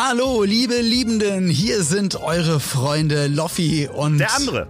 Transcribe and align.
Hallo, 0.00 0.44
liebe 0.44 0.80
Liebenden, 0.80 1.48
hier 1.48 1.82
sind 1.82 2.14
eure 2.22 2.60
Freunde 2.60 3.26
Loffi 3.26 3.88
und. 3.92 4.18
Der 4.18 4.32
andere. 4.32 4.68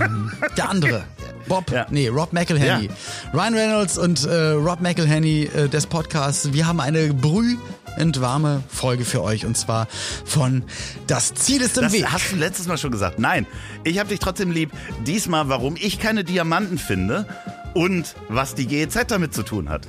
Ähm, 0.00 0.32
der 0.56 0.68
andere. 0.68 1.04
Bob, 1.46 1.70
Ja. 1.70 1.86
nee, 1.90 2.08
Rob 2.08 2.32
McElhenney. 2.32 2.88
Ryan 3.32 3.54
Reynolds 3.54 3.98
und 3.98 4.24
äh, 4.24 4.34
Rob 4.50 4.80
McElhenney 4.80 5.44
äh, 5.44 5.68
des 5.68 5.86
Podcasts. 5.86 6.52
Wir 6.54 6.66
haben 6.66 6.80
eine 6.80 7.14
brühend 7.14 8.20
warme 8.20 8.64
Folge 8.68 9.04
für 9.04 9.22
euch 9.22 9.46
und 9.46 9.56
zwar 9.56 9.86
von 10.24 10.64
Das 11.06 11.34
Ziel 11.34 11.60
ist 11.62 11.76
im 11.78 11.84
Das 11.84 11.92
Weg. 11.92 12.06
hast 12.10 12.32
du 12.32 12.36
letztes 12.36 12.66
Mal 12.66 12.76
schon 12.76 12.90
gesagt. 12.90 13.20
Nein, 13.20 13.46
ich 13.84 14.00
habe 14.00 14.08
dich 14.08 14.18
trotzdem 14.18 14.50
lieb. 14.50 14.72
Diesmal, 15.06 15.48
warum 15.48 15.76
ich 15.76 16.00
keine 16.00 16.24
Diamanten 16.24 16.78
finde 16.78 17.28
und 17.74 18.16
was 18.28 18.56
die 18.56 18.66
GEZ 18.66 19.04
damit 19.06 19.34
zu 19.34 19.44
tun 19.44 19.68
hat. 19.68 19.86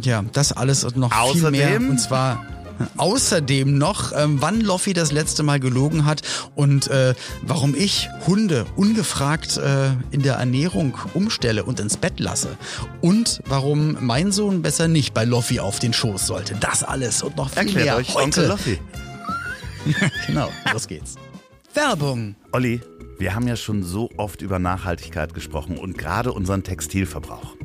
Ja, 0.00 0.24
das 0.32 0.50
alles 0.52 0.82
und 0.82 0.96
noch 0.96 1.12
viel 1.12 1.42
Außerdem- 1.44 1.50
mehr. 1.52 1.76
Und 1.78 2.00
zwar 2.00 2.44
außerdem 2.96 3.76
noch, 3.76 4.12
ähm, 4.16 4.38
wann 4.40 4.60
Loffi 4.60 4.92
das 4.92 5.12
letzte 5.12 5.42
Mal 5.42 5.60
gelogen 5.60 6.04
hat 6.04 6.22
und 6.54 6.88
äh, 6.88 7.14
warum 7.42 7.74
ich 7.74 8.08
Hunde 8.26 8.66
ungefragt 8.76 9.56
äh, 9.56 9.90
in 10.10 10.22
der 10.22 10.34
Ernährung 10.34 10.96
umstelle 11.14 11.64
und 11.64 11.80
ins 11.80 11.96
Bett 11.96 12.20
lasse. 12.20 12.56
Und 13.00 13.40
warum 13.46 13.96
mein 14.00 14.32
Sohn 14.32 14.62
besser 14.62 14.88
nicht 14.88 15.14
bei 15.14 15.24
Loffi 15.24 15.60
auf 15.60 15.78
den 15.78 15.92
Schoß 15.92 16.26
sollte. 16.26 16.54
Das 16.60 16.82
alles 16.82 17.22
und 17.22 17.36
noch 17.36 17.50
viel 17.50 17.58
Erklärt 17.58 17.84
mehr 17.84 17.96
euch 17.96 18.14
heute. 18.14 18.24
Onkel 18.24 18.46
Loffi. 18.46 18.78
Genau, 20.26 20.50
los 20.72 20.86
geht's. 20.86 21.14
Werbung. 21.72 22.34
Olli, 22.52 22.82
wir 23.18 23.34
haben 23.34 23.46
ja 23.46 23.56
schon 23.56 23.82
so 23.82 24.10
oft 24.16 24.42
über 24.42 24.58
Nachhaltigkeit 24.58 25.34
gesprochen 25.34 25.78
und 25.78 25.96
gerade 25.96 26.32
unseren 26.32 26.62
Textilverbrauch. 26.62 27.56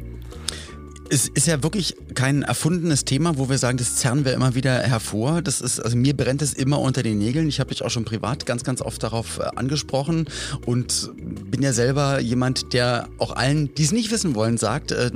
Es 1.08 1.28
ist 1.28 1.46
ja 1.46 1.62
wirklich 1.62 1.96
kein 2.16 2.42
erfundenes 2.42 3.06
Thema, 3.06 3.38
wo 3.38 3.48
wir 3.48 3.60
sagen, 3.60 3.78
das 3.78 3.98
zerren 3.98 4.26
wir 4.26 4.34
immer 4.34 4.56
wieder 4.56 4.80
hervor. 4.80 5.44
Das 5.44 5.62
ist, 5.62 5.80
also 5.80 5.96
mir 5.96 6.18
brennt 6.18 6.42
es 6.42 6.54
immer 6.54 6.80
unter 6.80 7.04
den 7.04 7.20
Nägeln. 7.20 7.48
Ich 7.48 7.60
habe 7.60 7.70
dich 7.70 7.84
auch 7.84 7.92
schon 7.92 8.06
privat 8.06 8.48
ganz, 8.48 8.64
ganz 8.64 8.82
oft 8.82 9.04
darauf 9.04 9.38
äh, 9.38 9.44
angesprochen 9.56 10.26
und 10.66 11.12
bin 11.52 11.62
ja 11.62 11.74
selber 11.74 12.20
jemand, 12.20 12.74
der 12.74 13.08
auch 13.20 13.36
allen, 13.36 13.74
die 13.76 13.84
es 13.84 13.92
nicht 13.92 14.10
wissen 14.12 14.34
wollen, 14.34 14.58
sagt, 14.58 14.92
äh, 14.92 15.12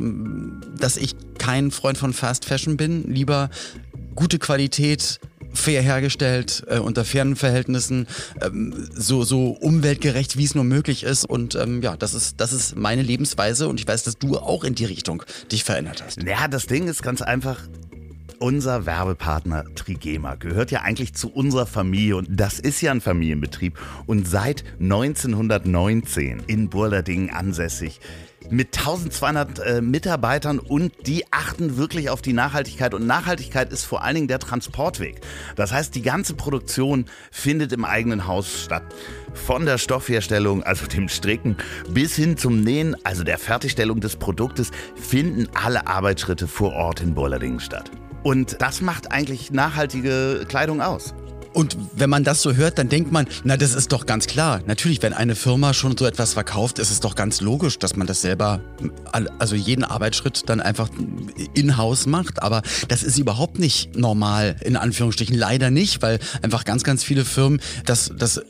dass 0.78 0.96
ich 0.96 1.16
kein 1.40 1.72
Freund 1.72 1.98
von 1.98 2.14
Fast 2.14 2.46
Fashion 2.46 2.78
bin. 2.78 3.12
Lieber 3.12 3.50
gute 4.14 4.38
Qualität, 4.38 5.20
fair 5.60 5.82
hergestellt, 5.82 6.64
äh, 6.68 6.80
unter 6.80 7.06
fairen 7.06 7.36
Verhältnissen, 7.36 8.08
ähm, 8.42 8.88
so, 8.94 9.24
so 9.24 9.50
umweltgerecht, 9.50 10.38
wie 10.38 10.46
es 10.46 10.56
nur 10.56 10.64
möglich 10.64 11.04
ist. 11.04 11.26
Und 11.26 11.56
ähm, 11.56 11.82
ja, 11.82 11.98
das 11.98 12.14
ist, 12.14 12.40
das 12.40 12.54
ist 12.54 12.76
meine 12.76 13.02
Lebensweise 13.02 13.68
und 13.68 13.80
ich 13.80 13.88
weiß, 13.88 14.04
dass 14.04 14.18
du 14.18 14.38
auch 14.38 14.64
in 14.64 14.76
die 14.76 14.86
Richtung 14.86 15.24
dich 15.52 15.64
verändert 15.64 16.04
hast. 16.04 16.24
Ja, 16.24 16.48
das 16.48 16.68
Ding 16.68 16.88
ist 16.88 17.04
ganz 17.04 17.22
einfach. 17.22 17.60
Unser 18.42 18.86
Werbepartner 18.86 19.66
Trigema 19.76 20.36
gehört 20.36 20.72
ja 20.72 20.84
eigentlich 20.84 21.14
zu 21.14 21.30
unserer 21.30 21.66
Familie 21.66 22.16
und 22.16 22.28
das 22.30 22.58
ist 22.58 22.80
ja 22.80 22.92
ein 22.92 23.02
Familienbetrieb 23.02 23.78
und 24.06 24.30
seit 24.30 24.64
1919 24.80 26.44
in 26.48 26.70
Burladingen 26.70 27.32
ansässig. 27.32 28.00
Mit 28.50 28.78
1200 28.78 29.60
äh, 29.60 29.82
Mitarbeitern 29.82 30.60
und 30.60 30.94
die 31.06 31.26
achten 31.32 31.76
wirklich 31.76 32.10
auf 32.10 32.22
die 32.22 32.32
Nachhaltigkeit. 32.32 32.94
Und 32.94 33.06
Nachhaltigkeit 33.06 33.74
ist 33.74 33.84
vor 33.84 34.04
allen 34.06 34.16
Dingen 34.16 34.28
der 34.30 34.40
Transportweg. 34.40 35.20
Das 35.58 35.74
heißt, 35.74 35.94
die 35.94 36.02
ganze 36.02 36.34
Produktion 36.34 37.06
findet 37.32 37.74
im 37.74 37.84
eigenen 37.84 38.26
Haus 38.26 38.64
statt. 38.64 38.84
Von 39.34 39.66
der 39.66 39.78
Stoffherstellung, 39.78 40.64
also 40.64 40.88
dem 40.88 41.10
Stricken, 41.10 41.58
bis 41.90 42.16
hin 42.16 42.38
zum 42.38 42.62
Nähen, 42.62 42.96
also 43.04 43.26
der 43.26 43.38
Fertigstellung 43.38 44.00
des 44.00 44.16
Produktes, 44.16 44.72
finden 44.96 45.50
alle 45.54 45.88
Arbeitsschritte 45.88 46.48
vor 46.48 46.72
Ort 46.72 47.02
in 47.02 47.14
Burladingen 47.14 47.60
statt. 47.60 47.92
Und 48.24 48.62
das 48.62 48.82
macht 48.82 49.12
eigentlich 49.12 49.52
nachhaltige 49.52 50.46
Kleidung 50.48 50.82
aus. 50.82 51.14
Und 51.54 51.78
wenn 51.96 52.10
man 52.10 52.24
das 52.24 52.42
so 52.42 52.54
hört, 52.54 52.78
dann 52.78 52.90
denkt 52.90 53.12
man, 53.12 53.28
na, 53.44 53.58
das 53.58 53.74
ist 53.74 53.92
doch 53.92 54.06
ganz 54.06 54.28
klar. 54.28 54.62
Natürlich, 54.68 55.02
wenn 55.02 55.14
eine 55.14 55.36
Firma 55.36 55.74
schon 55.74 55.98
so 55.98 56.06
etwas 56.06 56.34
verkauft, 56.34 56.78
ist 56.78 56.92
es 56.92 57.00
doch 57.00 57.16
ganz 57.16 57.42
logisch, 57.42 57.80
dass 57.80 57.96
man 57.96 58.06
das 58.06 58.22
selber, 58.22 58.62
also 59.40 59.56
jeden 59.56 59.84
Arbeitsschritt 59.84 60.48
dann 60.48 60.62
einfach 60.62 60.90
in-house 61.56 62.06
macht. 62.06 62.44
Aber 62.44 62.62
das 62.88 63.02
ist 63.02 63.18
überhaupt 63.18 63.58
nicht 63.58 63.98
normal, 63.98 64.58
in 64.62 64.78
Anführungsstrichen. 64.78 65.36
Leider 65.36 65.72
nicht, 65.72 66.02
weil 66.04 66.20
einfach 66.44 66.66
ganz, 66.66 66.84
ganz 66.84 67.04
viele 67.04 67.26
Firmen 67.26 67.60
das, 67.86 68.12
das 68.16 68.42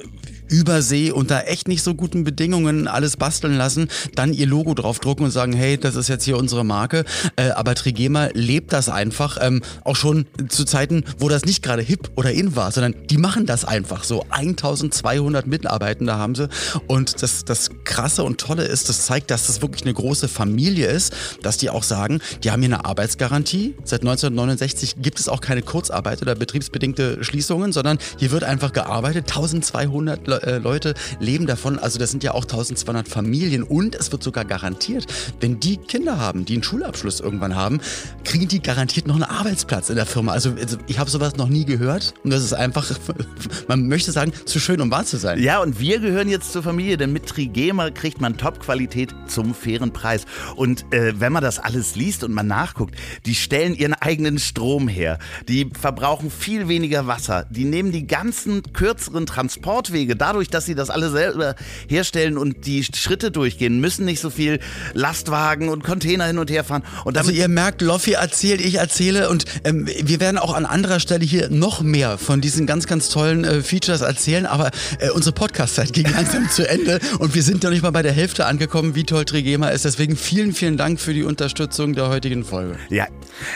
Übersee 0.50 1.12
unter 1.12 1.48
echt 1.48 1.68
nicht 1.68 1.84
so 1.84 1.96
guten 1.96 2.24
Bedingungen 2.24 2.88
alles 2.88 3.18
basteln 3.18 3.56
lassen, 3.56 3.88
dann 4.16 4.34
ihr 4.34 4.48
Logo 4.48 4.74
draufdrucken 4.74 5.26
und 5.26 5.32
sagen, 5.32 5.54
hey, 5.54 5.78
das 5.78 5.96
ist 5.96 6.10
jetzt 6.10 6.26
hier 6.26 6.38
unsere 6.38 6.64
Marke. 6.66 7.06
Äh, 7.36 7.52
aber 7.52 7.76
Trigema 7.76 8.30
lebt 8.34 8.74
das 8.74 8.90
einfach, 8.90 9.38
ähm, 9.42 9.62
auch 9.84 9.96
schon 9.96 10.26
zu 10.50 10.66
Zeiten, 10.66 11.04
wo 11.18 11.30
das 11.30 11.46
nicht 11.46 11.64
gerade 11.64 11.82
hip 11.82 12.12
oder 12.16 12.32
in 12.32 12.56
war, 12.56 12.72
sondern 12.72 12.96
die 13.10 13.18
machen 13.18 13.46
das 13.46 13.66
einfach 13.66 14.04
so. 14.04 14.26
1200 14.30 15.48
Mitarbeitende 15.48 16.16
haben 16.16 16.36
sie. 16.36 16.50
Und 16.88 17.22
das, 17.22 17.46
das 17.46 17.70
Krasse 17.84 18.24
und 18.24 18.40
Tolle 18.40 18.64
ist, 18.64 18.90
das 18.90 19.06
zeigt, 19.06 19.31
dass 19.31 19.48
das 19.48 19.62
wirklich 19.62 19.84
eine 19.84 19.94
große 19.94 20.28
Familie 20.28 20.88
ist, 20.88 21.14
dass 21.42 21.58
die 21.58 21.70
auch 21.70 21.84
sagen, 21.84 22.20
die 22.44 22.52
haben 22.52 22.62
hier 22.62 22.74
eine 22.74 22.86
Arbeitsgarantie. 22.86 23.76
Seit 23.84 24.02
1969 24.02 24.96
gibt 25.02 25.20
es 25.20 25.30
auch 25.30 25.42
keine 25.42 25.62
Kurzarbeit 25.62 26.22
oder 26.22 26.36
betriebsbedingte 26.36 27.24
Schließungen, 27.24 27.72
sondern 27.72 27.98
hier 28.18 28.31
wird 28.31 28.44
einfach 28.44 28.74
gearbeitet. 28.74 29.26
1200 29.30 30.39
Äh, 30.44 30.58
Leute 30.58 30.94
leben 31.20 31.46
davon. 31.46 31.80
Also 31.80 32.00
das 32.00 32.12
sind 32.12 32.24
ja 32.24 32.34
auch 32.34 32.44
1200 32.44 33.08
Familien. 33.08 33.64
Und 33.64 33.96
es 33.96 34.12
wird 34.12 34.24
sogar 34.24 34.46
garantiert, 34.46 35.06
wenn 35.40 35.60
die 35.60 35.78
Kinder 35.78 36.20
haben, 36.20 36.46
die 36.46 36.54
einen 36.54 36.64
Schulabschluss 36.64 37.20
irgendwann 37.20 37.56
haben, 37.56 37.80
kriegen 38.24 38.48
die 38.48 38.62
garantiert 38.62 39.08
noch 39.08 39.16
einen 39.16 39.24
Arbeitsplatz 39.24 39.90
in 39.90 39.96
der 39.96 40.06
Firma. 40.06 40.32
Also, 40.32 40.52
also 40.60 40.78
ich 40.88 41.00
habe 41.00 41.10
sowas 41.10 41.36
noch 41.36 41.50
nie 41.50 41.66
gehört. 41.66 42.14
Und 42.24 42.32
das 42.32 42.44
ist 42.44 42.54
einfach, 42.54 42.90
man 43.68 43.88
möchte 43.88 44.12
sagen, 44.12 44.32
zu 44.46 44.60
schön, 44.60 44.82
um 44.82 44.92
wahr 44.92 45.06
zu 45.06 45.18
sein. 45.18 45.42
Ja, 45.42 45.62
und 45.62 45.80
wir 45.80 46.00
gehören 46.00 46.30
jetzt 46.30 46.52
zur 46.52 46.64
Familie, 46.64 46.98
denn 46.98 47.14
mit 47.14 47.26
Trigema 47.28 47.90
kriegt 47.92 48.22
man 48.22 48.38
Top-Qualität 48.38 49.14
zum 49.28 49.54
fairen 49.54 49.92
Preis. 49.92 50.26
Und 50.56 50.86
äh, 50.94 51.20
wenn 51.20 51.34
man 51.34 51.44
das 51.44 51.60
alles 51.60 51.96
liest 51.96 52.24
und 52.24 52.32
man 52.32 52.48
nachguckt, 52.48 52.96
die 53.26 53.36
stellen 53.36 53.76
ihren 53.76 53.94
eigenen 53.94 54.40
Strom 54.40 54.88
her, 54.88 55.20
die 55.48 55.70
verbrauchen 55.80 56.32
viel 56.32 56.68
weniger 56.68 57.08
Wasser, 57.08 57.46
die 57.50 57.66
nehmen 57.66 57.92
die 57.92 58.08
ganzen 58.08 58.64
kürzeren 58.74 59.26
Transportwege, 59.26 60.16
dadurch, 60.30 60.50
dass 60.50 60.66
sie 60.66 60.76
das 60.76 60.92
alle 60.92 61.10
selber 61.10 61.56
herstellen 61.88 62.38
und 62.38 62.68
die 62.68 62.84
Schritte 62.84 63.32
durchgehen, 63.32 63.80
müssen 63.80 64.06
nicht 64.06 64.20
so 64.20 64.30
viel 64.30 64.60
Lastwagen 64.94 65.70
und 65.70 65.84
Container 65.84 66.26
hin 66.26 66.38
und 66.38 66.52
her 66.52 66.64
fahren. 66.64 66.84
Und 67.04 67.18
Also 67.18 67.32
ihr 67.32 67.48
merkt, 67.48 67.82
Loffi 67.82 68.12
erzählt, 68.12 68.62
ich 68.62 68.76
erzähle 68.76 69.30
und 69.30 69.46
ähm, 69.64 69.88
wir 69.88 70.20
werden 70.20 70.38
auch 70.38 70.54
an 70.54 70.68
anderer 70.68 71.00
Stelle 71.00 71.26
hier 71.26 71.50
noch 71.50 71.82
mehr 71.82 72.20
von 72.20 72.42
diesen 72.42 72.68
ganz, 72.68 72.86
ganz 72.86 73.10
tollen 73.10 73.44
äh, 73.44 73.64
Features 73.64 74.02
erzählen, 74.02 74.46
aber 74.46 74.70
äh, 75.00 75.10
unsere 75.10 75.34
Podcast-Zeit 75.34 75.94
ging 75.94 76.06
langsam 76.14 76.48
zu 76.52 76.70
Ende 76.70 77.00
und 77.18 77.34
wir 77.34 77.42
sind 77.42 77.64
noch 77.64 77.72
nicht 77.72 77.82
mal 77.82 77.90
bei 77.90 78.04
der 78.04 78.12
Hälfte 78.12 78.46
angekommen, 78.46 78.94
wie 78.94 79.06
toll 79.06 79.26
Trigema 79.26 79.70
ist. 79.70 79.84
Deswegen 79.86 80.16
vielen, 80.16 80.54
vielen 80.54 80.78
Dank 80.78 81.00
für 81.00 81.16
die 81.16 81.24
Unterstützung 81.24 81.96
der 81.96 82.10
heutigen 82.10 82.44
Folge. 82.46 82.78
Ja, 82.90 83.08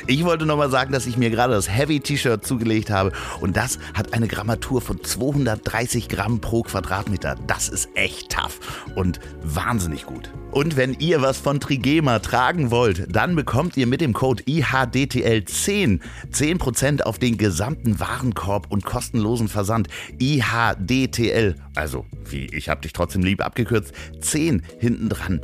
ich 0.08 0.24
wollte 0.24 0.48
nochmal 0.48 0.72
sagen, 0.72 0.92
dass 0.92 1.06
ich 1.06 1.18
mir 1.18 1.30
gerade 1.30 1.54
das 1.54 1.70
Heavy-T-Shirt 1.70 2.44
zugelegt 2.44 2.90
habe 2.90 3.12
und 3.42 3.56
das 3.58 3.78
hat 3.94 4.14
eine 4.14 4.28
Grammatur 4.28 4.82
von 4.82 5.04
230 5.04 6.10
Gramm 6.10 6.42
pro 6.42 6.63
Quadratmeter. 6.64 7.36
Das 7.48 7.70
ist 7.70 7.90
echt 7.96 8.32
tough 8.32 8.60
und 8.96 9.20
wahnsinnig 9.42 10.06
gut. 10.06 10.32
Und 10.52 10.78
wenn 10.78 10.94
ihr 11.00 11.22
was 11.22 11.38
von 11.38 11.60
Trigema 11.60 12.20
tragen 12.20 12.70
wollt, 12.70 13.08
dann 13.14 13.36
bekommt 13.36 13.76
ihr 13.76 13.88
mit 13.88 14.02
dem 14.02 14.14
Code 14.14 14.44
IHDTL10 14.44 16.00
10% 16.32 17.02
auf 17.02 17.18
den 17.18 17.38
gesamten 17.38 18.00
Warenkorb 18.00 18.72
und 18.72 18.86
kostenlosen 18.86 19.48
Versand. 19.48 19.88
IHDTL, 20.20 21.56
also 21.76 22.06
wie 22.26 22.46
ich 22.46 22.70
hab 22.70 22.82
dich 22.84 22.94
trotzdem 22.94 23.24
lieb 23.24 23.44
abgekürzt, 23.44 23.94
10 24.22 24.62
hinten 24.80 25.10
dran. 25.10 25.42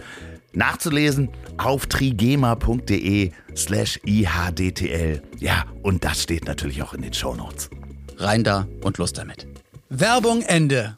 Nachzulesen 0.54 1.30
auf 1.58 1.88
trigema.de 1.88 3.32
slash 3.56 4.00
IHDTL. 4.06 5.22
Ja, 5.40 5.66
und 5.84 6.04
das 6.04 6.24
steht 6.24 6.46
natürlich 6.46 6.82
auch 6.82 6.94
in 6.94 7.02
den 7.02 7.14
Shownotes. 7.14 7.70
Rein 8.18 8.44
da 8.44 8.68
und 8.84 8.98
los 8.98 9.14
damit. 9.14 9.48
Werbung 9.90 10.42
Ende. 10.42 10.98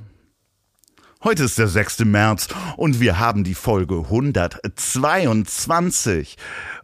heute 1.23 1.43
ist 1.43 1.57
der 1.57 1.67
6. 1.67 1.99
März 1.99 2.47
und 2.77 2.99
wir 2.99 3.19
haben 3.19 3.43
die 3.43 3.55
Folge 3.55 3.95
122. 3.95 6.37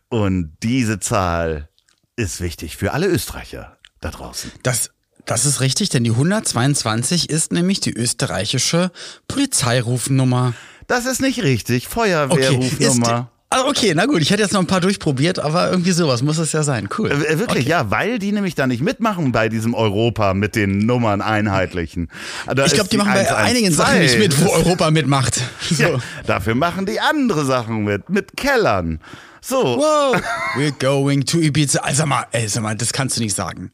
Und 0.09 0.57
diese 0.63 0.99
Zahl 0.99 1.69
ist 2.15 2.41
wichtig 2.41 2.77
für 2.77 2.93
alle 2.93 3.07
Österreicher 3.07 3.77
da 3.99 4.11
draußen. 4.11 4.51
Das, 4.63 4.91
das 5.25 5.45
ist 5.45 5.61
richtig, 5.61 5.89
denn 5.89 6.03
die 6.03 6.11
122 6.11 7.29
ist 7.29 7.51
nämlich 7.51 7.79
die 7.79 7.93
österreichische 7.93 8.91
Polizeirufnummer. 9.27 10.53
Das 10.87 11.05
ist 11.05 11.21
nicht 11.21 11.43
richtig. 11.43 11.87
Feuerwehrrufnummer. 11.87 13.31
Ah, 13.49 13.63
okay, 13.65 13.93
na 13.95 14.05
gut, 14.05 14.21
ich 14.21 14.29
hätte 14.29 14.41
jetzt 14.41 14.51
noch 14.51 14.59
ein 14.59 14.67
paar 14.67 14.81
durchprobiert, 14.81 15.39
aber 15.39 15.71
irgendwie 15.71 15.91
sowas 15.93 16.21
muss 16.21 16.37
es 16.37 16.51
ja 16.51 16.63
sein. 16.63 16.89
Cool. 16.97 17.09
Äh, 17.09 17.39
Wirklich, 17.39 17.63
okay. 17.63 17.69
ja, 17.69 17.89
weil 17.89 18.19
die 18.19 18.33
nämlich 18.33 18.55
da 18.55 18.67
nicht 18.67 18.81
mitmachen 18.81 19.31
bei 19.31 19.47
diesem 19.47 19.73
Europa 19.73 20.33
mit 20.33 20.55
den 20.57 20.79
Nummern 20.79 21.21
einheitlichen. 21.21 22.09
Da 22.45 22.65
ich 22.65 22.73
glaube, 22.73 22.83
ist 22.83 22.91
die 22.91 22.97
machen 22.97 23.13
bei 23.13 23.21
112. 23.21 23.39
einigen 23.39 23.71
Sachen 23.73 23.99
nicht 23.99 24.19
mit, 24.19 24.43
wo 24.43 24.49
Europa 24.51 24.91
mitmacht. 24.91 25.39
So. 25.61 25.81
Ja, 25.81 25.99
dafür 26.25 26.55
machen 26.55 26.85
die 26.85 26.99
andere 26.99 27.45
Sachen 27.45 27.85
mit, 27.85 28.09
mit 28.09 28.35
Kellern. 28.35 28.99
So. 29.39 29.63
Wow, 29.63 30.21
we're 30.57 30.77
going 30.77 31.25
to 31.25 31.39
Ibiza. 31.39 31.79
Also 31.79 32.05
mal, 32.05 32.25
ey, 32.31 32.49
sag 32.49 32.63
mal, 32.63 32.75
das 32.75 32.91
kannst 32.91 33.15
du 33.15 33.21
nicht 33.21 33.33
sagen. 33.33 33.71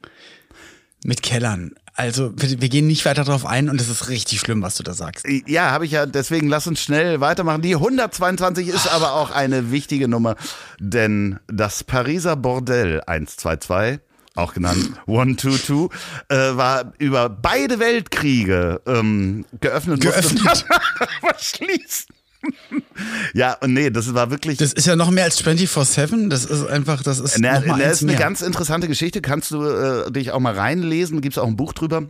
Mit 1.04 1.24
Kellern. 1.24 1.72
Also, 1.96 2.34
wir, 2.36 2.70
gehen 2.70 2.88
nicht 2.88 3.06
weiter 3.06 3.24
drauf 3.24 3.46
ein 3.46 3.70
und 3.70 3.80
es 3.80 3.88
ist 3.88 4.10
richtig 4.10 4.40
schlimm, 4.40 4.64
was 4.64 4.76
du 4.76 4.84
da 4.84 4.94
sagst. 4.94 5.28
Ja, 5.46 5.70
habe 5.70 5.86
ich 5.86 5.92
ja, 5.92 6.08
deswegen 6.08 6.48
lass 6.48 6.66
uns 6.66 6.82
schnell 6.82 7.22
weitermachen. 7.22 7.62
Die 7.62 7.76
122 7.76 8.68
ist 8.68 8.92
aber 8.92 9.14
auch 9.14 9.30
eine 9.30 9.72
wichtige 9.72 10.08
Nummer, 10.08 10.36
denn 10.80 11.40
das 11.48 11.84
Pariser 11.84 12.36
Bordell 12.36 13.02
122 13.06 14.00
auch 14.36 14.54
genannt 14.56 14.94
122, 15.06 15.96
äh, 16.30 16.58
war 16.58 16.94
über 16.98 17.30
beide 17.30 17.80
Weltkriege 17.80 18.82
ähm, 18.88 19.46
geöffnet. 19.62 20.02
Geöffnet. 20.02 20.66
Verschließen. 21.20 22.08
ja, 23.34 23.54
und 23.62 23.74
nee, 23.74 23.90
das 23.90 24.14
war 24.14 24.30
wirklich. 24.32 24.58
Das 24.58 24.74
ist 24.74 24.86
ja 24.86 24.96
noch 24.96 25.12
mehr 25.12 25.26
als 25.26 25.44
24-7. 25.44 26.30
Das 26.30 26.46
ist 26.46 26.66
einfach, 26.66 27.04
das 27.04 27.20
ist 27.20 27.40
Na, 27.40 27.62
na, 27.66 27.76
eins 27.76 27.94
ist 27.94 28.02
eine 28.04 28.12
mehr. 28.12 28.20
ganz 28.20 28.42
interessante 28.42 28.88
Geschichte. 28.88 29.22
Kannst 29.22 29.52
du 29.52 29.64
äh, 29.64 30.12
dich 30.12 30.32
auch 30.32 30.40
mal 30.40 30.54
reinlesen? 30.54 31.22
Gibt 31.22 31.36
es 31.36 31.42
auch 31.42 31.48
ein 31.48 31.56
Buch 31.56 31.74
drüber? 31.74 32.04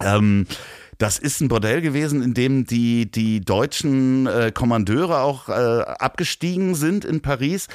Ähm, 0.00 0.46
das 0.98 1.18
ist 1.18 1.40
ein 1.40 1.48
Bordell 1.48 1.80
gewesen, 1.80 2.22
in 2.22 2.34
dem 2.34 2.64
die, 2.64 3.10
die 3.10 3.40
deutschen 3.40 4.26
äh, 4.26 4.52
Kommandeure 4.52 5.20
auch 5.20 5.48
äh, 5.48 5.52
abgestiegen 5.52 6.74
sind 6.74 7.04
in 7.04 7.22
Paris. 7.22 7.66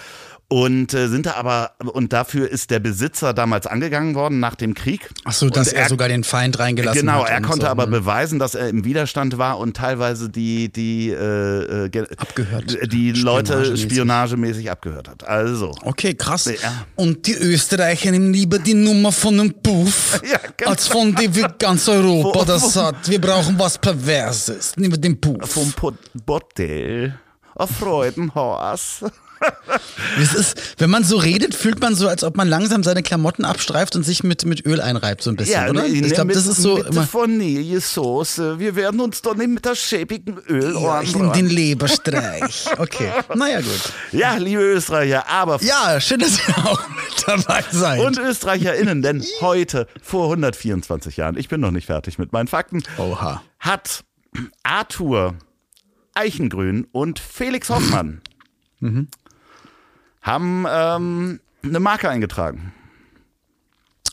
Und 0.49 0.93
äh, 0.93 1.09
sind 1.09 1.25
da 1.25 1.33
aber, 1.33 1.71
und 1.91 2.13
dafür 2.13 2.49
ist 2.49 2.69
der 2.71 2.79
Besitzer 2.79 3.33
damals 3.33 3.67
angegangen 3.67 4.15
worden 4.15 4.39
nach 4.39 4.55
dem 4.55 4.75
Krieg. 4.75 5.09
Ach 5.25 5.33
so, 5.33 5.49
dass 5.49 5.67
Und 5.67 5.73
er, 5.73 5.89
sogar 5.89 6.07
den 6.07 6.23
Feind 6.23 6.57
reingelassen 6.57 7.01
Genau, 7.01 7.23
hat. 7.25 7.31
er 7.31 7.37
und 7.37 7.43
konnte 7.43 7.65
so. 7.65 7.67
aber 7.71 7.83
Hm. 7.83 7.91
beweisen, 7.91 8.39
dass 8.39 8.55
er 8.55 8.69
im 8.69 8.85
Widerstand 8.85 9.37
war 9.37 9.59
und 9.59 9.75
teilweise 9.75 10.29
die, 10.29 10.71
die, 10.71 11.09
äh, 11.09 11.89
ge- 11.89 12.07
Abgehört. 12.15 12.77
die 12.93 13.11
Leute 13.11 13.75
Spionagemäßig. 13.75 14.71
abgehört 14.71 15.09
hat. 15.09 15.27
Also. 15.27 15.73
Okay, 15.83 16.13
krass. 16.13 16.45
Ja. 16.45 16.85
Und 16.95 17.27
die 17.27 17.33
Österreicher 17.35 18.11
nehmen 18.11 18.31
lieber 18.31 18.57
die 18.57 18.73
Nummer 18.73 19.11
von 19.11 19.37
einem 19.37 19.53
Puff, 19.61 20.21
Ja, 20.31 20.39
genau. 20.55 20.71
als 20.71 20.87
von 20.87 21.13
dem 21.13 21.35
wie 21.35 21.45
ganz 21.59 21.89
Europa 21.89 22.45
das 22.47 22.73
hat. 22.77 23.09
Wir 23.09 23.19
brauchen 23.19 23.59
was 23.59 23.77
Perverses. 23.77 24.77
Nehmen 24.77 24.93
wir 24.93 25.01
den 25.01 25.19
Puff. 25.19 25.39
Vom 25.51 25.73
Pot- 25.73 25.95
Bordell. 26.25 27.19
Auf 27.53 27.71
Freudenhaus. 27.71 29.03
Es 30.19 30.33
ist, 30.33 30.75
wenn 30.79 30.89
man 30.89 31.03
so 31.03 31.17
redet, 31.17 31.53
fühlt 31.53 31.79
man 31.79 31.93
so, 31.93 32.07
als 32.07 32.23
ob 32.23 32.37
man 32.37 32.47
langsam 32.47 32.83
seine 32.83 33.03
Klamotten 33.03 33.45
abstreift 33.45 33.95
und 33.95 34.03
sich 34.03 34.23
mit, 34.23 34.45
mit 34.45 34.65
Öl 34.65 34.81
einreibt, 34.81 35.21
so 35.21 35.29
ein 35.29 35.35
bisschen, 35.35 35.69
oder? 35.69 35.83
nee, 35.87 35.99
Ich 36.05 36.13
glaube, 36.13 36.33
das 36.33 36.47
ist 36.47 36.57
so 36.61 36.77
mit 36.77 36.87
immer. 36.87 37.07
Vanillesoße. 37.11 38.57
Wir 38.59 38.75
werden 38.75 38.99
uns 38.99 39.21
doch 39.21 39.35
nicht 39.35 39.49
mit 39.49 39.65
der 39.65 39.75
schäbigen 39.75 40.37
Öl 40.49 40.73
Ja, 40.81 41.01
ich 41.01 41.15
nehme 41.15 41.31
den 41.33 41.47
Leberstreich. 41.47 42.65
Okay, 42.77 43.11
naja, 43.35 43.61
gut. 43.61 43.93
Ja, 44.11 44.35
liebe 44.35 44.61
Österreicher, 44.61 45.27
aber 45.29 45.61
Ja, 45.61 45.99
schön, 45.99 46.19
dass 46.19 46.39
ihr 46.47 46.57
auch 46.65 46.81
mit 46.89 47.27
dabei 47.27 47.63
seid. 47.71 47.99
und 48.01 48.17
ÖsterreicherInnen, 48.17 49.01
denn 49.01 49.23
heute, 49.41 49.87
vor 50.01 50.25
124 50.25 51.17
Jahren, 51.17 51.37
ich 51.37 51.47
bin 51.49 51.59
noch 51.61 51.71
nicht 51.71 51.85
fertig 51.87 52.17
mit 52.17 52.31
meinen 52.33 52.47
Fakten, 52.47 52.83
Oha. 52.97 53.41
hat 53.59 54.03
Arthur 54.63 55.35
Eichengrün 56.13 56.87
und 56.91 57.19
Felix 57.19 57.69
Hoffmann 57.69 58.21
Mhm. 58.79 59.07
Haben 60.27 60.65
ähm, 60.69 61.39
eine 61.63 61.79
Marke 61.79 62.09
eingetragen. 62.09 62.73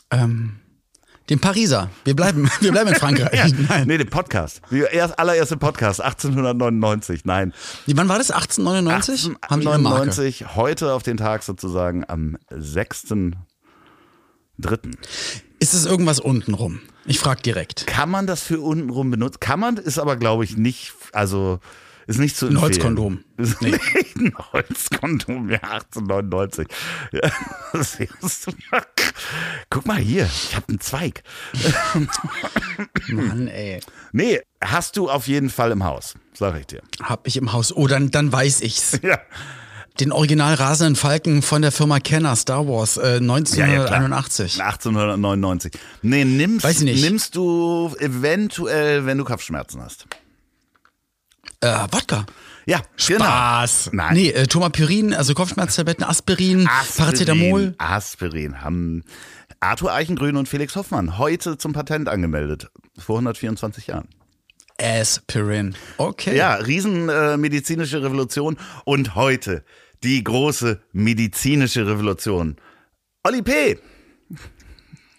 Ähm, 0.09 0.55
den 1.29 1.39
Pariser. 1.39 1.89
Wir 2.03 2.15
bleiben, 2.15 2.49
wir 2.61 2.71
bleiben 2.71 2.89
in 2.89 2.95
Frankreich. 2.95 3.53
Nein. 3.69 3.87
Nee, 3.87 3.97
den 3.97 4.09
Podcast. 4.09 4.61
Erst, 4.71 5.19
allererste 5.19 5.57
Podcast, 5.57 6.01
1899. 6.01 7.25
Nein. 7.25 7.53
Wann 7.87 8.09
war 8.09 8.17
das? 8.17 8.31
1899? 8.31 9.35
Haben 9.49 9.61
die 9.61 9.67
eine 9.67 9.83
Marke? 9.83 10.03
1899, 10.03 10.55
heute 10.55 10.93
auf 10.93 11.03
den 11.03 11.17
Tag 11.17 11.43
sozusagen 11.43 12.05
am 12.07 12.37
6.3. 12.49 13.35
Ist 15.59 15.73
es 15.73 15.85
irgendwas 15.85 16.19
untenrum? 16.19 16.79
Ich 17.05 17.19
frag 17.19 17.43
direkt. 17.43 17.87
Kann 17.87 18.09
man 18.09 18.25
das 18.25 18.41
für 18.41 18.61
untenrum 18.61 19.11
benutzen? 19.11 19.39
Kann 19.39 19.59
man, 19.59 19.77
ist 19.77 19.99
aber 19.99 20.15
glaube 20.15 20.43
ich 20.43 20.57
nicht, 20.57 20.93
also 21.11 21.59
ist 22.07 22.19
nicht 22.19 22.35
zu 22.37 22.45
Ein 22.45 22.51
empfehlen. 22.51 22.61
Holzkondom. 22.63 23.19
Ist 23.37 23.61
Nee. 23.61 23.71
nicht 23.71 24.15
ein 24.15 24.33
Holzkondom, 24.53 25.49
ja, 25.49 25.57
1899. 25.61 26.67
Ja, 27.11 27.31
Guck 29.69 29.85
mal 29.85 29.97
hier, 29.97 30.25
ich 30.25 30.55
habe 30.55 30.69
einen 30.69 30.79
Zweig. 30.79 31.23
Mann, 33.09 33.47
ey. 33.47 33.79
Nee, 34.11 34.41
hast 34.63 34.97
du 34.97 35.09
auf 35.09 35.27
jeden 35.27 35.49
Fall 35.49 35.71
im 35.71 35.83
Haus, 35.83 36.13
sag 36.33 36.57
ich 36.59 36.67
dir. 36.67 36.81
Hab 37.01 37.27
ich 37.27 37.37
im 37.37 37.51
Haus. 37.53 37.75
Oh, 37.75 37.87
dann, 37.87 38.11
dann 38.11 38.31
weiß 38.31 38.61
ich's. 38.61 38.99
Ja. 39.03 39.19
Den 40.01 40.11
original 40.11 40.55
rasenden 40.55 40.97
Falken 40.97 41.41
von 41.41 41.61
der 41.61 41.71
Firma 41.71 42.01
Kenner 42.01 42.35
Star 42.35 42.67
Wars 42.67 42.97
äh, 42.97 43.13
Ja, 43.13 43.17
ja, 43.17 43.85
klar. 43.85 44.03
1981. 44.03 44.61
1899. 44.61 45.71
Nee, 46.01 46.25
nimmst, 46.25 46.81
nimmst 46.81 47.35
du 47.37 47.95
eventuell, 47.99 49.05
wenn 49.05 49.17
du 49.17 49.23
Kopfschmerzen 49.23 49.81
hast. 49.81 50.05
Äh, 51.65 51.87
Wodka. 51.91 52.25
Ja, 52.67 52.81
Spaß. 52.95 53.89
Genau. 53.91 54.03
Nein. 54.03 54.13
Nee, 54.15 54.29
äh, 54.29 54.47
Tomapyrin, 54.47 55.13
also 55.13 55.33
Kopfschmerztabletten, 55.33 56.03
Aspirin, 56.03 56.67
Paracetamol. 56.97 57.75
Aspirin 57.77 58.61
haben 58.61 59.03
Arthur 59.59 59.93
Eichengrün 59.93 60.35
und 60.35 60.49
Felix 60.49 60.75
Hoffmann 60.75 61.17
heute 61.17 61.57
zum 61.57 61.73
Patent 61.73 62.09
angemeldet. 62.09 62.69
Vor 62.97 63.17
124 63.17 63.87
Jahren. 63.87 64.07
Aspirin. 64.81 65.75
Okay. 65.97 66.35
Ja, 66.35 66.55
riesen 66.55 67.07
äh, 67.09 67.37
medizinische 67.37 68.03
Revolution. 68.03 68.57
Und 68.83 69.15
heute 69.15 69.63
die 70.03 70.23
große 70.23 70.81
medizinische 70.91 71.87
Revolution. 71.87 72.57
Oli 73.23 73.41
P. 73.41 73.79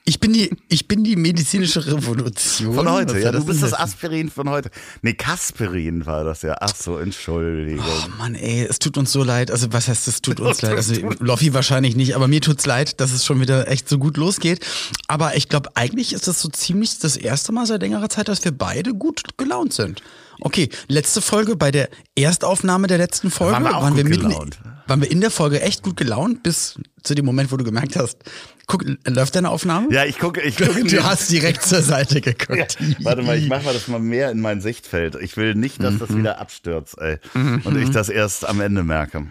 Ich 0.09 0.21
bin 0.21 0.33
die, 0.33 0.51
ich 0.69 0.87
bin 0.87 1.03
die 1.03 1.17
medizinische 1.17 1.85
Revolution. 1.85 2.77
Von 2.77 2.89
heute, 2.89 3.19
ja. 3.19 3.33
bist 3.33 3.49
denn 3.49 3.61
das? 3.61 3.75
Aspirin 3.75 4.31
von 4.31 4.49
heute. 4.49 4.71
Nee, 5.03 5.15
Kasperin 5.15 6.07
war 6.07 6.23
das 6.23 6.43
ja. 6.43 6.57
Ach 6.61 6.77
so, 6.77 6.97
Entschuldigung. 6.99 7.85
Oh 7.85 8.09
Mann, 8.17 8.37
ey, 8.37 8.65
es 8.65 8.79
tut 8.79 8.99
uns 8.99 9.11
so 9.11 9.25
leid. 9.25 9.51
Also 9.51 9.73
was 9.73 9.89
heißt, 9.89 10.07
es 10.07 10.23
tut 10.23 10.39
uns 10.41 10.63
leid? 10.63 10.77
Also 10.77 10.95
Loffi 11.19 11.55
wahrscheinlich 11.55 11.97
nicht, 11.97 12.15
aber 12.15 12.29
mir 12.29 12.41
tut's 12.41 12.67
leid, 12.67 13.01
dass 13.01 13.11
es 13.11 13.25
schon 13.25 13.41
wieder 13.41 13.67
echt 13.67 13.89
so 13.89 13.99
gut 13.99 14.17
losgeht. 14.17 14.65
Aber 15.09 15.35
ich 15.37 15.49
glaube, 15.49 15.71
eigentlich 15.75 16.13
ist 16.13 16.29
das 16.29 16.41
so 16.41 16.49
ziemlich 16.51 17.01
das 17.01 17.17
erste 17.17 17.51
Mal 17.51 17.67
seit 17.67 17.83
längerer 17.83 18.09
Zeit, 18.09 18.29
dass 18.29 18.45
wir 18.45 18.53
beide 18.53 18.95
gut 18.95 19.37
gelaunt 19.37 19.73
sind. 19.73 20.03
Okay, 20.41 20.69
letzte 20.87 21.21
Folge 21.21 21.57
bei 21.57 21.73
der 21.73 21.89
Erstaufnahme 22.15 22.87
der 22.87 22.99
letzten 22.99 23.31
Folge 23.33 23.55
Waren 23.55 23.65
wir 23.65 23.77
auch 23.77 23.89
gut 23.89 24.05
mitten, 24.05 24.29
gelaunt. 24.29 24.59
waren 24.87 25.01
wir 25.01 25.11
in 25.11 25.21
der 25.21 25.31
Folge 25.31 25.63
echt 25.63 25.83
gut 25.83 25.97
gelaunt 25.97 26.43
bis 26.43 26.79
zu 27.03 27.15
dem 27.15 27.25
Moment, 27.25 27.51
wo 27.51 27.57
du 27.57 27.65
gemerkt 27.65 27.97
hast, 27.97 28.19
guck, 28.67 28.85
läuft 29.07 29.35
deine 29.37 29.51
Aufnahme? 29.51 29.89
Ja, 29.93 30.05
ich 30.05 30.19
gucke, 30.19 30.41
ich 30.43 30.57
gucke. 30.59 30.85
Du 30.85 31.05
hast 31.05 31.31
direkt 31.31 31.63
zur 31.63 31.83
Seite 31.83 32.21
geguckt. 32.21 32.77
Ja, 32.81 32.97
warte 33.01 33.23
mal, 33.23 33.37
ich 33.39 33.49
mache 33.49 33.65
mal 33.65 33.75
das 33.75 33.89
mal 33.89 34.01
mehr 34.01 34.31
in 34.31 34.41
mein 34.41 34.61
Sichtfeld. 34.61 35.17
Ich 35.21 35.37
will 35.37 35.55
nicht, 35.55 35.83
dass 35.83 35.95
Mhm. 35.95 35.99
das 35.99 36.17
wieder 36.17 36.39
abstürzt, 36.39 36.99
ey. 36.99 37.19
Und 37.35 37.77
ich 37.81 37.91
das 37.91 38.09
erst 38.09 38.47
am 38.47 38.61
Ende 38.61 38.83
merke. 38.85 39.27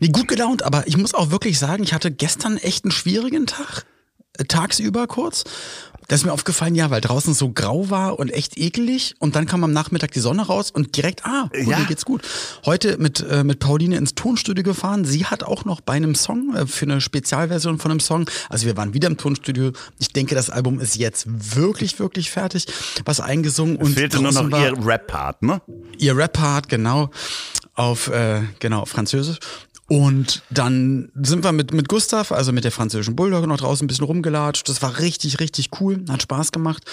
Nee, 0.00 0.08
gut 0.08 0.28
gelaunt, 0.28 0.64
aber 0.64 0.86
ich 0.86 0.96
muss 0.96 1.14
auch 1.14 1.30
wirklich 1.30 1.58
sagen, 1.58 1.82
ich 1.82 1.94
hatte 1.94 2.10
gestern 2.10 2.56
echt 2.58 2.84
einen 2.84 2.90
schwierigen 2.90 3.46
Tag. 3.46 3.84
Äh, 4.38 4.44
Tagsüber 4.44 5.06
kurz. 5.06 5.44
Da 6.08 6.14
ist 6.16 6.24
mir 6.24 6.32
aufgefallen, 6.32 6.74
ja, 6.74 6.88
weil 6.90 7.02
draußen 7.02 7.34
so 7.34 7.50
grau 7.50 7.90
war 7.90 8.18
und 8.18 8.30
echt 8.30 8.56
ekelig. 8.56 9.14
Und 9.18 9.36
dann 9.36 9.44
kam 9.44 9.62
am 9.62 9.72
Nachmittag 9.74 10.10
die 10.12 10.20
Sonne 10.20 10.46
raus 10.46 10.70
und 10.70 10.96
direkt, 10.96 11.26
ah, 11.26 11.50
cool, 11.54 11.68
Ja. 11.70 11.78
mir 11.80 11.84
geht's 11.84 12.06
gut. 12.06 12.22
Heute 12.64 12.96
mit, 12.96 13.20
äh, 13.20 13.44
mit 13.44 13.58
Pauline 13.58 13.96
ins 13.98 14.14
Tonstudio 14.14 14.64
gefahren. 14.64 15.04
Sie 15.04 15.26
hat 15.26 15.42
auch 15.44 15.66
noch 15.66 15.82
bei 15.82 15.92
einem 15.92 16.14
Song, 16.14 16.54
äh, 16.56 16.66
für 16.66 16.86
eine 16.86 17.02
Spezialversion 17.02 17.78
von 17.78 17.90
einem 17.90 18.00
Song, 18.00 18.24
also 18.48 18.64
wir 18.64 18.74
waren 18.78 18.94
wieder 18.94 19.06
im 19.08 19.18
Tonstudio. 19.18 19.72
Ich 19.98 20.08
denke, 20.14 20.34
das 20.34 20.48
Album 20.48 20.80
ist 20.80 20.96
jetzt 20.96 21.26
wirklich, 21.28 21.98
wirklich 21.98 22.30
fertig. 22.30 22.64
Was 23.04 23.20
eingesungen 23.20 23.76
und 23.76 23.92
Fehlte 23.92 24.22
nur 24.22 24.32
noch 24.32 24.50
war- 24.50 24.64
ihr 24.64 24.86
Rap-Part, 24.86 25.42
ne? 25.42 25.60
ihr 25.98 26.16
Rap-Part, 26.16 26.70
genau, 26.70 27.10
auf, 27.74 28.08
äh, 28.08 28.40
genau, 28.60 28.80
auf 28.80 28.88
Französisch. 28.88 29.38
Und 29.90 30.42
dann 30.50 31.10
sind 31.14 31.42
wir 31.44 31.52
mit, 31.52 31.72
mit 31.72 31.88
Gustav, 31.88 32.30
also 32.30 32.52
mit 32.52 32.64
der 32.64 32.72
französischen 32.72 33.16
Bulldogge, 33.16 33.46
noch 33.46 33.56
draußen 33.56 33.84
ein 33.84 33.88
bisschen 33.88 34.04
rumgelatscht. 34.04 34.68
Das 34.68 34.82
war 34.82 34.98
richtig, 34.98 35.40
richtig 35.40 35.70
cool, 35.80 36.04
hat 36.10 36.20
Spaß 36.20 36.52
gemacht. 36.52 36.84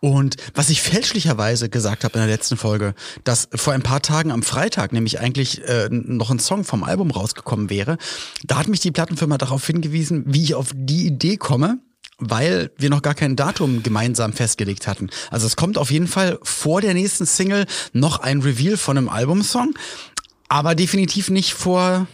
Und 0.00 0.36
was 0.54 0.68
ich 0.68 0.82
fälschlicherweise 0.82 1.70
gesagt 1.70 2.04
habe 2.04 2.14
in 2.14 2.20
der 2.20 2.28
letzten 2.28 2.58
Folge, 2.58 2.94
dass 3.24 3.48
vor 3.54 3.72
ein 3.72 3.82
paar 3.82 4.02
Tagen 4.02 4.30
am 4.30 4.42
Freitag 4.42 4.92
nämlich 4.92 5.18
eigentlich 5.18 5.66
äh, 5.66 5.88
noch 5.90 6.30
ein 6.30 6.40
Song 6.40 6.64
vom 6.64 6.84
Album 6.84 7.10
rausgekommen 7.10 7.70
wäre, 7.70 7.96
da 8.44 8.58
hat 8.58 8.68
mich 8.68 8.80
die 8.80 8.90
Plattenfirma 8.90 9.38
darauf 9.38 9.66
hingewiesen, 9.66 10.24
wie 10.26 10.42
ich 10.42 10.54
auf 10.54 10.72
die 10.74 11.06
Idee 11.06 11.38
komme, 11.38 11.78
weil 12.18 12.70
wir 12.76 12.90
noch 12.90 13.00
gar 13.00 13.14
kein 13.14 13.34
Datum 13.34 13.82
gemeinsam 13.82 14.34
festgelegt 14.34 14.86
hatten. 14.86 15.08
Also 15.30 15.46
es 15.46 15.56
kommt 15.56 15.78
auf 15.78 15.90
jeden 15.90 16.06
Fall 16.06 16.38
vor 16.42 16.82
der 16.82 16.92
nächsten 16.92 17.24
Single 17.24 17.64
noch 17.94 18.20
ein 18.20 18.42
Reveal 18.42 18.76
von 18.76 18.98
einem 18.98 19.08
Albumsong, 19.08 19.74
aber 20.50 20.74
definitiv 20.74 21.30
nicht 21.30 21.54
vor 21.54 22.06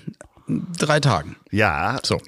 drei 0.79 1.01
Tagen. 1.01 1.37
Ja, 1.51 1.99
So. 2.03 2.21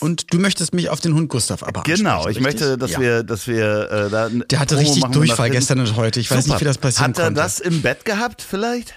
Und 0.00 0.32
du 0.32 0.38
möchtest 0.38 0.74
mich 0.74 0.88
auf 0.90 1.00
den 1.00 1.14
Hund 1.14 1.28
Gustav 1.28 1.62
aber 1.62 1.82
genau. 1.82 2.28
Ich 2.28 2.40
möchte, 2.40 2.78
dass 2.78 2.92
ja. 2.92 3.00
wir, 3.00 3.22
dass 3.22 3.46
wir 3.46 3.90
äh, 3.90 4.10
da 4.10 4.28
Der 4.28 4.58
hatte 4.60 4.74
Promo 4.76 4.88
richtig 4.88 5.04
Durchfall 5.10 5.50
gestern 5.50 5.80
und 5.80 5.96
heute. 5.96 6.20
Ich 6.20 6.30
weiß 6.30 6.44
Super. 6.44 6.54
nicht, 6.54 6.60
wie 6.60 6.64
das 6.66 6.78
passieren 6.78 7.10
Hat 7.10 7.18
er 7.18 7.24
konnte. 7.26 7.40
das 7.40 7.60
im 7.60 7.82
Bett 7.82 8.04
gehabt 8.04 8.42
vielleicht? 8.42 8.94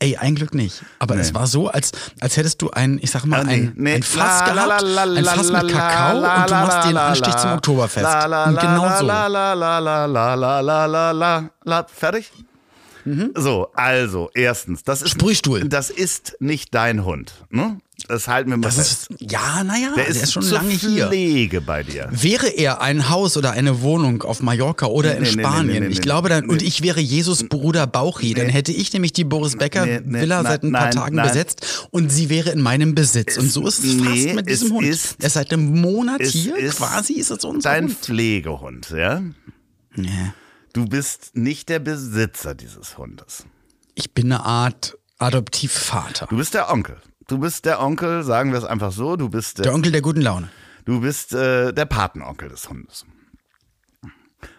Ey, 0.00 0.16
ein 0.16 0.34
Glück 0.34 0.54
nicht. 0.54 0.82
Aber 0.98 1.14
Nee. 1.14 1.20
es 1.20 1.34
war 1.34 1.46
so, 1.46 1.68
als, 1.68 1.92
als 2.20 2.36
hättest 2.36 2.60
du 2.62 2.70
ein, 2.70 2.98
ich 3.00 3.12
sag 3.12 3.24
mal, 3.26 3.44
nee, 3.44 3.52
ein, 3.52 3.72
nee. 3.76 3.94
ein 3.94 4.02
Fass 4.02 4.40
La, 4.40 4.52
gehabt, 4.52 4.82
la, 4.82 5.04
la, 5.04 5.18
ein 5.18 5.24
Fass 5.24 5.52
mit 5.52 5.68
Kakao 5.72 6.16
und 6.18 6.50
du 6.50 6.54
machst 6.54 6.88
den 6.88 6.96
Anstich 6.96 7.36
zum 7.36 7.52
Oktoberfest. 7.52 8.26
Und 8.26 8.58
genau 8.58 8.98
so. 8.98 9.06
La, 9.06 9.28
so, 13.34 13.68
also, 13.74 14.30
erstens, 14.34 14.84
das 14.84 15.02
ist. 15.02 15.10
Sprühstuhl. 15.10 15.68
Das 15.68 15.90
ist 15.90 16.36
nicht 16.40 16.74
dein 16.74 17.04
Hund. 17.04 17.32
Ne? 17.50 17.78
Das 18.08 18.28
halten 18.28 18.50
wir 18.50 18.56
mal 18.56 18.66
das 18.66 18.76
fest. 18.76 19.10
Ist, 19.10 19.32
ja, 19.32 19.62
naja, 19.64 19.92
der, 19.94 20.04
der 20.04 20.08
ist, 20.08 20.22
ist, 20.22 20.32
schon 20.32 20.44
lange 20.48 20.70
hier. 20.70 21.08
Pflege 21.08 21.60
bei 21.60 21.82
dir. 21.82 22.08
Wäre 22.10 22.48
er 22.48 22.80
ein 22.80 23.08
Haus 23.10 23.36
oder 23.36 23.52
eine 23.52 23.82
Wohnung 23.82 24.22
auf 24.22 24.42
Mallorca 24.42 24.86
oder 24.86 25.16
in 25.16 25.22
nee, 25.22 25.30
Spanien, 25.30 25.66
nee, 25.66 25.80
nee, 25.80 25.92
ich 25.92 26.00
glaube 26.00 26.28
dann, 26.28 26.48
und 26.48 26.62
ich 26.62 26.82
wäre 26.82 27.00
Jesus 27.00 27.48
Bruder 27.48 27.86
Bauchi, 27.86 28.34
dann 28.34 28.48
hätte 28.48 28.72
ich 28.72 28.92
nämlich 28.92 29.12
die 29.12 29.24
Boris 29.24 29.56
Becker 29.56 29.86
Villa 30.04 30.42
seit 30.42 30.62
ein 30.62 30.72
paar 30.72 30.84
nein, 30.84 30.90
Tagen 30.92 31.16
nein. 31.16 31.28
besetzt 31.28 31.86
und 31.90 32.10
sie 32.10 32.28
wäre 32.28 32.50
in 32.50 32.60
meinem 32.60 32.94
Besitz. 32.94 33.36
Es, 33.36 33.38
und 33.38 33.50
so 33.50 33.66
ist 33.66 33.84
es 33.84 33.94
fast 33.94 34.34
mit 34.34 34.48
diesem 34.48 34.72
Hund. 34.72 34.86
Ist, 34.86 35.16
er 35.20 35.26
ist 35.26 35.34
seit 35.34 35.52
einem 35.52 35.80
Monat 35.80 36.22
hier, 36.22 36.54
quasi 36.70 37.14
ist 37.14 37.30
es 37.30 37.44
unser 37.44 37.70
Dein 37.70 37.84
Hund. 37.84 37.98
Pflegehund, 37.98 38.90
ja? 38.90 39.22
Ja. 39.96 40.34
Du 40.72 40.86
bist 40.86 41.36
nicht 41.36 41.68
der 41.68 41.78
Besitzer 41.78 42.54
dieses 42.54 42.96
Hundes. 42.98 43.44
Ich 43.94 44.14
bin 44.14 44.32
eine 44.32 44.44
Art 44.44 44.96
Adoptivvater. 45.18 46.26
Du 46.26 46.36
bist 46.36 46.54
der 46.54 46.70
Onkel. 46.70 46.96
Du 47.28 47.38
bist 47.38 47.64
der 47.66 47.80
Onkel, 47.80 48.22
sagen 48.24 48.52
wir 48.52 48.58
es 48.58 48.64
einfach 48.64 48.92
so. 48.92 49.16
Du 49.16 49.28
bist 49.28 49.58
der, 49.58 49.64
Der 49.64 49.74
Onkel 49.74 49.92
der 49.92 50.02
guten 50.02 50.22
Laune. 50.22 50.48
du 50.84 51.00
bist 51.00 51.32
äh, 51.34 51.72
der 51.72 51.84
Patenonkel 51.84 52.48
des 52.48 52.68
Hundes. 52.68 53.04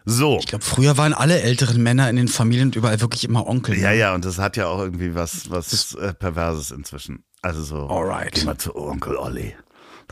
So. 0.05 0.37
Ich 0.39 0.47
glaube, 0.47 0.63
früher 0.63 0.97
waren 0.97 1.13
alle 1.13 1.41
älteren 1.41 1.81
Männer 1.83 2.09
in 2.09 2.15
den 2.15 2.27
Familien 2.29 2.71
überall 2.71 3.01
wirklich 3.01 3.25
immer 3.25 3.47
Onkel. 3.47 3.77
Ja, 3.77 3.89
ne? 3.89 3.97
ja, 3.97 4.15
und 4.15 4.23
das 4.23 4.37
hat 4.37 4.55
ja 4.55 4.67
auch 4.67 4.79
irgendwie 4.79 5.13
was, 5.15 5.49
was 5.49 5.95
äh, 5.95 6.13
Perverses 6.13 6.71
inzwischen. 6.71 7.25
Also 7.41 7.63
so. 7.63 7.89
Alright. 7.89 8.33
Geh 8.35 8.45
mal 8.45 8.57
zu 8.57 8.75
Onkel 8.75 9.17
Olli. 9.17 9.55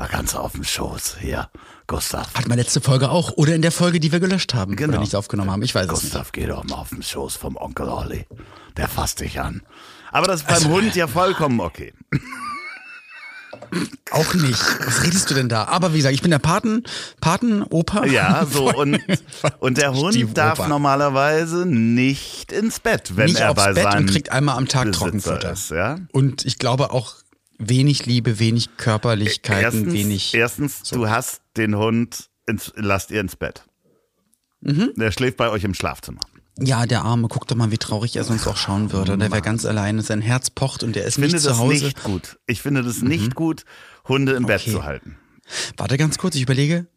Kannst 0.07 0.33
du 0.33 0.37
auf 0.39 0.53
dem 0.53 0.63
Schoß. 0.63 1.17
Hier, 1.19 1.49
Gustav. 1.87 2.33
Hat 2.35 2.47
man 2.47 2.57
letzte 2.57 2.81
Folge 2.81 3.09
auch. 3.09 3.31
Oder 3.37 3.55
in 3.55 3.61
der 3.61 3.71
Folge, 3.71 3.99
die 3.99 4.11
wir 4.11 4.19
gelöscht 4.19 4.53
haben. 4.53 4.75
Genau. 4.75 4.93
Oder 4.93 4.99
nicht 5.01 5.15
aufgenommen 5.15 5.51
haben. 5.51 5.61
Ich 5.63 5.75
weiß 5.75 5.85
es 5.85 5.91
nicht. 5.91 6.01
Gustav, 6.13 6.31
geh 6.31 6.45
doch 6.45 6.63
mal 6.63 6.75
auf 6.75 6.89
den 6.89 7.03
Schoß 7.03 7.35
vom 7.35 7.57
Onkel 7.57 7.87
Olli. 7.89 8.25
Der 8.77 8.87
fasst 8.87 9.19
dich 9.19 9.39
an. 9.39 9.61
Aber 10.11 10.27
das 10.27 10.41
ist 10.41 10.47
beim 10.47 10.55
Also- 10.55 10.69
Hund 10.69 10.95
ja 10.95 11.07
vollkommen 11.07 11.59
okay. 11.59 11.93
Auch 14.11 14.33
nicht. 14.33 14.61
Was 14.85 15.03
redest 15.03 15.29
du 15.29 15.33
denn 15.33 15.47
da? 15.47 15.65
Aber 15.65 15.93
wie 15.93 15.97
gesagt, 15.97 16.13
ich 16.15 16.21
bin 16.21 16.31
der 16.31 16.39
Paten, 16.39 16.83
Patenopa. 17.21 18.05
Ja, 18.05 18.45
so 18.51 18.73
und, 18.73 18.99
und 19.59 19.77
der 19.77 19.93
Hund 19.93 20.37
darf 20.37 20.59
Opa. 20.59 20.67
normalerweise 20.67 21.65
nicht 21.65 22.51
ins 22.51 22.79
Bett, 22.81 23.15
wenn 23.15 23.27
nicht 23.27 23.39
er 23.39 23.51
aufs 23.51 23.63
bei 23.63 23.73
Bett 23.73 23.95
und 23.95 24.09
kriegt 24.09 24.31
einmal 24.31 24.57
am 24.57 24.67
Tag 24.67 24.85
Besitzer 24.85 25.05
Trockenfutter. 25.05 25.51
ist, 25.53 25.71
ja? 25.71 25.97
Und 26.11 26.45
ich 26.45 26.57
glaube 26.59 26.91
auch 26.91 27.15
wenig 27.69 28.05
Liebe, 28.05 28.39
wenig 28.39 28.77
Körperlichkeiten, 28.77 29.63
Erstens, 29.63 29.93
wenig. 29.93 30.33
erstens 30.33 30.81
du 30.89 31.09
hast 31.09 31.41
den 31.57 31.75
Hund, 31.77 32.29
ins, 32.47 32.71
lasst 32.75 33.11
ihr 33.11 33.21
ins 33.21 33.35
Bett. 33.35 33.63
Mhm. 34.61 34.91
Der 34.95 35.11
schläft 35.11 35.37
bei 35.37 35.49
euch 35.49 35.63
im 35.63 35.73
Schlafzimmer. 35.73 36.21
Ja, 36.59 36.85
der 36.85 37.03
Arme, 37.03 37.27
guck 37.29 37.47
doch 37.47 37.55
mal, 37.55 37.71
wie 37.71 37.77
traurig 37.77 38.15
er 38.15 38.23
sonst 38.23 38.45
auch 38.45 38.57
schauen 38.57 38.91
würde. 38.91 39.17
Der 39.17 39.31
wäre 39.31 39.41
ganz 39.41 39.65
alleine, 39.65 40.01
sein 40.01 40.21
Herz 40.21 40.49
pocht 40.49 40.83
und 40.83 40.95
er 40.97 41.03
ist 41.05 41.17
Ich 41.17 41.21
finde 41.23 41.35
nicht 41.35 41.43
zu 41.43 41.49
das 41.49 41.57
Hause. 41.57 41.75
Mhm. 41.77 41.83
nicht 41.85 42.03
gut. 42.03 42.37
Ich 42.45 42.61
finde 42.61 42.83
das 42.83 43.01
nicht 43.01 43.35
gut, 43.35 43.63
Hunde 44.07 44.33
im 44.33 44.45
Bett 44.45 44.61
Okay. 44.61 44.71
zu 44.71 44.83
halten. 44.83 45.17
Warte 45.77 45.97
ganz 45.97 46.17
kurz, 46.17 46.35
ich 46.35 46.41
überlege. 46.43 46.87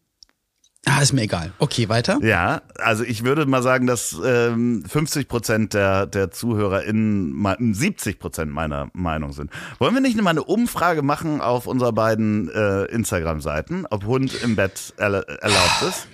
Ah, 0.86 1.00
ist 1.00 1.12
mir 1.12 1.22
egal. 1.22 1.52
Okay, 1.58 1.88
weiter. 1.88 2.18
Ja, 2.22 2.60
also 2.76 3.04
ich 3.04 3.24
würde 3.24 3.46
mal 3.46 3.62
sagen, 3.62 3.86
dass 3.86 4.16
ähm, 4.24 4.84
50 4.86 5.28
Prozent 5.28 5.72
der, 5.74 6.06
der 6.06 6.30
ZuhörerInnen 6.30 7.32
me- 7.32 7.56
70 7.58 8.18
Prozent 8.18 8.52
meiner 8.52 8.90
Meinung 8.92 9.32
sind. 9.32 9.50
Wollen 9.78 9.94
wir 9.94 10.00
nicht 10.00 10.20
mal 10.20 10.30
eine 10.30 10.44
Umfrage 10.44 11.02
machen 11.02 11.40
auf 11.40 11.66
unserer 11.66 11.92
beiden 11.92 12.50
äh, 12.50 12.84
Instagram-Seiten, 12.86 13.86
ob 13.90 14.04
Hund 14.04 14.34
im 14.42 14.56
Bett 14.56 14.92
erla 14.98 15.20
erlaubt 15.20 15.82
ist? 15.88 16.06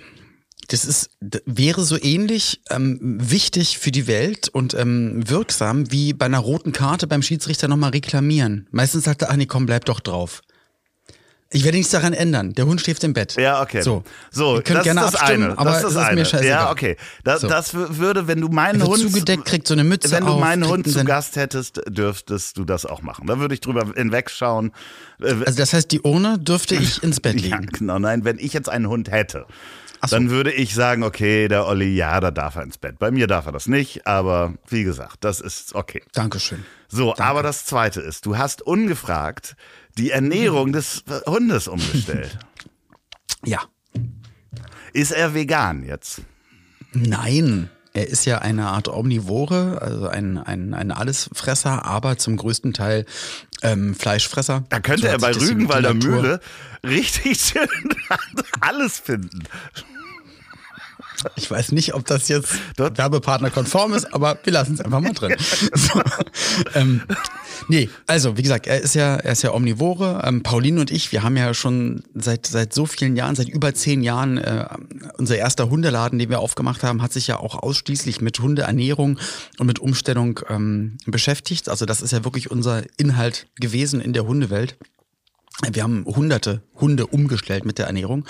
Das 0.69 0.85
ist, 0.85 1.09
wäre 1.45 1.81
so 1.83 2.01
ähnlich 2.01 2.61
ähm, 2.69 2.97
wichtig 3.01 3.77
für 3.77 3.91
die 3.91 4.07
Welt 4.07 4.47
und 4.47 4.73
ähm, 4.73 5.27
wirksam 5.29 5.91
wie 5.91 6.13
bei 6.13 6.27
einer 6.27 6.39
roten 6.39 6.71
Karte 6.71 7.07
beim 7.07 7.21
Schiedsrichter 7.21 7.67
nochmal 7.67 7.89
reklamieren. 7.89 8.67
Meistens 8.71 9.03
sagt 9.03 9.21
er, 9.23 9.31
ach 9.31 9.35
nee, 9.35 9.47
komm, 9.47 9.65
bleib 9.65 9.83
doch 9.83 9.99
drauf. 9.99 10.41
Ich 11.53 11.65
werde 11.65 11.77
nichts 11.77 11.91
daran 11.91 12.13
ändern. 12.13 12.53
Der 12.53 12.65
Hund 12.65 12.79
schläft 12.79 13.03
im 13.03 13.11
Bett. 13.13 13.35
Ja, 13.37 13.61
okay. 13.61 13.81
So, 13.81 14.03
so 14.31 14.55
Ihr 14.55 14.61
könnt 14.61 14.77
das 14.79 14.83
gerne 14.85 15.01
ist 15.01 15.13
das 15.13 15.21
abstimmen, 15.21 15.43
eine. 15.49 15.57
aber 15.57 15.71
das 15.71 15.83
ist 15.83 15.95
das 15.95 16.09
ist 16.09 16.15
mir 16.15 16.25
scheißegal. 16.25 16.47
Ja, 16.49 16.71
okay. 16.71 16.95
Das, 17.25 17.41
So. 17.41 17.47
das 17.49 17.73
würde, 17.73 18.27
wenn 18.27 18.39
du 18.39 18.47
meinen 18.47 18.81
Hund 18.83 18.99
zugedeckt, 19.01 19.43
kriegt 19.45 19.67
so 19.67 19.73
eine 19.73 19.83
Mütze 19.83 20.11
wenn 20.11 20.25
du 20.25 20.31
auf, 20.31 20.39
meinen 20.39 20.61
kriegt 20.61 20.73
Hund 20.73 20.89
zu 20.89 21.03
Gast 21.03 21.35
hättest, 21.35 21.81
dürftest 21.89 22.57
du 22.57 22.63
das 22.63 22.85
auch 22.85 23.01
machen. 23.01 23.27
Da 23.27 23.39
würde 23.39 23.53
ich 23.53 23.59
drüber 23.59 23.85
hinwegschauen. 23.95 24.71
Äh, 25.21 25.33
Also 25.45 25.57
das 25.57 25.73
heißt, 25.73 25.91
die 25.91 25.99
Urne 26.01 26.39
dürfte 26.39 26.75
ich 26.75 27.03
ins 27.03 27.19
Bett 27.19 27.41
Ja, 27.41 27.57
legen. 27.57 27.67
genau. 27.71 27.99
Nein, 27.99 28.23
wenn 28.23 28.39
ich 28.39 28.53
jetzt 28.53 28.69
einen 28.69 28.87
Hund 28.87 29.11
hätte, 29.11 29.45
so. 30.05 30.15
dann 30.15 30.29
würde 30.29 30.53
ich 30.53 30.73
sagen, 30.73 31.03
okay, 31.03 31.49
der 31.49 31.67
Olli, 31.67 31.93
ja, 31.95 32.19
da 32.21 32.31
darf 32.31 32.55
er 32.55 32.63
ins 32.63 32.77
Bett. 32.77 32.97
Bei 32.97 33.11
mir 33.11 33.27
darf 33.27 33.45
er 33.45 33.51
das 33.51 33.67
nicht, 33.67 34.07
aber 34.07 34.53
wie 34.69 34.83
gesagt, 34.83 35.17
das 35.25 35.41
ist 35.41 35.75
okay. 35.75 36.01
Dankeschön. 36.13 36.63
So, 36.87 37.15
aber 37.17 37.43
das 37.43 37.65
Zweite 37.65 37.99
ist, 38.01 38.25
du 38.25 38.37
hast 38.37 38.61
ungefragt 38.61 39.55
die 39.97 40.11
Ernährung 40.11 40.71
des 40.71 41.03
Hundes 41.25 41.67
umgestellt. 41.67 42.37
Ja. 43.43 43.61
ist 44.93 45.09
er 45.11 45.33
vegan 45.33 45.83
jetzt? 45.83 46.21
Nein. 46.93 47.71
Er 47.93 48.07
ist 48.07 48.25
ja 48.25 48.37
eine 48.37 48.67
Art 48.67 48.87
Omnivore, 48.87 49.81
also 49.81 50.07
ein, 50.07 50.37
ein, 50.37 50.73
ein 50.75 50.91
Allesfresser, 50.91 51.83
aber 51.83 52.17
zum 52.17 52.37
größten 52.37 52.71
Teil 52.71 53.05
ähm, 53.63 53.95
Fleischfresser. 53.95 54.63
Da 54.69 54.79
könnte 54.79 55.07
So 55.07 55.07
er 55.07 55.17
bei 55.17 55.31
Rügenwalder 55.31 55.93
Mühle 55.93 56.39
richtig 56.83 57.39
schön 57.41 57.67
alles 58.61 58.99
finden. 58.99 59.43
Ich 61.35 61.49
weiß 61.49 61.71
nicht, 61.71 61.93
ob 61.93 62.05
das 62.05 62.27
jetzt 62.27 62.53
Dort- 62.77 62.97
Werbepartner-konform 62.97 63.93
ist, 63.93 64.13
aber 64.13 64.37
wir 64.43 64.53
lassen 64.53 64.73
es 64.75 64.81
einfach 64.81 64.99
mal 65.01 65.13
drin. 65.13 65.35
So, 65.73 66.01
ähm, 66.75 67.01
nee, 67.67 67.89
also 68.07 68.37
wie 68.37 68.41
gesagt, 68.41 68.67
er 68.67 68.81
ist 68.81 68.93
ja, 68.95 69.15
er 69.15 69.31
ist 69.31 69.41
ja 69.41 69.53
Omnivore. 69.53 70.21
Ähm, 70.25 70.43
Pauline 70.43 70.79
und 70.81 70.91
ich, 70.91 71.11
wir 71.11 71.23
haben 71.23 71.37
ja 71.37 71.53
schon 71.53 72.03
seit 72.13 72.45
seit 72.45 72.73
so 72.73 72.85
vielen 72.85 73.15
Jahren, 73.15 73.35
seit 73.35 73.49
über 73.49 73.73
zehn 73.73 74.03
Jahren, 74.03 74.37
äh, 74.37 74.65
unser 75.17 75.37
erster 75.37 75.69
Hundeladen, 75.69 76.19
den 76.19 76.29
wir 76.29 76.39
aufgemacht 76.39 76.83
haben, 76.83 77.01
hat 77.01 77.13
sich 77.13 77.27
ja 77.27 77.37
auch 77.39 77.55
ausschließlich 77.55 78.21
mit 78.21 78.39
Hundeernährung 78.39 79.17
und 79.57 79.67
mit 79.67 79.79
Umstellung 79.79 80.39
ähm, 80.49 80.97
beschäftigt. 81.05 81.69
Also 81.69 81.85
das 81.85 82.01
ist 82.01 82.11
ja 82.11 82.23
wirklich 82.23 82.51
unser 82.51 82.83
Inhalt 82.97 83.47
gewesen 83.59 84.01
in 84.01 84.13
der 84.13 84.25
Hundewelt. 84.25 84.77
Wir 85.71 85.83
haben 85.83 86.05
hunderte 86.05 86.63
Hunde 86.75 87.07
umgestellt 87.07 87.65
mit 87.65 87.77
der 87.77 87.87
Ernährung 87.87 88.25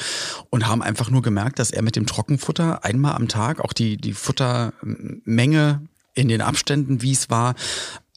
und 0.49 0.67
haben 0.67 0.81
einfach 0.81 1.09
nur 1.09 1.21
gemerkt, 1.21 1.59
dass 1.59 1.71
er 1.71 1.81
mit 1.81 1.95
dem 1.95 2.05
Trockenfutter 2.05 2.83
einmal 2.83 3.13
am 3.15 3.27
Tag 3.27 3.59
auch 3.59 3.73
die, 3.73 3.97
die 3.97 4.13
Futtermenge 4.13 5.87
in 6.13 6.27
den 6.27 6.41
Abständen, 6.41 7.01
wie 7.01 7.13
es 7.13 7.29
war, 7.29 7.55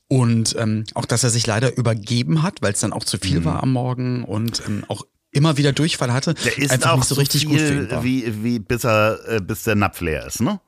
und 0.08 0.54
ähm, 0.58 0.84
auch, 0.94 1.06
dass 1.06 1.24
er 1.24 1.30
sich 1.30 1.46
leider 1.46 1.76
übergeben 1.76 2.42
hat, 2.42 2.60
weil 2.62 2.72
es 2.72 2.80
dann 2.80 2.92
auch 2.92 3.04
zu 3.04 3.18
viel 3.18 3.44
war 3.44 3.62
am 3.62 3.72
Morgen 3.72 4.24
und 4.24 4.62
ähm, 4.66 4.84
auch 4.88 5.06
immer 5.32 5.56
wieder 5.56 5.72
Durchfall 5.72 6.12
hatte, 6.12 6.32
Mhm. 6.32 6.44
Der 6.44 6.58
ist 6.58 6.70
einfach 6.70 6.92
auch 6.92 6.96
nicht 6.98 7.08
so 7.08 7.14
richtig 7.16 7.46
gut 7.46 7.58
für 7.58 7.72
ihn 7.72 7.80
viel, 7.80 7.90
war. 7.90 8.04
wie, 8.04 8.44
wie 8.44 8.58
bis, 8.58 8.84
er, 8.84 9.18
äh, 9.26 9.40
bis 9.40 9.64
der 9.64 9.74
Napf 9.74 10.00
leer 10.00 10.26
ist, 10.26 10.40
ne? 10.40 10.60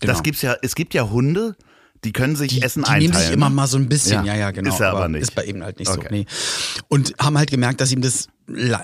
Genau. 0.00 0.12
Das 0.12 0.22
gibt's 0.22 0.42
ja, 0.42 0.56
es 0.62 0.74
gibt 0.74 0.94
ja 0.94 1.08
Hunde, 1.10 1.56
Die 2.04 2.12
können 2.12 2.34
sich 2.36 2.52
die, 2.54 2.62
Essen 2.62 2.82
die 2.82 2.88
einteilen. 2.88 3.10
nehmen 3.12 3.22
sich 3.24 3.32
immer 3.32 3.48
ne? 3.48 3.54
mal 3.54 3.66
so 3.68 3.76
ein 3.78 3.88
bisschen, 3.88 4.24
Ja. 4.24 4.34
ja, 4.34 4.40
ja, 4.40 4.50
genau. 4.50 4.72
Ist 4.74 4.80
er 4.80 4.90
aber 4.90 5.08
nicht. 5.08 5.22
Ist 5.22 5.34
bei 5.34 5.44
ihm 5.44 5.62
halt 5.62 5.78
nicht 5.78 5.88
Okay. 5.90 6.06
so. 6.10 6.14
Nee. 6.14 6.26
Und 6.88 7.14
haben 7.20 7.38
halt 7.38 7.50
gemerkt, 7.50 7.80
dass 7.80 7.92
ihm 7.92 8.02
das, 8.02 8.26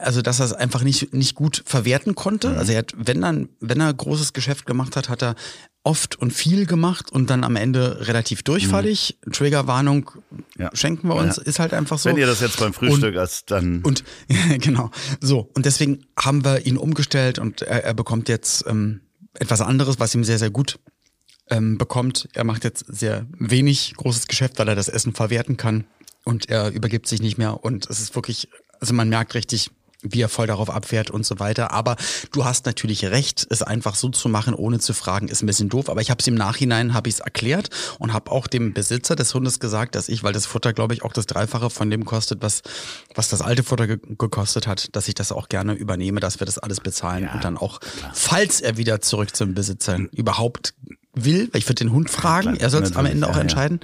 also 0.03 0.23
dass 0.23 0.39
er 0.39 0.47
es 0.47 0.53
einfach 0.53 0.83
nicht, 0.85 1.13
nicht 1.13 1.35
gut 1.35 1.63
verwerten 1.67 2.15
konnte. 2.15 2.51
Mhm. 2.51 2.59
Also 2.59 2.73
er 2.73 2.79
hat, 2.79 2.93
wenn 2.97 3.21
dann, 3.21 3.49
wenn 3.61 3.81
er 3.81 3.93
großes 3.93 4.33
Geschäft 4.35 4.67
gemacht 4.67 4.95
hat, 4.97 5.09
hat 5.09 5.23
er 5.23 5.35
oft 5.83 6.17
und 6.17 6.33
viel 6.33 6.67
gemacht 6.67 7.11
und 7.11 7.31
dann 7.31 7.45
am 7.45 7.57
Ende 7.57 8.07
relativ 8.07 8.43
durchfallig. 8.43 9.19
Triggerwarnung 9.33 10.11
Mhm. 10.31 10.45
Ja. 10.59 10.71
schenken 10.75 11.09
wir 11.09 11.15
uns, 11.17 11.37
Ja. 11.39 11.43
ist 11.43 11.59
halt 11.59 11.73
einfach 11.75 11.99
so. 11.99 12.11
Wenn 12.11 12.19
ihr 12.19 12.27
das 12.27 12.41
jetzt 12.41 12.59
beim 12.61 12.73
Frühstück 12.73 13.17
hast, 13.17 13.51
dann. 13.51 13.83
Und 13.83 14.05
genau, 14.61 14.91
so. 15.21 15.51
Und 15.55 15.67
deswegen 15.67 16.05
haben 16.19 16.45
wir 16.45 16.67
ihn 16.67 16.77
umgestellt 16.77 17.39
und 17.39 17.63
er, 17.63 17.85
er 17.85 17.95
bekommt 17.95 18.29
jetzt 18.29 18.65
ähm, 18.69 19.01
etwas 19.35 19.61
anderes, 19.61 19.99
was 19.99 20.15
ihm 20.15 20.25
sehr, 20.25 20.39
sehr 20.39 20.51
gut 20.51 20.79
ähm, 21.50 21.78
bekommt. 21.78 22.28
Er 22.35 22.45
macht 22.45 22.64
jetzt 22.64 22.85
sehr 22.88 23.26
wenig 23.38 23.95
großes 23.97 24.26
Geschäft, 24.26 24.59
weil 24.59 24.69
er 24.69 24.75
das 24.75 24.88
Essen 24.88 25.14
verwerten 25.14 25.57
kann 25.57 25.85
und 26.25 26.49
er 26.49 26.71
übergibt 26.71 27.09
sich 27.09 27.21
nicht 27.21 27.38
mehr. 27.38 27.64
Und 27.64 27.88
es 27.88 28.00
ist 28.00 28.14
wirklich, 28.14 28.49
also 28.81 28.95
man 28.95 29.09
merkt 29.09 29.35
richtig, 29.35 29.71
wie 30.02 30.23
er 30.23 30.28
voll 30.28 30.47
darauf 30.47 30.71
abfährt 30.71 31.11
und 31.11 31.26
so 31.26 31.40
weiter. 31.40 31.73
Aber 31.73 31.97
du 32.33 32.45
hast 32.45 32.67
natürlich 32.67 33.05
recht, 33.07 33.47
es 33.50 33.62
einfach 33.62 33.95
so 33.95 34.09
zu 34.11 34.28
machen, 34.28 34.55
ohne 34.55 34.78
zu 34.78 34.95
fragen, 34.95 35.28
ist 35.28 35.43
ein 35.43 35.47
bisschen 35.47 35.69
doof. 35.69 35.88
Aber 35.88 36.00
ich 36.00 36.11
habe 36.11 36.21
es 36.21 36.26
im 36.26 36.35
Nachhinein, 36.35 36.95
habe 36.95 37.09
ich 37.09 37.17
es 37.17 37.21
erklärt 37.21 37.71
und 37.99 38.12
habe 38.12 38.31
auch 38.31 38.47
dem 38.47 38.75
Besitzer 38.75 39.17
des 39.17 39.35
Hundes 39.35 39.59
gesagt, 39.59 39.95
dass 39.95 40.09
ich, 40.09 40.23
weil 40.23 40.33
das 40.33 40.47
Futter, 40.47 40.73
glaube 40.73 40.95
ich, 40.95 41.02
auch 41.02 41.12
das 41.12 41.26
Dreifache 41.26 41.71
von 41.71 41.90
dem 41.90 42.05
kostet, 42.05 42.43
was, 42.43 42.62
was 43.14 43.28
das 43.28 43.43
alte 43.43 43.64
Futter 43.64 43.87
ge 43.87 43.99
gekostet 44.19 44.67
hat, 44.67 44.95
dass 44.95 45.09
ich 45.09 45.14
das 45.14 45.33
auch 45.33 45.49
gerne 45.49 45.75
übernehme, 45.75 46.21
dass 46.21 46.40
wir 46.40 46.47
das 46.47 46.59
alles 46.59 46.81
bezahlen 46.81 47.28
und 47.33 47.43
dann 47.43 47.57
auch, 47.57 47.81
falls 48.14 48.61
er 48.61 48.76
wieder 48.76 49.00
zurück 49.00 49.35
zum 49.35 49.55
Besitzer 49.55 49.99
überhaupt 50.12 50.75
will, 51.25 51.49
weil 51.53 51.59
ich 51.61 51.67
würde 51.69 51.85
den 51.85 51.93
Hund 51.93 52.11
fragen, 52.11 52.53
klar, 52.55 52.61
er 52.61 52.71
soll 52.71 52.83
es 52.83 52.97
am 52.97 53.07
Ende 53.07 53.27
auch 53.27 53.31
ja, 53.31 53.37
ja. 53.37 53.43
entscheiden. 53.43 53.81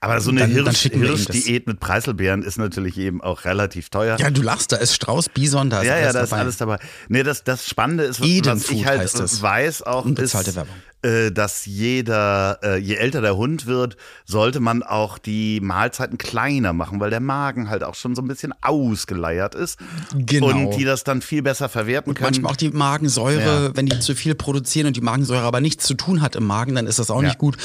aber 0.00 0.20
so 0.20 0.30
eine 0.30 0.40
dann- 0.40 0.54
dann 0.54 0.64
Hirsch, 0.64 0.88
das. 0.90 0.92
Hirschdiät 0.92 1.66
mit 1.68 1.78
Preiselbeeren 1.80 2.42
ist 2.42 2.58
natürlich 2.58 2.98
eben 2.98 3.20
auch 3.22 3.44
relativ 3.44 3.88
teuer. 3.88 4.16
Ja, 4.18 4.30
du 4.30 4.42
lachst, 4.42 4.72
da 4.72 4.76
ist 4.76 4.94
Strauß, 4.94 5.28
Bison, 5.28 5.70
da 5.70 5.80
ist 5.80 5.86
Ja, 5.86 5.96
ja, 5.98 6.02
alles 6.08 6.12
da 6.14 6.20
ist 6.22 6.32
dabei. 6.32 6.40
alles 6.42 6.56
dabei. 6.56 6.78
Nee, 7.08 7.22
das, 7.22 7.44
das 7.44 7.68
Spannende 7.68 8.04
ist, 8.04 8.20
was, 8.20 8.28
was 8.44 8.70
ich 8.70 8.84
halt 8.86 9.00
weiß 9.00 9.82
auch, 9.82 10.06
ist, 10.06 10.56
Werbung. 10.56 10.74
Äh, 11.02 11.30
dass 11.32 11.66
jeder, 11.66 12.58
äh, 12.62 12.76
je 12.78 12.94
älter 12.94 13.20
der 13.20 13.36
Hund 13.36 13.66
wird, 13.66 13.96
sollte 14.24 14.60
man 14.60 14.82
auch 14.82 15.18
die 15.18 15.60
Mahlzeiten 15.60 16.16
kleiner 16.18 16.72
machen, 16.72 17.00
weil 17.00 17.10
der 17.10 17.20
Magen 17.20 17.68
halt 17.68 17.82
auch 17.84 17.94
schon 17.94 18.14
so 18.14 18.22
ein 18.22 18.28
bisschen 18.28 18.54
ausgeleiert 18.62 19.54
ist. 19.54 19.78
Genau. 20.14 20.46
Und 20.48 20.70
die 20.76 20.84
das 20.84 21.04
dann 21.04 21.22
viel 21.22 21.42
besser 21.42 21.68
verwerten 21.68 22.14
können. 22.14 22.26
Manchmal 22.26 22.52
auch 22.52 22.56
die 22.56 22.70
Magensäure, 22.70 23.64
Ja. 23.66 23.76
wenn 23.76 23.86
die 23.86 23.98
zu 24.00 24.14
viel 24.14 24.34
produzieren 24.34 24.86
und 24.86 24.96
die 24.96 25.00
Magensäure 25.00 25.42
aber 25.44 25.60
nichts 25.60 25.84
zu 25.86 25.94
tun 25.94 26.22
hat 26.22 26.36
im 26.36 26.44
Magen, 26.46 26.74
dann 26.74 26.86
ist 26.86 26.98
das 26.98 27.10
auch 27.10 27.22
Ja. 27.22 27.28
nicht 27.28 27.38
gut. 27.38 27.56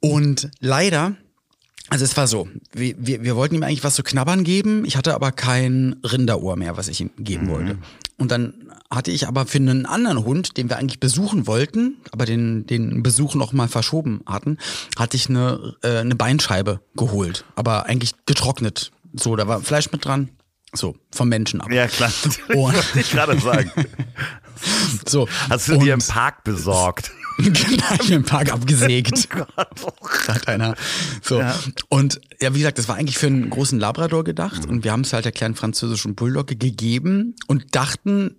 Und 0.00 0.50
leider, 0.60 1.14
also 1.88 2.04
es 2.04 2.16
war 2.16 2.26
so, 2.26 2.48
wir, 2.72 2.94
wir, 2.98 3.22
wir 3.22 3.36
wollten 3.36 3.54
ihm 3.54 3.62
eigentlich 3.62 3.84
was 3.84 3.94
zu 3.94 4.02
knabbern 4.02 4.44
geben, 4.44 4.84
ich 4.84 4.96
hatte 4.96 5.14
aber 5.14 5.32
kein 5.32 5.96
Rinderohr 6.04 6.56
mehr, 6.56 6.76
was 6.76 6.88
ich 6.88 7.00
ihm 7.00 7.10
geben 7.18 7.46
Mhm. 7.46 7.50
wollte. 7.50 7.78
Und 8.18 8.30
dann 8.32 8.54
hatte 8.90 9.10
ich 9.10 9.28
aber 9.28 9.46
für 9.46 9.58
einen 9.58 9.86
anderen 9.86 10.24
Hund, 10.24 10.56
den 10.56 10.68
wir 10.68 10.76
eigentlich 10.78 10.98
besuchen 11.00 11.46
wollten, 11.46 11.98
aber 12.10 12.24
den, 12.26 12.66
den 12.66 13.02
Besuch 13.02 13.34
noch 13.34 13.52
mal 13.52 13.68
verschoben 13.68 14.22
hatten, 14.26 14.58
hatte 14.98 15.16
ich 15.16 15.28
eine, 15.28 15.74
äh, 15.82 15.98
eine 15.98 16.16
Beinscheibe 16.16 16.80
geholt, 16.96 17.44
aber 17.54 17.86
eigentlich 17.86 18.12
getrocknet. 18.26 18.90
So, 19.14 19.36
da 19.36 19.46
war 19.46 19.60
Fleisch 19.60 19.90
mit 19.92 20.04
dran. 20.04 20.30
So, 20.74 20.96
vom 21.12 21.28
Menschen 21.30 21.60
ab. 21.62 21.70
ja, 21.70 21.86
klar. 21.86 22.10
Wollte 22.52 23.00
ich 23.00 23.10
gerade 23.10 23.38
sagen. 23.40 23.70
So. 25.06 25.28
Hast 25.48 25.68
du 25.68 25.76
dir 25.78 25.94
im 25.94 26.00
Und- 26.00 26.08
Park 26.08 26.42
besorgt? 26.42 27.12
Genau, 27.38 27.94
ich 28.00 28.10
im 28.10 28.24
Park 28.24 28.52
abgesägt. 28.52 29.28
Hat 30.28 30.48
einer. 30.48 30.74
So. 31.22 31.42
Und 31.88 32.20
ja, 32.40 32.54
wie 32.54 32.58
gesagt, 32.58 32.78
das 32.78 32.88
war 32.88 32.96
eigentlich 32.96 33.18
für 33.18 33.28
einen 33.28 33.48
großen 33.48 33.78
Labrador 33.78 34.24
gedacht. 34.24 34.66
Und 34.66 34.84
wir 34.84 34.92
haben 34.92 35.02
es 35.02 35.12
halt 35.12 35.24
der 35.24 35.32
kleinen 35.32 35.54
französischen 35.54 36.14
Bulldogge 36.14 36.56
gegeben 36.56 37.36
und 37.46 37.74
dachten, 37.74 38.36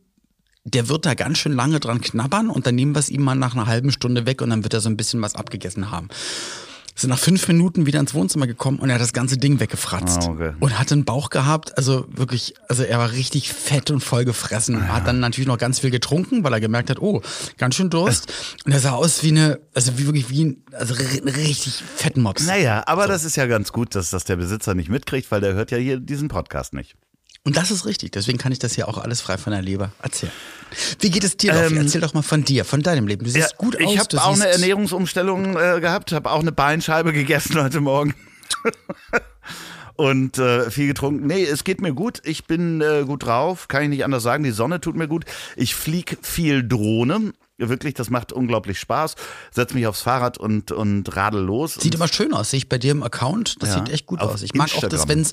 der 0.66 0.90
wird 0.90 1.06
da 1.06 1.14
ganz 1.14 1.38
schön 1.38 1.54
lange 1.54 1.80
dran 1.80 2.02
knabbern 2.02 2.50
und 2.50 2.68
dann 2.68 2.76
nehmen 2.76 2.94
wir 2.94 3.00
es 3.00 3.10
ihm 3.10 3.22
mal 3.22 3.36
nach 3.36 3.56
einer 3.56 3.66
halben 3.66 3.92
Stunde 3.92 4.26
weg 4.26 4.42
und 4.42 4.50
dann 4.50 4.64
wird 4.64 4.74
er 4.74 4.82
so 4.82 4.90
ein 4.90 4.98
bisschen 4.98 5.22
was 5.22 5.36
abgegessen 5.36 5.92
haben. 5.92 6.10
Sind 7.00 7.12
nach 7.12 7.20
fünf 7.20 7.48
Minuten 7.48 7.86
wieder 7.86 8.00
ins 8.02 8.14
Wohnzimmer 8.14 8.46
gekommen 8.46 8.78
und 8.80 8.90
er 8.90 8.96
hat 8.96 9.02
das 9.02 9.14
ganze 9.14 9.38
Ding 9.38 9.62
weggefratzt. 9.62 10.24
Ah, 10.24 10.32
okay. 10.32 10.54
Und 10.60 10.78
hatte 10.78 10.96
einen 10.96 11.06
Bauch 11.06 11.30
gehabt, 11.30 11.78
also 11.78 12.06
wirklich, 12.10 12.56
also 12.68 12.84
er 12.84 13.00
war 13.00 13.14
richtig 13.14 13.54
fett 13.54 13.90
und 13.90 14.02
voll 14.02 14.26
gefressen. 14.26 14.92
Hat 14.92 15.08
dann 15.08 15.22
natürlich 15.22 15.48
noch 15.48 15.58
ganz 15.58 15.80
viel 15.80 15.92
getrunken, 15.92 16.44
weil 16.44 16.52
er 16.52 16.60
gemerkt 16.60 16.90
hat, 16.90 17.00
oh, 17.00 17.22
ganz 17.58 17.76
schön 17.76 17.90
Durst. 17.90 18.34
Und 18.66 18.74
er 18.74 18.82
sah 18.82 18.92
aus 18.92 19.24
wie 19.24 19.30
eine, 19.30 19.62
also 19.74 19.98
wie 19.98 20.08
wirklich 20.08 20.30
wie 20.30 20.44
ein, 20.44 20.64
also 20.74 20.94
richtig 20.94 21.82
fetten 21.96 22.22
Mops. 22.22 22.46
Naja, 22.46 22.84
aber 22.86 23.08
das 23.08 23.24
ist 23.24 23.38
ja 23.38 23.46
ganz 23.46 23.72
gut, 23.72 23.96
dass 23.96 24.10
das 24.10 24.26
der 24.26 24.36
Besitzer 24.36 24.76
nicht 24.76 24.90
mitkriegt, 24.90 25.32
weil 25.32 25.40
der 25.40 25.54
hört 25.54 25.72
ja 25.72 25.78
hier 25.78 26.00
diesen 26.00 26.28
Podcast 26.28 26.74
nicht. 26.74 26.96
Und 27.44 27.56
das 27.56 27.72
ist 27.72 27.86
richtig, 27.86 28.12
deswegen 28.12 28.38
kann 28.38 28.52
ich 28.52 28.60
das 28.60 28.76
hier 28.76 28.88
auch 28.88 28.98
alles 28.98 29.22
frei 29.22 29.38
von 29.38 29.54
der 29.54 29.62
Leber 29.62 29.92
erzählen. 30.02 30.34
Wie 31.00 31.10
geht 31.10 31.24
es 31.24 31.38
dir? 31.38 31.54
Ähm, 31.54 31.78
Erzähl 31.78 32.02
doch 32.02 32.14
mal 32.14 32.22
von 32.22 32.44
dir, 32.44 32.66
von 32.66 32.82
deinem 32.82 33.08
Leben. 33.08 33.24
Du 33.26 33.30
siehst 33.30 33.58
gut 33.58 33.76
aus. 33.76 33.82
ich 33.94 34.00
habe 34.00 34.22
auch 34.22 34.34
eine 34.34 34.48
Ernährungsumstellung 34.48 35.58
äh, 35.58 35.80
gehabt, 35.82 36.12
habe 36.12 36.32
auch 36.32 36.40
eine 36.42 36.52
Beinscheibe 36.52 37.14
gegessen 37.14 37.62
heute 37.62 37.82
Morgen. 37.82 38.14
Und 39.96 40.38
äh, 40.38 40.72
viel 40.72 40.88
getrunken. 40.88 41.28
Nee, 41.28 41.44
es 41.44 41.66
geht 41.66 41.82
mir 41.82 41.94
gut. 41.94 42.22
Ich 42.24 42.46
bin 42.46 42.80
äh, 42.80 43.04
gut 43.06 43.26
drauf. 43.26 43.68
Kann 43.68 43.84
ich 43.84 43.90
nicht 43.90 44.06
anders 44.06 44.24
sagen. 44.24 44.46
Die 44.46 44.52
Sonne 44.52 44.80
tut 44.80 44.96
mir 44.96 45.10
gut. 45.10 45.26
Ich 45.58 45.76
flieg 45.76 46.18
viel 46.22 46.66
Drohne. 46.66 47.34
Wirklich, 47.58 47.96
das 47.96 48.10
macht 48.10 48.32
unglaublich 48.32 48.80
Spaß. 48.80 49.16
Setz 49.52 49.74
mich 49.74 49.86
aufs 49.88 50.02
Fahrrad 50.02 50.38
und, 50.38 50.72
und 50.72 51.14
radel 51.18 51.42
los. 51.42 51.74
Sieht 51.74 51.88
und 51.88 51.96
immer 51.96 52.08
schön 52.08 52.34
aus, 52.34 52.52
sehe 52.52 52.60
ich 52.60 52.70
bei 52.70 52.78
dir 52.78 52.92
im 52.92 53.04
Account. 53.04 53.62
Das 53.62 53.70
Ja, 53.70 53.76
sieht 53.80 53.90
echt 53.94 54.06
gut 54.06 54.22
aus. 54.22 54.42
Ich 54.42 54.54
mag 54.54 54.68
auch 54.70 54.80
das, 54.80 55.02
Instagram. 55.02 55.10
wenn's, 55.10 55.32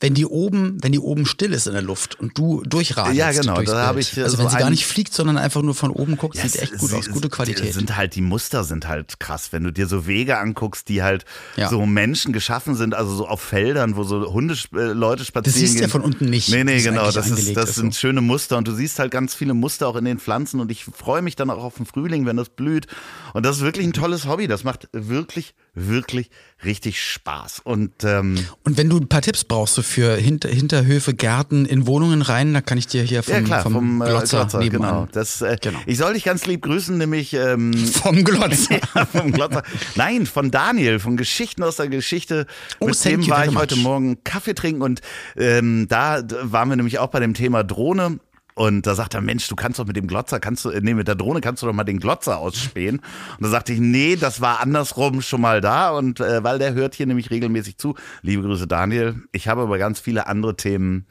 wenn 0.00 0.14
die 0.14 0.24
oben, 0.26 0.78
wenn 0.82 0.92
die 0.92 0.98
oben 0.98 1.26
still 1.26 1.52
ist 1.52 1.66
in 1.66 1.74
der 1.74 1.82
Luft 1.82 2.18
und 2.18 2.36
du 2.38 2.62
durchradelst. 2.64 3.18
Ja, 3.18 3.30
genau, 3.32 3.54
da 3.56 3.60
Bild. 3.60 3.68
hab 3.76 3.96
ich, 3.98 4.16
äh, 4.16 4.22
Also 4.22 4.36
so 4.38 4.42
wenn 4.42 4.50
sie 4.50 4.56
gar 4.56 4.70
nicht 4.70 4.86
fliegt, 4.86 5.12
sondern 5.12 5.36
einfach 5.36 5.60
nur 5.62 5.74
von 5.74 5.90
oben 5.90 6.16
guckt, 6.16 6.36
Ja, 6.36 6.42
sieht 6.48 6.62
echt 6.62 6.78
gut 6.78 6.92
aus. 6.94 7.10
Gute 7.10 7.28
Qualität. 7.28 7.74
Sind 7.74 7.96
halt, 7.96 8.14
die 8.14 8.22
Muster 8.22 8.64
sind 8.64 8.88
halt 8.88 9.20
krass. 9.20 9.48
Wenn 9.52 9.62
du 9.64 9.72
dir 9.72 9.86
so 9.86 10.06
Wege 10.06 10.38
anguckst, 10.38 10.88
die 10.88 11.02
halt 11.02 11.24
Ja. 11.56 11.68
so 11.68 11.84
Menschen 11.84 12.32
geschaffen 12.32 12.74
sind, 12.76 12.94
also 12.94 13.14
so 13.14 13.28
auf 13.28 13.40
Feldern, 13.42 13.96
wo 13.96 14.04
so 14.04 14.32
Hunde, 14.32 14.54
äh, 14.74 14.92
Leute 14.92 15.24
spazieren 15.24 15.58
siehst 15.58 15.74
du 15.74 15.78
ja 15.80 15.84
gehen. 15.86 15.90
von 15.90 16.00
unten 16.00 16.24
nicht, 16.30 16.48
Nee, 16.48 16.64
nee, 16.64 16.76
es 16.76 16.84
genau. 16.84 17.10
Das, 17.10 17.28
ist, 17.30 17.54
das 17.56 17.74
sind 17.74 17.92
so. 17.92 18.00
schöne 18.00 18.22
Muster 18.22 18.56
und 18.56 18.66
du 18.66 18.72
siehst 18.74 18.98
halt 18.98 19.10
ganz 19.10 19.34
viele 19.34 19.52
Muster 19.54 19.86
auch 19.86 19.96
in 19.96 20.06
den 20.06 20.18
Pflanzen 20.18 20.60
und 20.60 20.70
ich 20.70 20.84
freue 20.84 21.20
mich 21.20 21.36
dann 21.36 21.50
auch 21.50 21.62
auf 21.62 21.74
den 21.76 21.84
Frühling, 21.86 22.24
wenn 22.24 22.36
das 22.36 22.48
blüht. 22.48 22.86
Und 23.34 23.44
das 23.44 23.58
ist 23.58 23.62
wirklich 23.62 23.86
ein 23.86 23.92
tolles 23.92 24.26
Hobby. 24.26 24.46
Das 24.48 24.64
macht 24.64 24.88
wirklich, 24.92 25.54
wirklich 25.74 26.30
richtig 26.64 27.02
Spaß. 27.02 27.60
Und 27.62 27.92
ähm, 28.04 28.38
Und 28.64 28.76
wenn 28.78 28.88
du 28.88 28.96
ein 28.98 29.08
paar 29.08 29.22
Tipps 29.22 29.44
brauchst 29.44 29.74
so 29.74 29.82
für 29.90 30.16
Hinter 30.16 30.48
Hinterhöfe, 30.48 31.12
Gärten 31.14 31.66
in 31.66 31.86
Wohnungen 31.86 32.22
rein, 32.22 32.54
da 32.54 32.60
kann 32.60 32.78
ich 32.78 32.86
dir 32.86 33.02
hier 33.02 33.22
vom, 33.22 33.34
ja 33.34 33.40
klar, 33.42 33.62
vom, 33.62 33.72
vom, 33.74 34.02
äh, 34.02 34.06
Glotzer, 34.06 34.38
Glotzer, 34.38 34.58
nebenan. 34.60 34.90
genau. 34.90 35.08
Das, 35.12 35.42
äh, 35.42 35.56
Genau. 35.60 35.78
Ich 35.84 35.98
soll 35.98 36.14
dich 36.14 36.24
ganz 36.24 36.46
lieb 36.46 36.62
grüßen, 36.62 36.96
nämlich 36.96 37.34
ähm, 37.34 37.74
Vom 38.02 38.24
Glotzer. 38.24 38.80
Ja, 38.94 39.04
vom 39.04 39.32
Glotzer. 39.32 39.62
Nein, 39.96 40.26
von 40.26 40.50
Daniel, 40.50 40.98
von 40.98 41.16
Geschichten 41.16 41.62
aus 41.62 41.76
der 41.76 41.88
Geschichte. 41.88 42.46
Oh, 42.78 42.86
Mit 42.86 43.04
dem 43.04 43.28
war 43.28 43.46
ich 43.46 43.54
heute 43.54 43.76
much. 43.76 43.84
Morgen 43.84 44.24
Kaffee 44.24 44.54
trinken 44.54 44.82
und 44.82 45.00
ähm, 45.36 45.86
da 45.88 46.22
waren 46.42 46.68
wir 46.68 46.76
nämlich 46.76 46.98
auch 46.98 47.08
bei 47.08 47.20
dem 47.20 47.34
Thema 47.34 47.62
Drohne. 47.64 48.18
Und 48.54 48.86
da 48.86 48.94
sagt 48.94 49.14
er, 49.14 49.20
Mensch, 49.20 49.48
du 49.48 49.56
kannst 49.56 49.78
doch 49.78 49.86
mit 49.86 49.96
dem 49.96 50.06
Glotzer, 50.06 50.40
kannst 50.40 50.64
du, 50.64 50.70
äh, 50.70 50.80
nee, 50.82 50.94
mit 50.94 51.08
der 51.08 51.14
Drohne 51.14 51.40
kannst 51.40 51.62
du 51.62 51.66
doch 51.66 51.72
mal 51.72 51.84
den 51.84 52.00
Glotzer 52.00 52.38
ausspähen. 52.38 52.96
Und 52.98 53.42
da 53.42 53.48
sagte 53.48 53.72
ich, 53.72 53.80
nee, 53.80 54.16
das 54.16 54.40
war 54.40 54.60
andersrum 54.60 55.22
schon 55.22 55.40
mal 55.40 55.60
da. 55.60 55.90
Und 55.90 56.20
äh, 56.20 56.42
weil 56.44 56.58
der 56.58 56.74
hört 56.74 56.94
hier 56.94 57.06
nämlich 57.06 57.30
regelmäßig 57.30 57.78
zu. 57.78 57.94
Liebe 58.22 58.42
Grüße, 58.42 58.66
Daniel. 58.66 59.22
Ich 59.32 59.48
habe 59.48 59.62
aber 59.62 59.78
ganz 59.78 60.00
viele 60.00 60.26
andere 60.26 60.56
Themen 60.56 61.06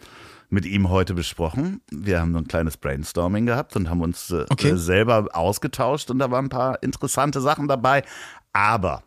mit 0.52 0.66
ihm 0.66 0.90
heute 0.90 1.14
besprochen. 1.14 1.80
Wir 1.92 2.20
haben 2.20 2.34
so 2.34 2.40
ein 2.40 2.48
kleines 2.48 2.76
Brainstorming 2.78 3.46
gehabt 3.46 3.76
und 3.76 3.90
haben 3.90 4.02
uns 4.02 4.32
äh, 4.32 4.46
Okay. 4.50 4.70
äh, 4.72 4.78
selber 4.78 5.28
ausgetauscht 5.34 6.10
und 6.10 6.18
da 6.20 6.32
waren 6.32 6.46
ein 6.46 6.50
paar 6.50 6.82
interessante 6.82 7.40
Sachen 7.40 7.68
dabei. 7.68 8.04
Aber 8.52 9.04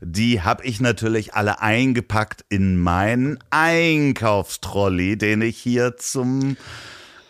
die 0.00 0.42
habe 0.42 0.64
ich 0.64 0.80
natürlich 0.80 1.34
alle 1.34 1.60
eingepackt 1.60 2.44
in 2.48 2.78
meinen 2.80 3.38
Einkaufstrolley, 3.50 5.16
den 5.18 5.42
ich 5.42 5.58
hier 5.58 5.96
zum 5.96 6.56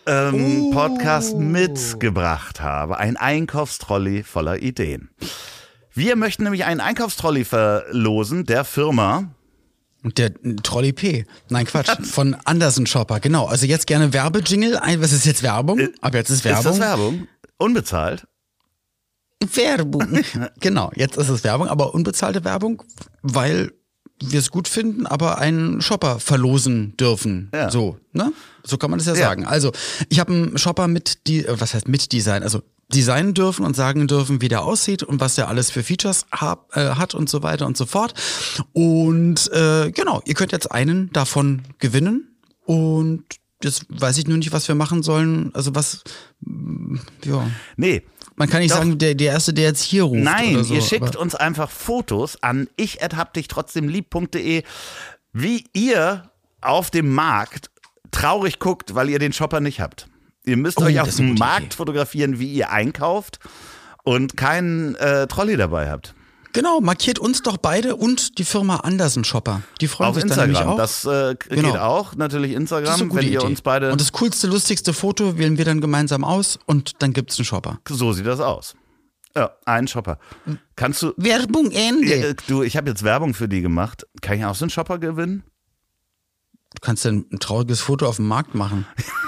ähm, 0.07 0.71
Podcast 0.71 1.35
mitgebracht 1.37 2.61
habe. 2.61 2.97
Ein 2.97 3.17
Einkaufstrolley 3.17 4.23
voller 4.23 4.61
Ideen. 4.61 5.09
Wir 5.93 6.15
möchten 6.15 6.43
nämlich 6.43 6.65
einen 6.65 6.79
Einkaufstrolley 6.79 7.43
verlosen 7.43 8.45
der 8.45 8.63
Firma. 8.63 9.29
Und 10.03 10.17
der 10.17 10.31
Trolley 10.63 10.93
P. 10.93 11.25
Nein, 11.49 11.65
Quatsch. 11.65 11.89
Von 12.03 12.35
Anderson 12.45 12.85
Shopper, 12.85 13.19
genau. 13.19 13.45
Also 13.45 13.65
jetzt 13.65 13.87
gerne 13.87 14.13
Werbejingle. 14.13 14.79
Was 14.99 15.11
ist 15.11 15.25
jetzt 15.25 15.43
Werbung? 15.43 15.89
Ab 16.01 16.13
jetzt 16.13 16.29
ist 16.29 16.45
Werbung. 16.45 16.59
Ist 16.59 16.67
das 16.67 16.79
Werbung? 16.79 17.27
Unbezahlt? 17.57 18.25
Werbung. 19.53 20.19
genau, 20.59 20.91
jetzt 20.95 21.17
ist 21.17 21.29
es 21.29 21.43
Werbung, 21.43 21.67
aber 21.67 21.93
unbezahlte 21.93 22.43
Werbung, 22.43 22.83
weil 23.21 23.71
wir 24.21 24.39
es 24.39 24.51
gut 24.51 24.67
finden, 24.67 25.05
aber 25.05 25.37
einen 25.37 25.81
Shopper 25.81 26.19
verlosen 26.19 26.95
dürfen. 26.97 27.49
Ja. 27.53 27.69
So, 27.69 27.97
ne? 28.13 28.33
So 28.63 28.77
kann 28.77 28.89
man 28.89 28.99
das 28.99 29.07
ja, 29.07 29.13
Ja. 29.13 29.19
sagen. 29.27 29.45
Also, 29.45 29.71
ich 30.09 30.19
habe 30.19 30.33
einen 30.33 30.57
Shopper 30.57 30.87
mit 30.87 31.27
die, 31.27 31.45
äh, 31.45 31.59
was 31.59 31.73
heißt 31.73 31.87
mit 31.87 32.11
Design, 32.11 32.43
also 32.43 32.61
designen 32.93 33.33
dürfen 33.33 33.65
und 33.65 33.75
sagen 33.75 34.07
dürfen, 34.07 34.41
wie 34.41 34.47
der 34.47 34.63
aussieht 34.63 35.03
und 35.03 35.19
was 35.19 35.35
der 35.35 35.49
alles 35.49 35.69
für 35.69 35.83
Features 35.83 36.25
hab, 36.31 36.75
äh, 36.75 36.91
hat 36.95 37.13
und 37.15 37.29
so 37.29 37.43
weiter 37.43 37.67
und 37.67 37.75
so 37.75 37.85
fort. 37.85 38.13
Und 38.73 39.51
äh, 39.51 39.91
genau, 39.91 40.21
ihr 40.25 40.33
könnt 40.35 40.51
jetzt 40.51 40.71
einen 40.71 41.11
davon 41.11 41.63
gewinnen 41.79 42.37
und 42.65 43.23
jetzt 43.61 43.85
weiß 43.89 44.17
ich 44.19 44.27
nur 44.27 44.37
nicht, 44.37 44.53
was 44.53 44.67
wir 44.67 44.75
machen 44.75 45.03
sollen. 45.03 45.51
Also 45.53 45.75
was, 45.75 46.03
ja. 47.25 47.49
Nee. 47.75 48.03
Man 48.37 48.49
kann 48.49 48.61
nicht 48.61 48.71
Doch. 48.71 48.77
sagen, 48.77 48.97
der, 48.99 49.15
der 49.15 49.33
Erste, 49.33 49.53
der 49.53 49.65
jetzt 49.65 49.81
hier 49.81 50.03
ruft. 50.03 50.21
Nein, 50.23 50.63
so, 50.63 50.73
ihr 50.73 50.81
schickt 50.81 51.15
uns 51.15 51.33
einfach 51.35 51.69
Fotos 51.71 52.41
an 52.43 52.69
ich 52.77 53.01
dich 53.33 53.47
trotzdem 53.47 53.89
lieb.de, 53.89 54.63
wie 55.33 55.65
ihr 55.73 56.29
auf 56.61 56.91
dem 56.91 57.13
Markt 57.13 57.71
traurig 58.11 58.59
guckt, 58.59 58.93
weil 58.95 59.09
ihr 59.09 59.19
den 59.19 59.33
Shopper 59.33 59.59
nicht 59.59 59.81
habt. 59.81 60.07
Ihr 60.45 60.55
müsst 60.55 60.79
Oh, 60.79 60.83
euch 60.85 60.99
auf 61.01 61.13
dem 61.15 61.33
Markt 61.33 61.65
Idee. 61.67 61.75
fotografieren, 61.75 62.39
wie 62.39 62.51
ihr 62.53 62.71
einkauft 62.71 63.39
und 64.03 64.37
keinen 64.37 64.95
äh, 64.95 65.27
Trolley 65.27 65.57
dabei 65.57 65.89
habt. 65.89 66.13
Genau, 66.53 66.79
markiert 66.81 67.19
uns 67.19 67.41
doch 67.43 67.57
beide 67.57 67.95
und 67.95 68.37
die 68.39 68.43
Firma 68.43 68.77
Andersen 68.77 69.23
Shopper. 69.23 69.61
Die 69.81 69.87
freuen 69.87 70.09
Auf 70.09 70.15
sich 70.15 70.25
dann 70.25 70.49
Instagram. 70.49 70.73
auch. 70.73 70.77
Das 70.77 71.05
äh, 71.05 71.35
Genau. 71.49 71.71
geht 71.73 71.79
auch. 71.81 72.15
Natürlich 72.15 72.53
Das 72.53 72.61
ist 72.63 72.71
Instagram, 72.71 73.15
wenn 73.15 73.23
ihr 73.25 73.39
Idee. 73.39 73.45
uns 73.45 73.61
beide. 73.61 73.91
Und 73.91 74.01
das 74.01 74.11
coolste, 74.13 74.47
lustigste 74.47 74.93
Foto 74.93 75.37
wählen 75.37 75.57
wir 75.57 75.65
dann 75.65 75.81
gemeinsam 75.81 76.23
aus 76.23 76.57
und 76.65 77.01
dann 77.01 77.13
gibt's 77.13 77.37
einen 77.37 77.45
Shopper. 77.45 77.79
so 77.87 78.11
sieht 78.13 78.25
das 78.25 78.39
aus. 78.39 78.75
Ja, 79.35 79.51
ein 79.65 79.87
Shopper. 79.87 80.17
Kannst 80.75 81.03
du. 81.03 81.13
Werbung 81.17 81.69
Ende. 81.71 82.29
Äh, 82.29 82.35
Du, 82.47 82.63
ich 82.63 82.75
habe 82.75 82.89
jetzt 82.89 83.03
Werbung 83.03 83.33
für 83.35 83.47
die 83.47 83.61
gemacht. 83.61 84.07
Kann 84.21 84.37
ich 84.39 84.45
auch 84.45 84.55
so 84.55 84.65
einen 84.65 84.71
Shopper 84.71 84.97
gewinnen? 84.97 85.43
Du 86.73 86.81
kannst 86.81 87.05
dann 87.05 87.25
ein 87.31 87.39
trauriges 87.39 87.81
Foto 87.81 88.07
auf 88.07 88.15
dem 88.15 88.27
Markt 88.27 88.55
machen. 88.55 88.87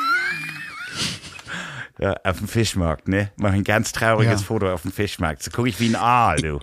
Ja, 2.02 2.16
auf 2.24 2.38
dem 2.38 2.48
Fischmarkt, 2.48 3.10
ne? 3.10 3.30
Mach 3.36 3.52
ein 3.52 3.66
ganz 3.66 3.92
trauriges 3.92 4.40
Ja. 4.42 4.48
Foto 4.48 4.72
auf 4.72 4.84
dem 4.84 4.92
Fischmarkt. 4.94 5.44
So 5.44 5.52
gucke 5.52 5.68
ich 5.68 5.80
wie 5.82 5.90
ein 5.90 5.96
Aal, 5.98 6.38
du. 6.38 6.60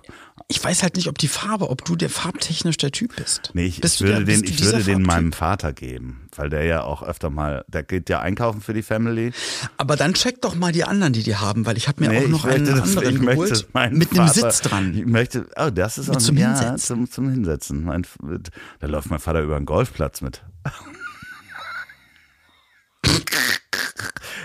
Ich 0.49 0.63
weiß 0.63 0.83
halt 0.83 0.97
nicht, 0.97 1.09
ob 1.09 1.19
die 1.19 1.29
Farbe, 1.29 1.69
ob 1.69 1.85
du 1.85 1.95
der 1.97 2.09
farbtechnisch 2.09 2.77
der 2.79 2.91
Typ 2.93 3.17
bist. 3.17 3.51
Nee, 3.53 3.67
ich, 3.67 3.81
bist 3.81 3.97
ich 3.97 4.01
würde 4.03 4.25
der, 4.25 4.37
den, 4.37 4.45
ich 4.45 4.65
würde 4.65 4.83
den 4.85 5.03
meinem 5.03 5.33
Vater 5.33 5.73
geben, 5.75 6.29
weil 6.37 6.49
der 6.49 6.65
ja 6.65 6.83
auch 6.85 7.03
öfter 7.03 7.29
mal, 7.31 7.65
der 7.69 7.83
geht 7.83 8.09
ja 8.09 8.21
einkaufen 8.21 8.61
für 8.63 8.73
die 8.73 8.83
Family. 8.83 9.33
Aber 9.77 9.97
dann 9.97 10.15
check 10.15 10.41
doch 10.41 10.55
mal 10.55 10.73
die 10.73 10.85
anderen, 10.85 11.13
die 11.13 11.23
die 11.23 11.37
haben, 11.37 11.67
weil 11.67 11.77
ich 11.77 11.89
habe 11.89 12.01
mir 12.03 12.11
Nee, 12.11 12.25
auch 12.25 12.29
noch 12.29 12.45
ich 12.47 12.53
einen 12.55 12.65
das- 12.67 12.97
anderen 12.97 13.15
ich 13.17 13.21
geholt 13.21 13.93
mit 13.93 14.13
einem 14.19 14.29
Sitz 14.29 14.61
dran. 14.63 14.95
Ich 14.97 15.05
möchte, 15.05 15.47
oh, 15.57 15.69
das 15.71 15.99
ist 15.99 16.09
auch 16.09 16.17
zum 16.17 16.37
ja, 16.39 16.49
Hinsetzen. 16.49 16.79
Zum, 16.79 17.11
zum 17.11 17.31
Hinsetzen. 17.31 17.85
Mein, 17.85 18.07
mit- 18.23 18.51
da 18.81 18.87
läuft 18.87 19.11
mein 19.11 19.19
Vater 19.19 19.41
über 19.43 19.57
einen 19.57 19.67
Golfplatz 19.67 20.21
mit. 20.23 20.43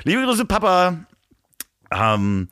Liebe 0.04 0.24
Grüße, 0.24 0.46
Papa. 0.46 1.06
Ähm, 1.92 2.48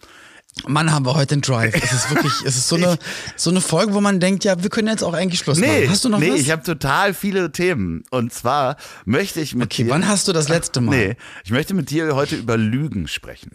Mann, 0.68 0.92
haben 0.92 1.06
wir 1.06 1.16
heute 1.16 1.36
einen 1.36 1.42
Drive. 1.42 1.74
Es 1.76 1.94
ist 1.94 2.10
wirklich, 2.10 2.34
es 2.46 2.58
ist 2.58 2.68
so 2.68 2.76
eine, 2.76 2.98
so 3.36 3.50
eine 3.50 3.62
Folge, 3.62 3.94
wo 3.94 4.02
man 4.02 4.20
denkt, 4.20 4.44
ja, 4.44 4.62
wir 4.62 4.70
können 4.70 4.88
jetzt 4.88 5.04
auch 5.04 5.14
eigentlich 5.14 5.40
Schluss 5.40 5.58
nee, 5.58 5.68
machen. 5.68 5.90
Hast 5.90 6.06
du 6.06 6.10
noch 6.10 6.20
nee, 6.20 6.32
was? 6.32 6.40
ich 6.40 6.52
habe 6.52 6.64
total 6.64 7.14
viele 7.14 7.52
Themen. 7.52 8.04
Und 8.12 8.34
zwar 8.34 8.78
möchte 9.06 9.40
ich 9.42 9.56
mit 9.56 9.74
okay, 9.74 9.86
dir. 9.86 9.90
wann 9.90 10.08
hast 10.08 10.28
du 10.28 10.34
das 10.34 10.50
letzte 10.50 10.82
Mal? 10.82 10.96
Nee, 10.96 11.16
ich 11.44 11.52
möchte 11.52 11.74
mit 11.74 11.90
dir 11.90 12.14
heute 12.16 12.36
über 12.36 12.58
Lügen 12.58 13.08
sprechen. 13.08 13.52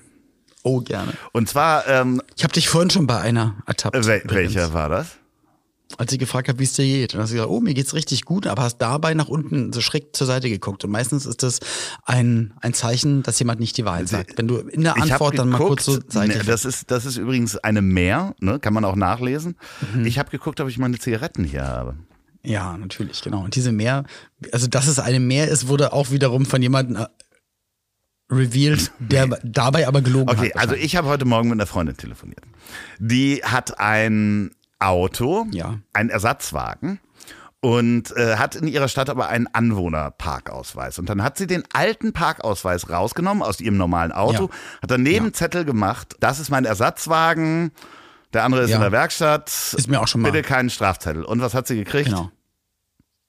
Oh, 0.63 0.81
gerne. 0.81 1.13
Und 1.33 1.49
zwar, 1.49 1.87
ähm, 1.87 2.23
Ich 2.37 2.43
habe 2.43 2.55
dich 2.55 2.69
vorhin 2.69 2.91
schon 2.91 3.07
bei 3.07 3.21
einer 3.21 3.57
ertappt. 3.67 3.95
wel 4.07 4.21
übrigens. 4.21 4.55
welcher 4.55 4.73
war 4.73 4.89
das? 4.89 5.09
Als 5.99 6.13
ich 6.13 6.19
gefragt 6.19 6.49
habe, 6.49 6.59
wie 6.59 6.65
es 6.65 6.73
dir 6.73 6.85
geht. 6.85 7.15
Und 7.15 7.21
hast 7.21 7.31
du 7.31 7.35
gesagt, 7.35 7.51
oh, 7.51 7.61
mir 7.61 7.75
geht's 7.75 7.95
richtig 7.95 8.25
gut, 8.25 8.47
aber 8.47 8.63
hast 8.63 8.79
dabei 8.79 9.15
nach 9.15 9.29
unten 9.29 9.73
so 9.73 9.81
schräg 9.81 10.17
zur 10.17 10.27
Seite 10.27 10.49
geguckt. 10.49 10.83
Und 10.83 10.91
meistens 10.91 11.27
ist 11.27 11.43
das 11.43 11.61
ein, 12.05 12.55
ein 12.63 12.75
Zeichen, 12.75 13.23
dass 13.23 13.39
jemand 13.39 13.61
nicht 13.61 13.77
die 13.77 13.85
Wahrheit 13.85 14.09
sagt. 14.09 14.39
Wenn 14.39 14.49
du 14.49 14.57
in 14.57 14.83
der 14.83 14.97
Antwort 14.97 15.39
dann 15.39 15.51
mal 15.51 15.59
kurz 15.59 15.85
so 15.85 16.01
Seite. 16.09 16.39
ne, 16.39 16.45
das 16.45 16.65
ist 16.65 16.91
das 16.91 17.05
ist 17.05 17.17
übrigens 17.17 17.57
eine 17.59 17.83
Mehr, 17.83 18.35
ne, 18.41 18.59
kann 18.59 18.73
man 18.75 18.85
auch 18.85 18.97
nachlesen. 18.97 19.57
Mhm. 19.95 20.07
Ich 20.07 20.19
habe 20.19 20.31
geguckt, 20.31 20.61
ob 20.61 20.69
ich 20.69 20.79
meine 20.79 20.99
Zigaretten 20.99 21.45
hier 21.45 21.65
habe. 21.65 21.97
Ja, 22.43 22.77
natürlich, 22.77 23.23
genau. 23.23 23.43
Und 23.43 23.55
diese 23.55 23.73
Meer, 23.73 24.05
also 24.53 24.67
dass 24.67 24.87
es 24.87 24.99
eine 24.99 25.21
Meer 25.21 25.49
ist, 25.49 25.69
wurde 25.69 25.93
auch 25.93 26.11
wiederum 26.11 26.45
von 26.45 26.61
jemandem 26.61 26.97
äh, 26.97 27.07
revealed, 28.31 28.93
der 28.99 29.27
dabei 29.43 29.89
aber 29.89 30.03
gelogen 30.03 30.29
hat. 30.29 30.39
Okay, 30.39 30.53
also 30.55 30.75
ich 30.75 30.97
habe 30.97 31.09
heute 31.09 31.25
Morgen 31.25 31.49
mit 31.49 31.57
einer 31.57 31.67
Freundin 31.67 31.97
telefoniert. 31.97 32.45
Die 32.99 33.43
hat 33.45 33.79
ein 33.79 34.51
Auto, 34.79 35.47
Ja. 35.53 35.79
einen 35.93 36.11
Ersatzwagen 36.11 37.01
und 37.61 38.15
äh, 38.17 38.37
hat 38.37 38.55
in 38.57 38.69
ihrer 38.69 38.89
Stadt 38.89 39.09
aber 39.09 39.29
einen 39.29 39.47
Anwohnerparkausweis. 39.53 40.99
Und 40.99 41.09
dann 41.09 41.23
hat 41.23 41.39
sie 41.39 41.47
den 41.47 41.65
alten 41.73 42.13
Parkausweis 42.13 42.91
rausgenommen 42.91 43.43
aus 43.43 43.61
ihrem 43.61 43.77
normalen 43.77 44.13
Auto, 44.13 44.45
Ja. 44.45 44.83
hat 44.83 44.91
daneben 44.91 45.27
Ja. 45.27 45.33
Zettel 45.33 45.65
gemacht, 45.65 46.17
das 46.21 46.41
ist 46.41 46.51
mein 46.51 46.65
Ersatzwagen, 46.65 47.73
der 48.33 48.45
andere 48.45 48.63
ist 48.63 48.71
Ja. 48.71 48.77
in 48.77 48.83
der 48.83 48.93
Werkstatt. 48.93 49.49
Ist 49.49 49.89
mir 49.89 50.01
auch 50.01 50.09
schon 50.09 50.21
mal- 50.21 50.33
Bitte 50.33 50.47
keinen 50.47 50.69
Strafzettel. 50.71 51.25
Und 51.25 51.41
was 51.41 51.55
hat 51.55 51.67
sie 51.67 51.77
gekriegt? 51.77 52.07
Genau. 52.11 52.31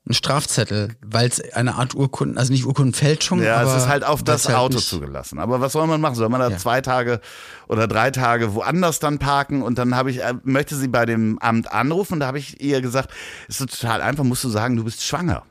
Ein 0.08 0.13
Strafzettel, 0.13 0.96
weil 1.04 1.28
es 1.28 1.39
eine 1.54 1.76
Art 1.76 1.96
Urkunden, 1.96 2.38
also 2.38 2.54
nicht 2.54 2.63
Urkundenfälschung, 2.65 3.41
Ja, 3.41 3.58
aber 3.58 3.72
es 3.76 3.84
ist 3.84 3.89
halt 3.89 4.04
auf 4.04 4.24
das 4.24 4.46
halt 4.48 4.58
Auto 4.58 4.76
nicht- 4.76 4.88
zugelassen. 4.88 5.39
Aber 5.39 5.62
was 5.62 5.72
soll 5.74 5.88
man 5.88 6.00
machen? 6.00 6.13
Soll 6.13 6.30
man 6.30 6.41
da 6.41 6.50
Ja. 6.50 6.58
zwei 6.58 6.82
Tage 6.82 7.22
oder 7.68 7.88
drei 7.88 8.12
Tage 8.12 8.54
woanders 8.54 9.00
dann 9.00 9.18
parken? 9.18 9.63
Und 9.63 9.80
dann 9.80 9.96
habe 9.96 10.12
ich, 10.12 10.22
äh, 10.24 10.36
möchte 10.44 10.76
sie 10.76 10.89
bei 10.89 11.08
dem 11.08 11.39
Amt 11.39 11.72
anrufen 11.72 12.20
da 12.20 12.28
habe 12.28 12.38
ich 12.38 12.62
ihr 12.62 12.82
gesagt, 12.82 13.10
ist 13.48 13.58
so 13.58 13.65
total 13.65 14.02
einfach, 14.04 14.24
musst 14.24 14.44
du 14.44 14.50
sagen, 14.50 14.76
du 14.76 14.84
bist 14.84 15.04
schwanger. 15.04 15.44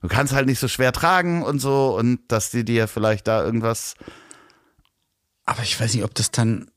Du 0.00 0.08
kannst 0.08 0.32
halt 0.32 0.46
nicht 0.46 0.60
so 0.60 0.68
schwer 0.68 0.92
tragen 0.92 1.42
und 1.42 1.58
so 1.58 1.94
und 1.98 2.20
dass 2.28 2.50
die 2.50 2.64
dir 2.64 2.88
vielleicht 2.88 3.26
da 3.28 3.44
irgendwas. 3.44 3.92
Aber 5.44 5.62
ich 5.62 5.78
weiß 5.78 5.92
nicht, 5.92 6.04
ob 6.04 6.14
das 6.14 6.30
dann, 6.30 6.70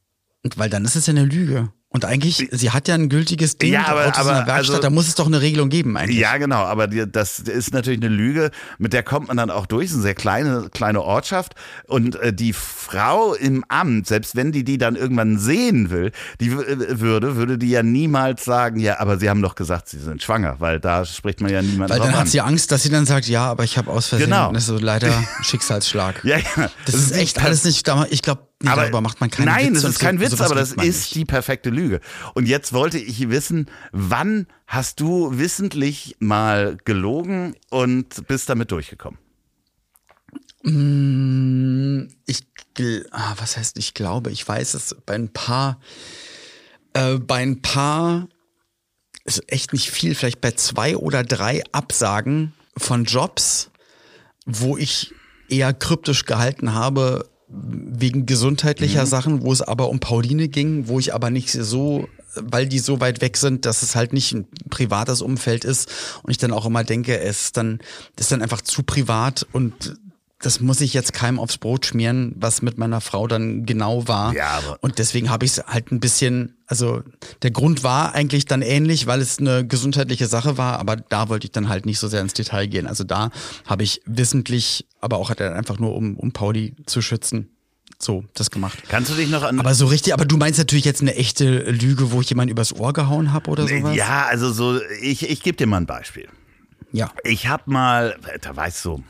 weil 0.57 0.69
dann 0.69 0.83
ist 0.83 0.95
es 0.97 1.05
ja 1.07 1.11
eine 1.11 1.23
Lüge. 1.23 1.71
Und 1.93 2.05
eigentlich, 2.05 2.47
sie 2.51 2.71
hat 2.71 2.87
ja 2.87 2.95
ein 2.95 3.09
gültiges 3.09 3.57
Ding, 3.57 3.73
Ja, 3.73 3.85
aber- 3.87 4.05
aber, 4.17 4.29
der 4.33 4.47
Werkstatt, 4.47 4.55
also- 4.57 4.79
da 4.79 4.89
muss 4.89 5.09
es 5.09 5.15
doch 5.15 5.27
eine 5.27 5.41
Regelung 5.41 5.67
geben 5.67 5.97
eigentlich. 5.97 6.17
Ja, 6.17 6.37
genau, 6.37 6.59
aber 6.63 6.87
die, 6.87 7.03
das 7.11 7.39
ist 7.41 7.73
natürlich 7.73 7.99
eine 7.99 8.07
Lüge, 8.07 8.49
mit 8.77 8.93
der 8.93 9.03
kommt 9.03 9.27
man 9.27 9.35
dann 9.35 9.49
auch 9.51 9.65
durch. 9.65 9.85
Es 9.87 9.91
ist 9.91 9.95
eine 9.97 10.03
sehr 10.03 10.15
kleine, 10.15 10.69
kleine 10.71 11.01
Ortschaft. 11.01 11.53
Und 11.87 12.15
äh, 12.15 12.31
die 12.31 12.53
Frau 12.53 13.33
im 13.33 13.65
Amt, 13.67 14.07
selbst 14.07 14.37
wenn 14.37 14.53
die 14.53 14.63
die 14.63 14.77
dann 14.77 14.95
irgendwann 14.95 15.37
sehen 15.37 15.89
will, 15.89 16.11
die 16.39 16.47
äh, 16.47 16.99
würde, 17.01 17.35
würde 17.35 17.57
die 17.57 17.69
ja 17.71 17.83
niemals 17.83 18.45
sagen, 18.45 18.79
ja, 18.79 18.99
aber 19.01 19.19
sie 19.19 19.29
haben 19.29 19.41
doch 19.41 19.55
gesagt, 19.55 19.89
sie 19.89 19.99
sind 19.99 20.23
schwanger, 20.23 20.55
weil 20.59 20.79
da 20.79 21.03
spricht 21.03 21.41
man 21.41 21.51
ja 21.51 21.61
niemanden 21.61 21.91
Weil 21.93 21.99
dann 21.99 22.13
an. 22.13 22.19
hat 22.21 22.29
sie 22.29 22.39
Angst, 22.39 22.71
dass 22.71 22.83
sie 22.83 22.89
dann 22.89 23.05
sagt, 23.05 23.27
ja, 23.27 23.51
aber 23.51 23.65
ich 23.65 23.77
habe 23.77 23.91
aus 23.91 24.07
Versehen, 24.07 24.29
Genau. 24.29 24.53
das 24.53 24.63
ist 24.63 24.67
so 24.67 24.77
leider 24.77 25.09
Schicksalsschlag. 25.41 26.23
ja, 26.23 26.37
ja. 26.37 26.69
Das, 26.85 26.95
ist 26.95 27.11
echt 27.11 27.43
alles 27.43 27.65
nicht, 27.65 27.85
ich 28.11 28.21
glaube, 28.21 28.47
nee, 28.63 28.69
aber 28.69 28.83
darüber 28.83 29.01
macht 29.01 29.19
man 29.21 29.29
keine 29.29 29.51
Nein, 29.51 29.67
Witze 29.69 29.77
es 29.79 29.83
und 29.85 29.91
ist 29.91 29.99
kein 29.99 30.19
Witz, 30.19 30.39
aber 30.39 30.55
das 30.55 30.71
ist 30.71 30.77
nicht. 30.77 31.15
die 31.15 31.25
perfekte 31.25 31.69
Lüge. 31.69 31.99
Und 32.33 32.47
jetzt 32.47 32.73
wollte 32.73 32.97
ich 32.97 33.29
wissen, 33.29 33.67
wann 33.91 34.47
hast 34.67 34.99
du 34.99 35.37
wissentlich 35.37 36.15
mal 36.19 36.77
gelogen 36.85 37.55
und 37.69 38.27
bist 38.27 38.49
damit 38.49 38.71
durchgekommen? 38.71 39.19
Mm, 40.63 42.07
Ich, 42.25 42.43
ah, 43.11 43.33
was 43.37 43.57
heißt, 43.57 43.77
ich 43.77 43.93
glaube, 43.93 44.31
ich 44.31 44.47
weiß 44.47 44.73
es 44.75 44.95
bei 45.05 45.15
ein 45.15 45.31
paar, 45.33 45.79
äh, 46.93 47.15
bei 47.15 47.41
ein 47.41 47.61
paar, 47.61 48.27
ist 49.23 49.43
echt 49.51 49.73
nicht 49.73 49.91
viel, 49.91 50.15
vielleicht 50.15 50.41
bei 50.41 50.51
zwei 50.51 50.95
oder 50.97 51.23
drei 51.23 51.63
Absagen 51.71 52.53
von 52.77 53.05
Jobs, 53.05 53.69
wo 54.45 54.77
ich 54.77 55.13
eher 55.49 55.73
kryptisch 55.73 56.25
gehalten 56.25 56.73
habe, 56.73 57.29
wegen 57.53 58.25
gesundheitlicher 58.25 59.05
Sachen, 59.05 59.41
wo 59.41 59.51
es 59.51 59.61
aber 59.61 59.89
um 59.89 59.99
Pauline 59.99 60.47
ging, 60.47 60.87
wo 60.87 60.99
ich 60.99 61.13
aber 61.13 61.29
nicht 61.29 61.51
so, 61.51 62.07
weil 62.35 62.67
die 62.67 62.79
so 62.79 62.99
weit 62.99 63.21
weg 63.21 63.37
sind, 63.37 63.65
dass 63.65 63.83
es 63.83 63.95
halt 63.95 64.13
nicht 64.13 64.33
ein 64.33 64.47
privates 64.69 65.21
Umfeld 65.21 65.65
ist 65.65 65.89
und 66.23 66.31
ich 66.31 66.37
dann 66.37 66.51
auch 66.51 66.65
immer 66.65 66.83
denke, 66.83 67.19
es 67.19 67.45
ist 67.45 67.57
dann, 67.57 67.79
ist 68.17 68.31
dann 68.31 68.41
einfach 68.41 68.61
zu 68.61 68.83
privat 68.83 69.45
und 69.51 69.97
das 70.41 70.59
muss 70.59 70.81
ich 70.81 70.93
jetzt 70.93 71.13
keinem 71.13 71.39
aufs 71.39 71.57
Brot 71.57 71.85
schmieren, 71.85 72.33
was 72.35 72.61
mit 72.61 72.77
meiner 72.77 72.99
Frau 73.01 73.27
dann 73.27 73.65
genau 73.65 74.07
war. 74.07 74.33
Ja, 74.33 74.57
aber- 74.57 74.77
und 74.81 74.97
deswegen 74.99 75.29
habe 75.29 75.45
ich 75.45 75.51
es 75.57 75.63
halt 75.65 75.91
ein 75.91 75.99
bisschen, 75.99 76.55
also 76.67 77.03
der 77.43 77.51
Grund 77.51 77.83
war 77.83 78.13
eigentlich 78.13 78.45
dann 78.45 78.61
ähnlich, 78.61 79.07
weil 79.07 79.21
es 79.21 79.39
eine 79.39 79.65
gesundheitliche 79.65 80.27
Sache 80.27 80.57
war, 80.57 80.79
aber 80.79 80.95
da 80.95 81.29
wollte 81.29 81.45
ich 81.45 81.51
dann 81.51 81.69
halt 81.69 81.85
nicht 81.85 81.99
so 81.99 82.07
sehr 82.07 82.21
ins 82.21 82.33
Detail 82.33 82.67
gehen. 82.67 82.87
Also 82.87 83.03
da 83.03 83.29
habe 83.67 83.83
ich 83.83 84.01
wissentlich, 84.05 84.87
aber 84.99 85.17
auch 85.17 85.29
halt 85.29 85.41
einfach 85.41 85.79
nur 85.79 85.95
um, 85.95 86.15
um 86.17 86.31
Pauli 86.31 86.75
zu 86.85 87.01
schützen, 87.01 87.49
so 87.99 88.23
das 88.33 88.49
gemacht. 88.49 88.79
Kannst 88.89 89.11
du 89.11 89.15
dich 89.15 89.29
noch 89.29 89.43
an 89.43 89.59
Aber 89.59 89.75
so 89.75 89.85
richtig, 89.85 90.13
aber 90.13 90.25
du 90.25 90.37
meinst 90.37 90.57
natürlich 90.57 90.85
jetzt 90.85 91.01
eine 91.01 91.15
echte 91.15 91.69
Lüge, 91.71 92.11
wo 92.11 92.21
ich 92.21 92.29
jemanden 92.29 92.51
übers 92.51 92.73
Ohr 92.73 92.93
gehauen 92.93 93.31
habe 93.31 93.49
oder 93.51 93.67
sowas? 93.67 93.95
Ja, 93.95 94.25
also 94.25 94.51
so, 94.51 94.79
ich, 95.01 95.29
ich 95.29 95.43
gebe 95.43 95.57
dir 95.57 95.67
mal 95.67 95.77
ein 95.77 95.85
Beispiel. 95.85 96.27
Ja. 96.91 97.11
Ich 97.23 97.47
habe 97.47 97.63
mal, 97.71 98.17
da 98.41 98.55
war 98.55 98.67
ich 98.67 98.73
so 98.73 99.03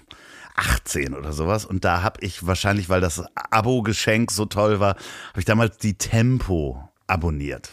18 0.55 1.13
oder 1.13 1.31
sowas 1.33 1.65
und 1.65 1.83
da 1.85 2.01
habe 2.03 2.19
ich 2.21 2.45
wahrscheinlich, 2.45 2.89
weil 2.89 3.01
das 3.01 3.23
Abo-Geschenk 3.35 4.31
so 4.31 4.45
toll 4.45 4.79
war, 4.79 4.95
habe 5.29 5.39
ich 5.39 5.45
damals 5.45 5.77
die 5.77 5.95
Tempo 5.97 6.87
abonniert. 7.07 7.71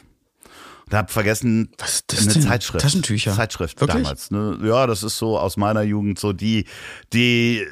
Und 0.87 0.95
hab 0.97 1.11
vergessen, 1.11 1.69
Was 1.77 1.97
ist 1.97 2.05
das 2.13 2.21
eine 2.25 2.33
denn? 2.33 2.43
Zeitschrift. 2.43 2.83
Taschentücher? 2.83 3.35
Zeitschrift 3.37 3.79
Wirklich? 3.79 4.03
damals. 4.05 4.31
Ne? 4.31 4.59
Ja, 4.63 4.87
das 4.87 5.03
ist 5.03 5.19
so 5.19 5.39
aus 5.39 5.59
meiner 5.59 5.83
Jugend 5.83 6.19
so 6.19 6.33
die, 6.33 6.65
die, 7.13 7.67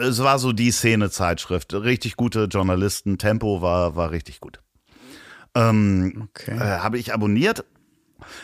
es 0.00 0.20
war 0.22 0.38
so 0.38 0.52
die 0.52 0.70
Szene-Zeitschrift. 0.70 1.74
Richtig 1.74 2.14
gute 2.14 2.44
Journalisten. 2.44 3.18
Tempo 3.18 3.60
war, 3.60 3.96
war 3.96 4.12
richtig 4.12 4.38
gut. 4.38 4.60
Ähm, 5.56 6.28
Okay. 6.30 6.52
äh, 6.56 6.78
habe 6.78 6.98
ich 6.98 7.12
abonniert, 7.12 7.64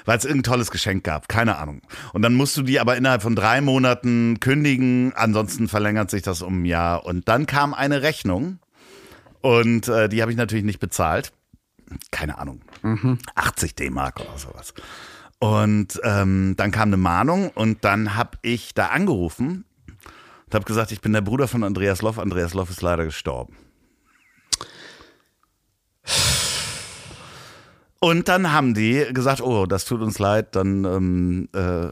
weil 0.05 0.19
es 0.19 0.25
irgendein 0.25 0.53
tolles 0.53 0.71
Geschenk 0.71 1.05
gab. 1.05 1.29
Keine 1.29 1.59
Ahnung. 1.59 1.83
Und 2.13 2.23
dann 2.23 2.35
musst 2.35 2.57
du 2.57 2.63
die 2.63 2.81
aber 2.81 2.97
innerhalb 2.97 3.23
von 3.23 3.37
drei 3.37 3.61
Monaten 3.61 4.41
kündigen. 4.41 5.13
Ansonsten 5.15 5.69
verlängert 5.69 6.11
sich 6.11 6.23
das 6.23 6.43
um 6.43 6.63
ein 6.63 6.65
Jahr. 6.65 7.05
Und 7.05 7.29
dann 7.29 7.47
kam 7.47 7.75
eine 7.75 8.03
Rechnung. 8.03 8.59
Und 9.41 9.89
äh, 9.89 10.09
die 10.09 10.23
habe 10.23 10.31
ich 10.31 10.37
natürlich 10.37 10.65
nicht 10.65 10.81
bezahlt. 10.81 11.33
Keine 12.11 12.39
Ahnung. 12.39 12.63
80 13.35 13.75
D-Mark 13.75 14.21
oder 14.21 14.39
sowas. 14.39 14.75
Und 15.39 16.01
ähm, 16.03 16.55
dann 16.57 16.71
kam 16.71 16.89
eine 16.89 16.97
Mahnung 16.97 17.51
und 17.51 17.85
dann 17.85 18.17
habe 18.17 18.39
ich 18.43 18.75
da 18.75 18.87
angerufen 18.87 19.65
und 20.47 20.55
habe 20.55 20.65
gesagt, 20.65 20.93
ich 20.93 21.01
bin 21.01 21.13
der 21.13 21.21
Bruder 21.21 21.47
von 21.47 21.63
Andreas 21.63 22.03
Loff. 22.03 22.19
Andreas 22.19 22.55
Loff 22.55 22.71
ist 22.71 22.83
leider 22.83 23.05
gestorben. 23.05 23.57
Und 28.07 28.29
dann 28.29 28.53
haben 28.53 28.75
die 28.75 29.05
gesagt, 29.13 29.41
oh, 29.41 29.67
das 29.67 29.85
tut 29.85 30.01
uns 30.01 30.19
leid, 30.19 30.55
dann 30.55 30.85
ähm, 30.85 31.49
äh, 31.55 31.89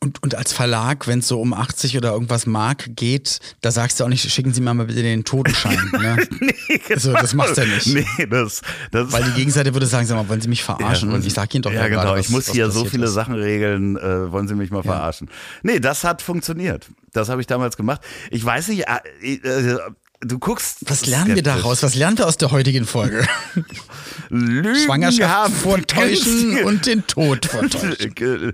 Und, 0.00 0.22
und 0.22 0.34
als 0.34 0.52
Verlag, 0.52 1.06
wenn 1.08 1.18
es 1.20 1.28
so 1.28 1.40
um 1.40 1.52
80 1.52 1.96
oder 1.96 2.12
irgendwas 2.12 2.46
Mark 2.46 2.84
geht, 2.96 3.40
da 3.62 3.70
sagst 3.70 3.98
du 3.98 4.04
auch 4.04 4.08
nicht, 4.08 4.30
schicken 4.30 4.52
Sie 4.54 4.60
mir 4.60 4.72
mal 4.74 4.86
bitte 4.86 5.02
den 5.02 5.24
Totenschein. 5.24 5.78
Ne? 6.00 6.16
nee, 6.40 6.80
Also, 6.94 7.12
das 7.12 7.34
machst 7.34 7.56
du 7.56 7.62
ja 7.62 7.66
nicht. 7.74 7.86
Nee, 7.86 8.26
das, 8.30 8.62
das 8.92 9.10
Weil 9.12 9.24
die 9.24 9.32
Gegenseite 9.32 9.72
würde 9.74 9.86
sagen, 9.86 10.06
sag 10.06 10.16
mal, 10.16 10.28
wollen 10.28 10.40
Sie 10.40 10.48
mich 10.48 10.62
verarschen? 10.62 11.10
und 11.12 11.24
ich 11.26 11.32
sag 11.34 11.52
Ihnen 11.54 11.62
doch 11.62 11.72
Ja, 11.72 11.88
genau. 11.88 12.02
gerade, 12.02 12.20
ich 12.20 12.26
was- 12.26 12.32
muss 12.32 12.48
was 12.48 12.54
hier 12.54 12.70
so 12.70 12.84
viele 12.84 13.06
ist. 13.06 13.14
Sachen 13.14 13.34
regeln. 13.34 13.96
Äh, 13.96 14.30
wollen 14.30 14.46
Sie 14.48 14.54
mich 14.54 14.70
mal 14.70 14.82
verarschen? 14.82 15.28
Nee, 15.62 15.80
das 15.80 16.04
hat 16.04 16.22
funktioniert. 16.22 16.86
Das 17.12 17.28
habe 17.30 17.40
ich 17.40 17.46
damals 17.46 17.76
gemacht. 17.76 18.00
Ich 18.30 18.44
weiß 18.44 18.68
nicht, 18.68 18.84
äh, 18.86 19.34
äh, 19.34 19.78
du 20.20 20.38
guckst. 20.38 20.78
Was 20.88 21.06
lernen 21.06 21.28
wir 21.28 21.36
skeptisch. 21.36 21.54
daraus? 21.54 21.82
Was 21.82 21.94
lernen 21.94 22.18
wir 22.18 22.26
aus 22.26 22.36
der 22.36 22.50
heutigen 22.50 22.86
Folge? 22.86 23.26
Lügen 24.28 24.74
Schwangerschaft 24.76 25.32
haben 25.32 25.54
vortäuschen 25.54 26.64
und 26.64 26.86
den 26.86 27.06
Tod 27.06 27.46
vortäuschen. 27.46 28.14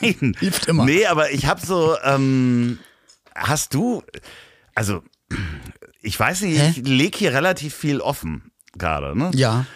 Nein. 0.00 0.36
Hilft 0.38 0.66
immer. 0.66 0.84
Nee, 0.84 1.06
aber 1.06 1.30
ich 1.30 1.46
habe 1.46 1.64
so, 1.64 1.96
ähm, 2.04 2.78
hast 3.34 3.74
du, 3.74 4.02
also, 4.74 5.02
ich 6.00 6.18
weiß 6.18 6.42
nicht, 6.42 6.60
Hä? 6.60 6.70
ich 6.70 6.86
leg 6.86 7.16
hier 7.16 7.32
relativ 7.32 7.74
viel 7.74 8.00
offen 8.00 8.50
gerade, 8.76 9.16
ne? 9.18 9.30
Ja, 9.34 9.66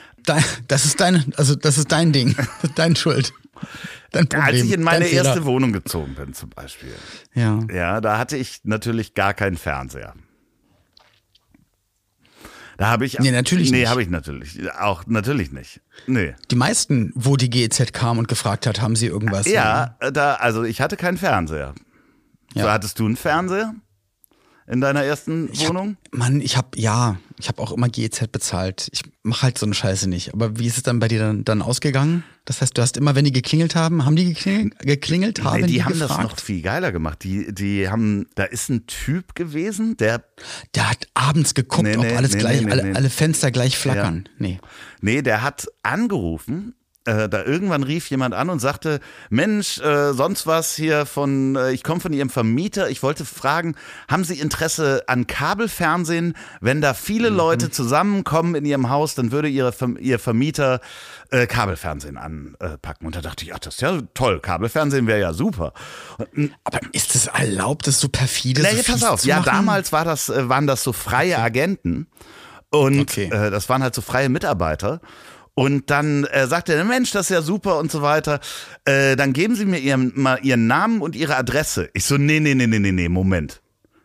das 0.66 0.84
ist 0.84 1.00
dein, 1.00 1.32
also 1.36 1.54
das 1.54 1.78
ist 1.78 1.90
dein 1.90 2.12
Ding, 2.12 2.36
dein 2.74 2.96
Schuld, 2.96 3.32
dein 4.12 4.28
Problem. 4.28 4.46
Als 4.46 4.62
ich 4.62 4.72
in 4.72 4.82
meine 4.82 5.06
erste 5.06 5.44
Wohnung 5.44 5.72
gezogen 5.72 6.14
bin, 6.14 6.34
zum 6.34 6.50
Beispiel. 6.50 6.94
ja. 7.34 7.60
Ja, 7.72 8.00
da 8.00 8.18
hatte 8.18 8.36
ich 8.36 8.60
natürlich 8.64 9.14
gar 9.14 9.34
keinen 9.34 9.56
Fernseher. 9.56 10.14
Da 12.78 12.86
habe 12.86 13.04
ich. 13.04 13.18
Nee, 13.18 13.32
natürlich 13.32 13.70
Nee, 13.72 13.80
nicht. 13.80 13.88
habe 13.90 14.02
ich 14.02 14.08
natürlich. 14.08 14.72
Auch 14.72 15.04
natürlich 15.06 15.50
nicht. 15.52 15.80
Nee. 16.06 16.34
Die 16.50 16.54
meisten, 16.56 17.12
wo 17.14 17.36
die 17.36 17.50
GEZ 17.50 17.92
kam 17.92 18.18
und 18.18 18.28
gefragt 18.28 18.66
hat, 18.66 18.80
haben 18.80 18.94
sie 18.96 19.06
irgendwas? 19.06 19.46
Ja, 19.46 19.96
da, 20.12 20.34
also 20.34 20.62
ich 20.62 20.80
hatte 20.80 20.96
keinen 20.96 21.18
Fernseher. 21.18 21.74
Ja. 22.54 22.62
So, 22.62 22.70
hattest 22.70 22.98
du 23.00 23.04
einen 23.06 23.16
Fernseher 23.16 23.74
in 24.70 24.80
deiner 24.80 25.02
ersten 25.02 25.50
Ich 25.52 25.62
hab, 25.62 25.70
Wohnung? 25.70 25.96
Mann, 26.10 26.40
ich 26.40 26.56
habe 26.56 26.68
ja, 26.76 27.16
ich 27.38 27.48
habe 27.48 27.60
auch 27.62 27.72
immer 27.72 27.88
GEZ 27.88 28.28
bezahlt. 28.30 28.88
Ich 28.92 29.02
mache 29.22 29.42
halt 29.42 29.58
so 29.58 29.66
eine 29.66 29.74
Scheiße 29.74 30.08
nicht. 30.08 30.34
Aber 30.34 30.58
wie 30.58 30.66
ist 30.66 30.76
es 30.76 30.82
dann 30.82 30.98
bei 30.98 31.08
dir 31.08 31.18
dann, 31.20 31.44
dann 31.44 31.62
ausgegangen? 31.62 32.24
Das 32.44 32.60
heißt, 32.60 32.76
du 32.76 32.82
hast 32.82 32.96
immer, 32.96 33.14
wenn 33.14 33.24
die 33.24 33.32
geklingelt 33.32 33.74
haben, 33.74 34.04
haben 34.04 34.16
die 34.16 34.24
geklingelt? 34.26 34.78
geklingelt 34.78 35.44
haben 35.44 35.60
Nee, 35.60 35.66
die, 35.66 35.72
die 35.74 35.84
haben 35.84 35.92
gefragt? 35.92 36.24
das 36.24 36.30
noch 36.30 36.38
viel 36.38 36.62
geiler 36.62 36.92
gemacht. 36.92 37.22
Die, 37.24 37.52
die 37.52 37.88
haben, 37.88 38.26
da 38.34 38.44
ist 38.44 38.68
ein 38.68 38.86
Typ 38.86 39.34
gewesen, 39.34 39.96
der, 39.96 40.24
Der 40.74 40.90
hat 40.90 41.08
abends 41.14 41.54
geguckt, 41.54 41.84
Nee, 41.84 41.96
nee, 41.96 42.10
ob 42.12 42.16
alles 42.16 42.36
gleich, 42.36 42.66
alle, 42.70 42.94
alle 42.94 43.10
Fenster 43.10 43.50
gleich 43.50 43.76
flackern. 43.78 44.28
Nee. 44.38 44.60
nee, 45.00 45.22
der 45.22 45.42
hat 45.42 45.66
angerufen. 45.82 46.74
Äh, 47.08 47.28
da 47.30 47.42
irgendwann 47.42 47.82
rief 47.84 48.10
jemand 48.10 48.34
an 48.34 48.50
und 48.50 48.58
sagte, 48.58 49.00
Mensch, 49.30 49.78
äh, 49.80 50.12
sonst 50.12 50.46
was 50.46 50.74
hier 50.76 51.06
von, 51.06 51.56
äh, 51.56 51.70
ich 51.72 51.82
komme 51.82 52.00
von 52.00 52.12
Ihrem 52.12 52.28
Vermieter. 52.28 52.90
Ich 52.90 53.02
wollte 53.02 53.24
fragen, 53.24 53.76
haben 54.08 54.24
Sie 54.24 54.38
Interesse 54.38 55.04
an 55.06 55.26
Kabelfernsehen? 55.26 56.34
Wenn 56.60 56.82
da 56.82 56.90
Mhm. 56.92 56.96
viele 56.96 57.28
Leute 57.30 57.70
zusammenkommen 57.70 58.54
in 58.54 58.66
Ihrem 58.66 58.90
Haus, 58.90 59.14
dann 59.14 59.32
würde 59.32 59.48
Ihre, 59.48 59.72
Ihr 60.00 60.18
Vermieter 60.18 60.80
äh, 61.30 61.46
Kabelfernsehen 61.46 62.18
anpacken. 62.18 63.06
Und 63.06 63.16
da 63.16 63.22
dachte 63.22 63.44
ich, 63.44 63.54
ach, 63.54 63.58
das 63.58 63.76
ist 63.76 63.80
ja 63.80 63.98
toll. 64.12 64.40
Kabelfernsehen 64.40 65.06
wäre 65.06 65.20
ja 65.20 65.32
super. 65.32 65.72
Aber 66.64 66.80
ist 66.92 67.14
es 67.14 67.26
erlaubt, 67.28 67.86
das 67.86 68.00
so 68.00 68.08
perfide 68.08 68.62
Na, 68.62 68.70
so 68.70 68.92
pass 68.92 69.02
auf. 69.04 69.24
Ja, 69.24 69.40
damals 69.40 69.92
war 69.92 70.04
das, 70.04 70.28
äh, 70.28 70.48
waren 70.50 70.66
das 70.66 70.82
so 70.82 70.92
freie 70.92 71.38
Agenten. 71.38 72.06
Und 72.70 73.00
Okay. 73.00 73.30
äh, 73.32 73.50
das 73.50 73.68
waren 73.70 73.82
halt 73.82 73.94
so 73.94 74.02
freie 74.02 74.28
Mitarbeiter. 74.28 75.00
Und 75.58 75.90
dann 75.90 76.22
äh, 76.22 76.46
sagte 76.46 76.74
er, 76.74 76.84
Mensch, 76.84 77.10
das 77.10 77.26
ist 77.26 77.34
ja 77.34 77.42
super 77.42 77.80
und 77.80 77.90
so 77.90 78.00
weiter. 78.00 78.38
Äh, 78.84 79.16
dann 79.16 79.32
geben 79.32 79.56
Sie 79.56 79.64
mir 79.64 79.78
ihren, 79.80 80.12
mal 80.14 80.38
Ihren 80.40 80.68
Namen 80.68 81.00
und 81.02 81.16
Ihre 81.16 81.34
Adresse. 81.34 81.90
Ich 81.94 82.04
so, 82.04 82.16
nee, 82.16 82.38
nee, 82.38 82.54
nee, 82.54 82.68
nee, 82.68 82.78
nee, 82.78 82.92
nee, 82.92 83.08
Moment. 83.08 83.60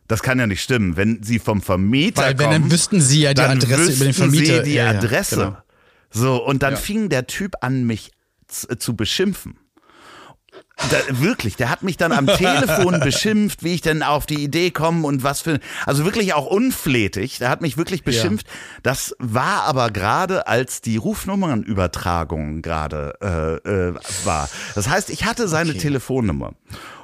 Das 0.08 0.24
kann 0.24 0.40
ja 0.40 0.48
nicht 0.48 0.64
stimmen. 0.64 0.98
Wenn 0.98 1.22
Sie 1.22 1.38
vom 1.38 1.62
Vermieter 1.62 2.24
Weil 2.24 2.40
wenn, 2.40 2.48
kommen, 2.48 2.62
dann 2.64 2.72
wüssten 2.72 3.00
sie 3.02 3.22
ja 3.22 3.36
die 3.36 3.42
Adresse 3.42 3.92
über 3.92 4.06
den 4.06 4.14
Vermieter. 4.16 4.64
Sie 4.64 4.70
die 4.72 4.76
Ja, 4.78 4.92
ja, 4.94 4.98
Adresse. 4.98 5.36
genau. 5.36 5.58
So, 6.10 6.44
und 6.44 6.64
dann 6.64 6.74
Ja. 6.74 6.80
fing 6.80 7.10
der 7.10 7.28
Typ 7.28 7.54
an, 7.62 7.84
mich 7.84 8.12
zu, 8.48 8.76
zu 8.76 8.96
beschimpfen. 8.96 9.60
Da, 10.90 10.98
wirklich, 11.20 11.56
der 11.56 11.70
hat 11.70 11.84
mich 11.84 11.98
dann 11.98 12.12
am 12.12 12.26
Telefon 12.38 13.00
beschimpft, 13.00 13.64
wie 13.64 13.76
ich 13.76 13.82
denn 13.82 14.02
auf 14.02 14.26
die 14.26 14.44
Idee 14.44 14.72
komme 14.72 15.06
und 15.06 15.24
was 15.24 15.42
für. 15.42 15.60
Also 15.86 16.04
wirklich 16.04 16.34
auch 16.34 16.48
unflätig. 16.48 17.38
Der 17.38 17.50
hat 17.50 17.62
mich 17.62 17.78
wirklich 17.78 18.04
beschimpft. 18.04 18.48
Das 18.82 19.16
war 19.20 19.64
aber 19.64 19.92
gerade, 19.92 20.48
als 20.48 20.82
die 20.82 20.98
Rufnummernübertragung 20.98 22.62
gerade 22.62 23.14
äh, 23.22 23.70
äh, 23.70 23.94
war. 24.26 24.50
Das 24.76 24.90
heißt, 24.90 25.10
ich 25.12 25.26
hatte 25.26 25.48
seine 25.48 25.72
Okay. 25.72 25.80
Telefonnummer. 25.80 26.54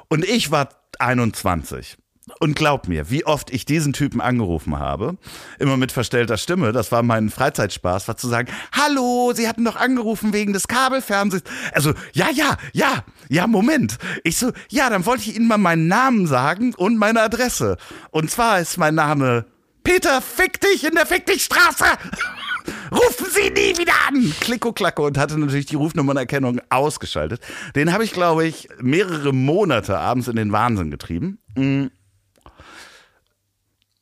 Und 0.08 0.24
ich 0.24 0.50
war 0.50 0.68
21. 0.98 1.96
Und 2.38 2.54
glaub 2.54 2.86
mir, 2.86 3.10
wie 3.10 3.24
oft 3.24 3.50
ich 3.50 3.64
diesen 3.64 3.92
Typen 3.92 4.20
angerufen 4.20 4.78
habe, 4.78 5.16
immer 5.58 5.76
mit 5.76 5.90
verstellter 5.90 6.36
Stimme, 6.36 6.72
das 6.72 6.92
war 6.92 7.02
mein 7.02 7.30
Freizeitspaß, 7.30 8.06
war 8.08 8.16
zu 8.16 8.28
sagen, 8.28 8.52
hallo, 8.72 9.32
Sie 9.34 9.48
hatten 9.48 9.64
doch 9.64 9.76
angerufen 9.76 10.32
wegen 10.32 10.52
des 10.52 10.68
Kabelfernsehens. 10.68 11.44
Also, 11.72 11.92
ja, 12.12 12.28
ja, 12.30 12.56
ja, 12.72 13.04
ja, 13.28 13.46
Moment. 13.46 13.98
Ich 14.22 14.36
so, 14.36 14.52
ja, 14.68 14.90
dann 14.90 15.06
wollte 15.06 15.28
ich 15.28 15.36
Ihnen 15.36 15.48
mal 15.48 15.58
meinen 15.58 15.88
Namen 15.88 16.26
sagen 16.26 16.74
und 16.74 16.98
meine 16.98 17.22
Adresse. 17.22 17.78
Und 18.10 18.30
zwar 18.30 18.60
ist 18.60 18.76
mein 18.76 18.94
Name 18.94 19.46
Peter 19.82 20.20
Fick 20.20 20.60
dich 20.60 20.84
in 20.84 20.94
der 20.94 21.06
Fick 21.06 21.26
dich 21.26 21.44
Straße. 21.44 21.84
Rufen 22.92 23.26
Sie 23.30 23.50
nie 23.50 23.78
wieder 23.78 23.94
an! 24.08 24.34
Klicko 24.40 24.72
klacko 24.72 25.06
und 25.06 25.16
hatte 25.16 25.38
natürlich 25.38 25.66
die 25.66 25.76
Rufnummernerkennung 25.76 26.60
ausgeschaltet. 26.68 27.40
Den 27.74 27.92
habe 27.92 28.04
ich, 28.04 28.12
glaube 28.12 28.46
ich, 28.46 28.68
mehrere 28.80 29.32
Monate 29.32 29.98
abends 29.98 30.28
in 30.28 30.36
den 30.36 30.52
Wahnsinn 30.52 30.90
getrieben. 30.90 31.38
Mm. 31.56 31.86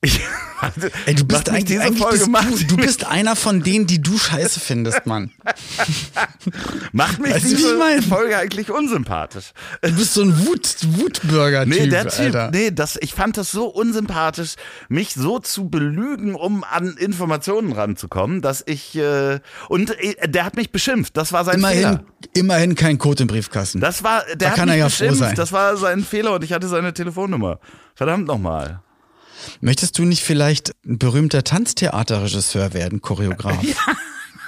Ich, 0.00 0.20
Ey, 1.06 1.14
du 1.16 1.24
bist 1.24 1.48
eigentlich, 1.48 1.64
diese 1.64 1.80
eigentlich 1.82 1.98
Folge 2.02 2.26
bist 2.30 2.62
du, 2.70 2.76
du 2.76 2.76
bist 2.76 3.04
einer 3.06 3.34
von 3.34 3.62
denen, 3.64 3.88
die 3.88 4.00
du 4.00 4.16
scheiße 4.16 4.60
findest, 4.60 5.06
Mann. 5.06 5.32
macht 6.92 7.18
mich 7.20 7.34
Weißt 7.34 7.46
ich 7.46 7.56
diese 7.56 7.74
meine? 7.76 8.02
Folge 8.02 8.36
eigentlich 8.38 8.70
unsympathisch. 8.70 9.52
Du 9.82 9.92
bist 9.92 10.14
so 10.14 10.22
ein 10.22 10.46
Wut, 10.46 10.76
Wutbürger-Typ, 10.82 11.68
Nee, 11.74 11.86
der 11.88 12.08
Typ, 12.08 12.20
Alter. 12.26 12.50
nee, 12.52 12.70
das, 12.70 12.96
ich 13.00 13.12
fand 13.14 13.36
das 13.36 13.50
so 13.50 13.66
unsympathisch, 13.66 14.54
mich 14.88 15.14
so 15.14 15.38
zu 15.40 15.68
belügen, 15.68 16.34
um 16.36 16.62
an 16.64 16.96
Informationen 16.96 17.72
ranzukommen, 17.72 18.40
dass 18.40 18.62
ich, 18.66 18.96
äh, 18.96 19.40
und 19.68 19.90
äh, 20.00 20.28
der 20.28 20.44
hat 20.44 20.56
mich 20.56 20.70
beschimpft, 20.70 21.16
das 21.16 21.32
war 21.32 21.44
sein 21.44 21.56
Immerhin, 21.56 21.76
Fehler. 21.82 22.04
immerhin 22.34 22.74
kein 22.76 22.98
Code 22.98 23.22
im 23.22 23.26
Briefkasten. 23.28 23.80
Das 23.80 24.04
war, 24.04 24.24
der 24.26 24.36
Da 24.36 24.48
hat 24.50 24.54
kann 24.56 24.66
mich 24.68 24.74
er 24.74 24.78
ja 24.78 24.88
froh 24.88 24.90
beschimpft, 25.06 25.18
sein. 25.20 25.34
das 25.34 25.52
war 25.52 25.76
sein 25.76 26.04
Fehler 26.04 26.34
und 26.34 26.44
ich 26.44 26.52
hatte 26.52 26.68
seine 26.68 26.92
Telefonnummer. 26.94 27.58
Verdammt 27.94 28.26
nochmal. 28.28 28.80
Möchtest 29.60 29.98
du 29.98 30.04
nicht 30.04 30.22
vielleicht 30.22 30.72
ein 30.86 30.98
berühmter 30.98 31.44
Tanztheaterregisseur 31.44 32.72
werden, 32.74 33.00
Choreograf? 33.02 33.56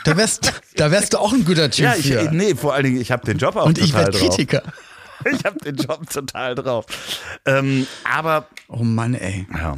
Da 0.05 0.17
wärst, 0.17 0.55
da 0.77 0.91
wärst 0.91 1.13
du 1.13 1.19
auch 1.19 1.35
ein 1.35 1.45
guter 1.45 1.71
Typ 1.71 1.85
Ja, 1.85 1.95
ich, 1.95 2.07
für. 2.07 2.31
nee, 2.33 2.55
vor 2.55 2.73
allen 2.73 2.85
Dingen, 2.85 3.01
ich 3.03 3.11
habe 3.13 3.23
den 3.27 3.37
Job 3.37 3.55
auch 3.57 3.67
Und 3.67 3.77
ich 3.77 3.91
total 3.91 4.07
werde 4.07 4.19
drauf. 4.19 4.29
Kritiker. 4.31 4.63
Ich 5.31 5.45
habe 5.45 5.59
den 5.59 5.77
Job 5.77 6.09
total 6.09 6.55
drauf. 6.55 6.87
Ähm, 7.45 7.87
aber, 8.11 8.49
Oh 8.69 8.83
Mann, 8.83 9.13
ey. 9.13 9.47
ja. 9.55 9.77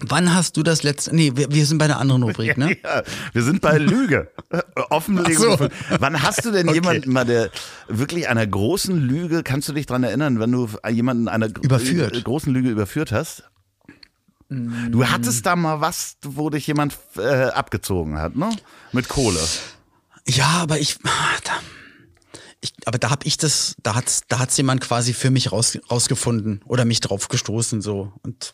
Wann 0.00 0.32
hast 0.34 0.56
du 0.56 0.62
das 0.62 0.84
letzte. 0.84 1.14
Nee, 1.14 1.32
wir, 1.34 1.52
wir 1.52 1.66
sind 1.66 1.76
bei 1.76 1.84
einer 1.86 1.98
anderen 1.98 2.22
Rubrik, 2.22 2.56
ne? 2.56 2.76
Ja, 2.84 3.02
wir 3.34 3.42
sind 3.42 3.60
bei 3.60 3.76
Lüge. 3.76 4.30
Offenlegung. 4.90 5.54
Ach 5.54 5.58
so. 5.58 5.68
Wann 6.00 6.22
hast 6.22 6.44
du 6.46 6.50
denn 6.52 6.68
Okay. 6.68 6.76
jemanden 6.78 7.12
mal 7.12 7.24
der 7.26 7.50
wirklich 7.88 8.28
einer 8.28 8.46
großen 8.46 8.96
Lüge, 8.96 9.42
kannst 9.42 9.68
du 9.68 9.72
dich 9.74 9.84
dran 9.86 10.04
erinnern, 10.04 10.40
wenn 10.40 10.52
du 10.52 10.68
jemanden 10.88 11.28
einer 11.28 11.48
Überführt. 11.60 12.16
äh, 12.16 12.22
großen 12.22 12.50
Lüge 12.52 12.70
überführt 12.70 13.12
hast? 13.12 13.42
Du 14.50 15.06
hattest 15.06 15.44
da 15.44 15.56
mal 15.56 15.80
was, 15.82 16.16
wo 16.22 16.48
dich 16.48 16.66
jemand 16.66 16.96
äh, 17.16 17.44
abgezogen 17.48 18.18
hat, 18.18 18.34
ne? 18.34 18.50
Mit 18.92 19.08
Kohle. 19.08 19.40
Ja, 20.26 20.46
aber 20.62 20.78
ich, 20.78 20.98
da, 20.98 21.52
ich 22.60 22.72
aber 22.86 22.98
da 22.98 23.10
habe 23.10 23.26
ich 23.26 23.36
das, 23.36 23.76
da 23.82 23.94
hat's, 23.94 24.22
da 24.28 24.38
hat's 24.38 24.56
jemand 24.56 24.80
quasi 24.80 25.12
für 25.12 25.30
mich 25.30 25.52
raus, 25.52 25.78
rausgefunden 25.90 26.62
oder 26.64 26.86
mich 26.86 27.00
drauf 27.00 27.28
gestoßen 27.28 27.82
so 27.82 28.12
und 28.22 28.52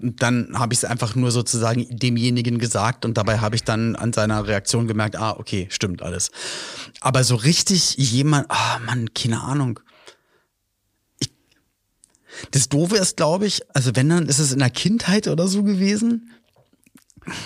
und 0.00 0.22
dann 0.22 0.50
habe 0.56 0.72
ich 0.72 0.80
es 0.80 0.84
einfach 0.84 1.14
nur 1.14 1.30
sozusagen 1.30 1.86
demjenigen 1.90 2.58
gesagt 2.58 3.04
und 3.04 3.16
dabei 3.16 3.40
habe 3.40 3.56
ich 3.56 3.64
dann 3.64 3.96
an 3.96 4.12
seiner 4.12 4.46
Reaktion 4.46 4.86
gemerkt, 4.86 5.16
ah, 5.16 5.32
okay, 5.36 5.66
stimmt 5.70 6.02
alles. 6.02 6.30
Aber 7.00 7.24
so 7.24 7.34
richtig 7.34 7.96
jemand, 7.96 8.46
ah, 8.48 8.78
Mann, 8.86 9.12
keine 9.12 9.42
Ahnung. 9.42 9.80
Das 12.52 12.68
Doofe 12.68 12.96
ist, 12.96 13.16
glaube 13.16 13.46
ich, 13.46 13.62
also 13.74 13.94
wenn 13.94 14.08
dann 14.08 14.26
ist 14.26 14.38
es 14.38 14.52
in 14.52 14.58
der 14.58 14.70
Kindheit 14.70 15.28
oder 15.28 15.48
so 15.48 15.62
gewesen. 15.62 16.30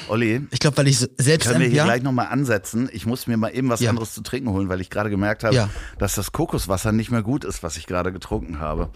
Olli, 0.09 0.47
Ich 0.51 0.61
glaube, 0.61 0.77
weil 0.77 0.87
ich 0.89 0.99
selbst 1.19 1.49
können 1.49 1.61
wir 1.61 1.67
hier 1.67 1.79
ja, 1.79 1.85
gleich 1.85 2.03
nochmal 2.03 2.29
ansetzen? 2.29 2.89
Ich 2.93 3.05
muss 3.05 3.27
mir 3.27 3.37
mal 3.37 3.49
eben 3.49 3.69
was 3.69 3.81
Ja. 3.81 3.91
anderes 3.91 4.15
zu 4.15 4.21
trinken 4.23 4.51
holen, 4.51 4.69
weil 4.69 4.81
ich 4.81 4.91
gerade 4.91 5.11
gemerkt 5.11 5.43
habe, 5.43 5.55
Ja. 5.55 5.71
dass 5.99 6.15
das 6.15 6.31
Kokoswasser 6.33 6.93
nicht 6.93 7.11
mehr 7.11 7.23
gut 7.23 7.45
ist, 7.45 7.63
was 7.65 7.77
ich 7.77 7.87
gerade 7.87 8.13
getrunken 8.13 8.61
habe. 8.61 8.91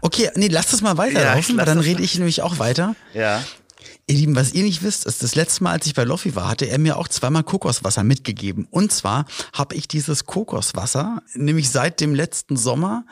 Okay, 0.00 0.30
nee, 0.36 0.46
lass 0.48 0.70
das 0.70 0.80
mal 0.80 0.96
weiterlaufen, 0.96 1.56
weil 1.56 1.66
dann 1.66 1.80
rede 1.80 2.02
ich 2.02 2.16
nämlich 2.16 2.42
auch 2.42 2.60
weiter. 2.60 2.94
Ja. 3.14 3.42
Ihr 4.06 4.16
Lieben, 4.16 4.36
was 4.36 4.52
ihr 4.52 4.62
nicht 4.62 4.82
wisst, 4.82 5.06
ist, 5.06 5.22
das 5.22 5.34
letzte 5.34 5.64
Mal, 5.64 5.72
als 5.72 5.86
ich 5.86 5.94
bei 5.94 6.04
Loffi 6.04 6.34
war, 6.36 6.48
hatte 6.48 6.66
er 6.66 6.78
mir 6.78 6.96
auch 6.98 7.08
zweimal 7.08 7.42
Kokoswasser 7.42 8.04
mitgegeben. 8.04 8.66
Und 8.70 8.92
zwar 8.92 9.26
habe 9.52 9.74
ich 9.74 9.88
dieses 9.88 10.24
Kokoswasser, 10.24 11.22
nämlich 11.34 11.70
seit 11.70 12.00
dem 12.00 12.14
letzten 12.14 12.56
Sommer, 12.56 13.04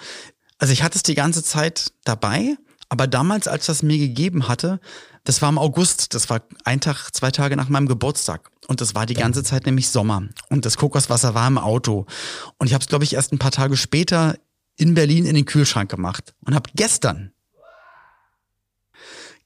also 0.59 0.73
ich 0.73 0.83
hatte 0.83 0.97
es 0.97 1.03
die 1.03 1.14
ganze 1.14 1.42
Zeit 1.42 1.92
dabei, 2.05 2.57
aber 2.88 3.07
damals, 3.07 3.49
als 3.49 3.66
das 3.66 3.83
mir 3.83 3.99
gegeben 3.99 4.49
hatte, 4.49 4.81
das 5.25 5.42
war 5.42 5.49
im 5.49 5.59
August, 5.59 6.14
das 6.14 6.31
war 6.31 6.42
ein 6.64 6.81
Tag, 6.81 7.11
zwei 7.12 7.31
Tage 7.31 7.57
nach 7.57 7.69
meinem 7.69 7.88
Geburtstag. 7.88 8.51
Und 8.69 8.81
das 8.81 8.95
war 8.95 9.07
die 9.07 9.14
ganze 9.14 9.42
Zeit 9.42 9.66
nämlich 9.66 9.88
Sommer. 9.88 10.29
Und 10.51 10.64
das 10.64 10.77
Kokoswasser 10.77 11.35
war 11.35 11.49
im 11.49 11.59
Auto. 11.59 12.07
Und 12.59 12.69
ich 12.69 12.75
habe 12.75 12.83
es, 12.83 12.88
glaube 12.88 13.05
ich, 13.05 13.14
erst 13.14 13.33
ein 13.33 13.38
paar 13.38 13.51
Tage 13.51 13.77
später 13.77 14.37
in 14.77 14.95
Berlin 14.95 15.27
in 15.27 15.35
den 15.35 15.45
Kühlschrank 15.45 15.90
gemacht. 15.90 16.35
Und 16.45 16.55
habe 16.55 16.71
gestern 16.75 17.33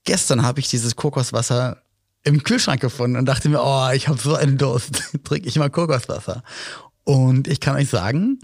gestern 0.04 0.42
habe 0.42 0.60
ich 0.60 0.68
dieses 0.68 0.96
Kokoswasser 0.96 1.82
im 2.22 2.42
Kühlschrank 2.42 2.80
gefunden 2.80 3.16
und 3.16 3.26
dachte 3.26 3.48
mir, 3.48 3.62
oh, 3.62 3.88
ich 3.94 4.08
habe 4.08 4.20
so 4.20 4.34
einen 4.34 4.58
Durst, 4.58 5.02
trinke 5.24 5.48
ich 5.48 5.56
mal 5.56 5.70
Kokoswasser. 5.70 6.42
Und 7.04 7.48
ich 7.48 7.60
kann 7.60 7.76
euch 7.76 7.88
sagen, 7.88 8.38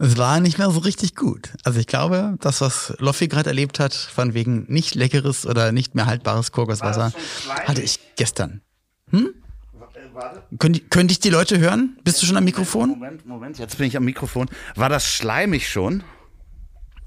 es 0.00 0.16
war 0.16 0.40
nicht 0.40 0.58
mehr 0.58 0.70
so 0.70 0.78
richtig 0.80 1.14
gut. 1.16 1.50
Also 1.64 1.80
ich 1.80 1.86
glaube, 1.86 2.36
das, 2.40 2.60
was 2.60 2.94
Loffi 2.98 3.28
gerade 3.28 3.50
erlebt 3.50 3.80
hat, 3.80 3.94
von 3.94 4.34
wegen 4.34 4.64
nicht 4.68 4.94
leckeres 4.94 5.46
oder 5.46 5.72
nicht 5.72 5.94
mehr 5.94 6.06
haltbares 6.06 6.52
Kokoswasser, 6.52 7.12
hatte 7.66 7.82
ich 7.82 7.98
gestern. 8.16 8.60
Hm? 9.10 9.30
Könnte, 10.58 10.80
könnte 10.80 11.12
ich 11.12 11.20
die 11.20 11.30
Leute 11.30 11.58
hören? 11.58 11.96
Bist 12.02 12.20
du 12.22 12.26
schon 12.26 12.36
am 12.36 12.44
Mikrofon? 12.44 12.90
Moment, 12.90 13.24
Moment, 13.26 13.58
jetzt 13.58 13.78
bin 13.78 13.86
ich 13.86 13.96
am 13.96 14.04
Mikrofon. 14.04 14.48
War 14.74 14.88
das 14.88 15.06
schleimig 15.06 15.68
schon? 15.68 16.02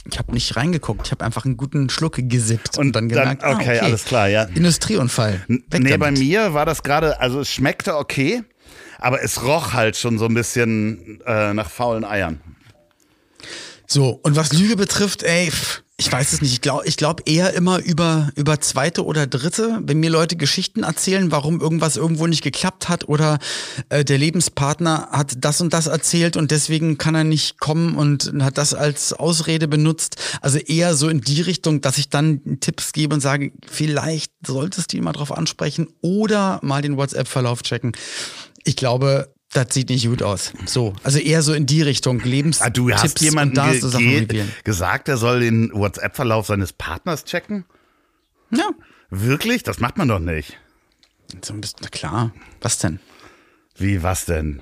Ich 0.10 0.18
habe 0.18 0.32
nicht 0.34 0.56
reingeguckt. 0.56 1.06
Ich 1.08 1.12
habe 1.12 1.24
einfach 1.26 1.46
einen 1.46 1.58
guten 1.58 1.90
Schluck 1.90 2.16
gesippt 2.18 2.78
und, 2.78 2.88
Und 2.88 2.96
dann 2.96 3.10
dann- 3.10 3.20
gemerkt, 3.20 3.44
ah, 3.44 3.54
okay, 3.54 3.80
alles 3.80 4.06
klar, 4.06 4.28
ja. 4.30 4.44
Industrieunfall. 4.44 5.44
Weg 5.48 5.64
nee, 5.74 5.90
damit. 5.92 6.00
bei 6.00 6.12
mir 6.12 6.54
war 6.54 6.66
das 6.66 6.82
gerade, 6.84 7.20
also 7.20 7.42
es 7.42 7.52
schmeckte 7.52 7.96
okay, 7.98 8.44
aber 9.00 9.22
es 9.22 9.44
roch 9.44 9.74
halt 9.74 9.98
schon 9.98 10.18
so 10.18 10.26
ein 10.26 10.34
bisschen 10.34 11.22
äh, 11.26 11.54
nach 11.54 11.70
faulen 11.70 12.04
Eiern. 12.06 12.40
So, 13.88 14.20
und 14.24 14.36
was 14.36 14.54
Lüge 14.54 14.78
betrifft, 14.78 15.24
ey, 15.24 15.52
ich 16.02 16.12
weiß 16.12 16.34
es 16.34 16.42
nicht. 16.42 16.54
Ich 16.54 16.62
glaube 16.62 16.88
ich 16.88 16.98
glaub 16.98 17.30
eher 17.30 17.54
immer 17.54 17.78
über, 17.78 18.32
über 18.36 18.60
zweite 18.60 19.06
oder 19.06 19.28
dritte, 19.28 19.82
wenn 19.84 20.00
mir 20.00 20.10
Leute 20.10 20.36
Geschichten 20.36 20.82
erzählen, 20.82 21.32
warum 21.32 21.62
irgendwas 21.62 21.96
irgendwo 21.96 22.26
nicht 22.26 22.42
geklappt 22.42 22.90
hat 22.90 23.08
oder 23.08 23.38
äh, 23.90 24.04
der 24.04 24.18
Lebenspartner 24.18 25.10
hat 25.12 25.34
das 25.38 25.62
und 25.62 25.74
das 25.74 25.86
erzählt 25.86 26.38
und 26.38 26.50
deswegen 26.50 26.98
kann 26.98 27.14
er 27.14 27.24
nicht 27.24 27.60
kommen 27.60 27.96
und 27.96 28.34
hat 28.42 28.58
das 28.58 28.74
als 28.74 29.14
Ausrede 29.14 29.68
benutzt. 29.68 30.16
Also 30.42 30.58
eher 30.58 30.96
so 30.96 31.08
in 31.08 31.22
die 31.22 31.42
Richtung, 31.42 31.82
dass 31.82 32.00
ich 32.00 32.10
dann 32.10 32.58
Tipps 32.62 32.94
gebe 32.94 33.14
und 33.14 33.22
sage, 33.22 33.52
vielleicht 33.70 34.32
solltest 34.44 34.94
du 34.94 34.98
ihn 34.98 35.04
mal 35.04 35.12
drauf 35.12 35.32
ansprechen 35.32 35.88
oder 36.02 36.60
mal 36.64 36.82
den 36.82 36.98
WhatsApp-Verlauf 36.98 37.62
checken. 37.62 37.92
Ich 38.64 38.76
glaube, 38.76 39.32
das 39.54 39.74
sieht 39.74 39.90
nicht 39.90 40.08
gut 40.08 40.24
aus. 40.24 40.54
So, 40.66 40.94
also 41.04 41.20
eher 41.20 41.42
so 41.42 41.54
in 41.54 41.66
die 41.66 41.82
Richtung 41.82 42.20
Lebens 42.20 42.62
Ah, 42.62 42.70
du 42.70 42.92
hast 42.92 43.02
Tipps 43.02 43.22
jemanden 43.22 43.56
da 43.56 43.72
ge 43.72 44.46
gesagt, 44.64 45.10
er 45.10 45.18
soll 45.18 45.42
den 45.42 45.72
WhatsApp-Verlauf 45.74 46.48
seines 46.48 46.74
Partners 46.74 47.26
checken? 47.26 47.66
Ja. 48.52 48.70
Wirklich? 49.10 49.64
Das 49.64 49.80
macht 49.80 49.98
man 49.98 50.08
doch 50.08 50.20
nicht. 50.20 50.58
So 51.44 51.54
ein 51.54 51.62
bisschen, 51.62 51.80
na 51.82 51.90
klar. 51.90 52.34
Was 52.62 52.78
denn? 52.80 53.00
Wie, 53.76 54.04
was 54.04 54.26
denn? 54.26 54.62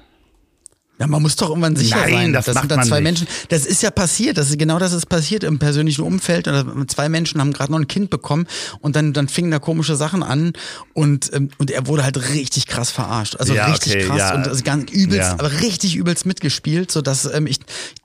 Ja, 0.99 1.07
man 1.07 1.21
muss 1.21 1.35
doch 1.37 1.49
irgendwann 1.49 1.75
sicher 1.77 1.95
Nein, 1.95 2.11
sein. 2.11 2.33
das 2.33 2.45
das 2.45 2.55
macht 2.55 2.63
sind 2.63 2.71
dann 2.77 2.85
zwei 2.85 2.97
nicht. 2.97 3.03
Menschen. 3.03 3.27
Das 3.47 3.65
ist 3.65 3.81
ja 3.81 3.89
passiert. 3.89 4.37
Das 4.37 4.49
ist 4.49 4.59
genau 4.59 4.79
das 4.79 4.91
ist 4.91 5.05
passiert 5.05 5.45
im 5.45 5.57
persönlichen 5.57 6.01
Umfeld. 6.03 6.47
Oder 6.49 6.65
zwei 6.87 7.07
Menschen 7.07 7.39
haben 7.39 7.53
gerade 7.53 7.71
noch 7.71 7.79
ein 7.79 7.87
Kind 7.87 8.09
bekommen 8.09 8.47
und 8.81 8.95
dann, 8.97 9.13
dann 9.13 9.29
fingen 9.29 9.49
da 9.49 9.59
komische 9.59 9.95
Sachen 9.95 10.23
an 10.23 10.51
und, 10.93 11.31
ähm, 11.33 11.49
und 11.57 11.71
er 11.71 11.87
wurde 11.87 12.03
halt 12.03 12.29
richtig 12.33 12.67
krass 12.67 12.91
verarscht. 12.91 13.37
Also 13.37 13.53
Ja, 13.53 13.67
richtig 13.67 13.93
okay, 13.95 14.05
krass 14.07 14.17
ja. 14.19 14.35
und 14.35 14.47
also 14.47 14.61
ganz 14.63 14.91
übelst, 14.91 15.29
Ja. 15.29 15.33
aber 15.33 15.61
richtig 15.61 15.95
übelst 15.95 16.25
mitgespielt, 16.25 16.91
so 16.91 17.01
dass 17.01 17.25
ähm, 17.33 17.47
ich, 17.47 17.59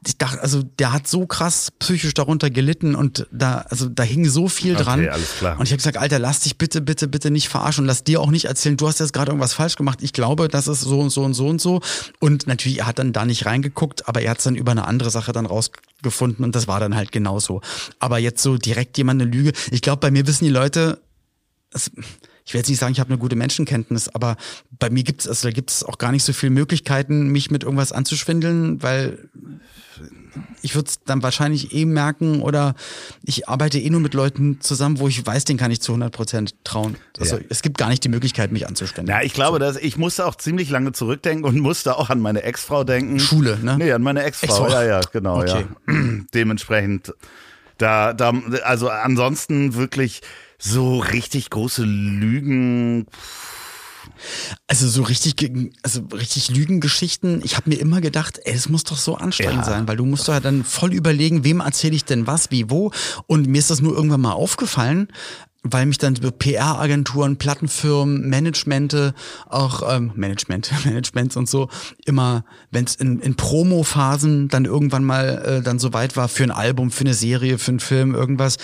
ich 0.07 0.17
dachte, 0.17 0.41
also 0.41 0.63
der 0.79 0.93
hat 0.93 1.09
so 1.09 1.27
krass 1.27 1.73
psychisch 1.81 2.15
darunter 2.15 2.49
gelitten 2.51 2.95
und 2.95 3.27
da, 3.33 3.65
also 3.71 3.89
da 3.89 4.05
hing 4.05 4.29
so 4.29 4.49
viel 4.49 4.75
Okay, 4.75 4.85
dran. 4.85 5.09
alles 5.09 5.31
klar. 5.39 5.59
Und 5.59 5.65
ich 5.67 5.73
habe 5.73 5.79
gesagt, 5.79 5.97
Alter, 5.97 6.21
lass 6.21 6.41
dich 6.41 6.59
bitte, 6.59 6.81
bitte, 6.81 7.09
bitte 7.09 7.33
nicht 7.33 7.49
verarschen 7.49 7.83
und 7.83 7.89
lass 7.89 8.05
dir 8.05 8.21
auch 8.21 8.31
nicht 8.31 8.45
erzählen, 8.45 8.77
du 8.77 8.87
hast 8.87 9.01
jetzt 9.01 9.13
gerade 9.13 9.31
irgendwas 9.33 9.53
falsch 9.53 9.75
gemacht. 9.75 9.99
Ich 10.03 10.13
glaube, 10.13 10.47
das 10.47 10.69
ist 10.69 10.83
so 10.83 11.01
und 11.01 11.11
so 11.11 11.25
und 11.25 11.35
so 11.35 11.49
und 11.49 11.61
so. 11.61 11.81
Und 12.21 12.47
natürlich, 12.47 12.84
er 12.85 12.87
hat 12.87 12.99
dann 12.99 13.13
da 13.15 13.25
nicht 13.25 13.47
reingeguckt, 13.47 14.09
aber 14.09 14.21
er 14.21 14.33
hat 14.33 14.39
es 14.39 14.45
dann 14.45 14.57
über 14.57 14.73
eine 14.73 14.87
andere 14.87 15.11
Sache 15.11 15.33
dann 15.33 15.47
rausgefunden 15.47 16.45
und 16.45 16.55
das 16.55 16.69
war 16.69 16.81
dann 16.81 16.95
halt 16.95 17.13
genauso. 17.13 17.63
Aber 17.99 18.19
jetzt 18.19 18.43
so 18.43 18.59
direkt 18.59 18.99
jemand 18.99 19.23
eine 19.23 19.31
Lüge. 19.31 19.53
Ich 19.71 19.81
glaube, 19.81 20.01
bei 20.01 20.11
mir 20.11 20.27
wissen 20.27 20.45
die 20.45 20.51
Leute, 20.51 21.01
es, 21.73 21.91
ich 22.45 22.53
will 22.53 22.59
jetzt 22.61 22.69
nicht 22.69 22.79
sagen, 22.79 22.93
ich 22.93 23.01
habe 23.01 23.11
eine 23.11 23.19
gute 23.19 23.37
Menschenkenntnis, 23.37 24.09
aber 24.09 24.37
bei 24.79 24.91
mir 24.91 25.03
gibt 25.03 25.23
es, 25.23 25.29
also 25.29 25.49
da 25.49 25.53
gibt 25.53 25.71
es 25.71 25.83
auch 25.83 25.99
gar 25.99 26.13
nicht 26.13 26.25
so 26.25 26.33
viele 26.33 26.51
Möglichkeiten, 26.51 27.29
mich 27.29 27.51
mit 27.51 27.63
irgendwas 27.63 27.93
anzuschwindeln, 27.93 28.83
weil 28.83 29.29
ich 30.63 30.75
würde 30.75 30.89
es 30.89 30.99
dann 31.05 31.23
wahrscheinlich 31.23 31.73
eh 31.73 31.85
merken 31.85 32.43
oder 32.43 32.75
ich 33.23 33.49
arbeite 33.49 33.79
eh 33.79 33.89
nur 33.89 34.01
mit 34.01 34.15
Leuten 34.15 34.61
zusammen, 34.61 34.99
wo 34.99 35.07
ich 35.07 35.25
weiß, 35.25 35.45
den 35.45 35.57
kann 35.57 35.71
ich 35.71 35.81
zu 35.81 35.93
100 35.93 36.13
Prozent 36.13 36.55
trauen. 36.65 36.97
Also 37.19 37.37
Ja. 37.37 37.43
es 37.51 37.63
gibt 37.63 37.79
gar 37.79 37.89
nicht 37.89 38.03
die 38.03 38.09
Möglichkeit, 38.09 38.51
mich 38.51 38.67
anzuschwindeln. 38.67 39.17
Na, 39.19 39.25
ich 39.25 39.33
glaube, 39.33 39.59
dass 39.61 39.77
ich 39.77 39.97
musste 39.97 40.27
auch 40.27 40.35
ziemlich 40.35 40.71
lange 40.71 40.91
zurückdenken 40.93 41.45
und 41.45 41.59
musste 41.61 41.97
auch 41.97 42.11
an 42.11 42.19
meine 42.21 42.43
Ex-Frau 42.43 42.83
denken. 42.83 43.21
Schule, 43.21 43.59
ne? 43.63 43.77
Nee, 43.79 43.93
an 43.93 44.03
meine 44.03 44.25
Ex-Frau. 44.25 44.65
Ex-Frau. 44.67 44.69
Ja, 44.71 44.83
ja, 44.85 45.01
genau, 45.13 45.39
Okay. 45.41 45.67
ja. 45.89 45.95
Dementsprechend, 46.35 47.15
da, 47.79 48.13
da, 48.13 48.33
also 48.65 48.89
ansonsten 48.89 49.75
wirklich 49.75 50.21
so 50.59 50.99
richtig 50.99 51.51
große 51.51 51.85
Lügen. 51.85 53.07
Also 54.67 54.89
so 54.89 55.03
richtig, 55.03 55.35
also 55.83 56.03
richtig 56.13 56.51
Lügengeschichten. 56.51 57.41
Ich 57.45 57.57
habe 57.57 57.71
mir 57.71 57.77
immer 57.77 58.01
gedacht, 58.01 58.39
ey, 58.45 58.55
es 58.55 58.69
muss 58.69 58.85
doch 58.85 58.97
so 58.99 59.17
anstrengend 59.17 59.65
Ja. 59.67 59.73
sein, 59.73 59.89
weil 59.89 59.97
du 59.97 60.05
musst 60.05 60.29
doch 60.29 60.35
ja 60.35 60.41
dann 60.41 60.65
voll 60.65 60.93
überlegen, 60.93 61.45
wem 61.45 61.61
erzähle 61.61 61.95
ich 61.97 62.05
denn 62.05 62.27
was, 62.27 62.51
wie, 62.51 62.71
wo. 62.71 62.91
Und 63.27 63.47
mir 63.49 63.59
ist 63.59 63.71
das 63.71 63.81
nur 63.81 63.95
irgendwann 63.95 64.21
mal 64.21 64.33
aufgefallen, 64.33 65.09
weil 65.63 65.87
mich 65.87 65.97
dann 65.99 66.15
PR-Agenturen, 66.15 67.39
Plattenfirmen, 67.39 68.29
Managemente, 68.29 69.15
auch 69.49 69.83
ähm, 69.95 70.13
Management, 70.15 70.71
Managements 70.85 71.37
und 71.37 71.49
so, 71.49 71.69
immer, 72.05 72.45
wenn 72.71 72.85
es 72.85 72.97
in, 72.97 73.21
in 73.21 73.35
Promo-Phasen 73.35 74.49
dann 74.49 74.67
irgendwann 74.67 75.05
mal 75.05 75.43
äh, 75.45 75.63
dann 75.63 75.79
so 75.79 75.93
weit 75.95 76.17
war 76.17 76.29
für 76.29 76.45
ein 76.45 76.51
Album, 76.51 76.91
für 76.91 77.05
eine 77.05 77.15
Serie, 77.15 77.59
für 77.59 77.71
einen 77.71 77.81
Film, 77.81 78.15
irgendwas. 78.15 78.59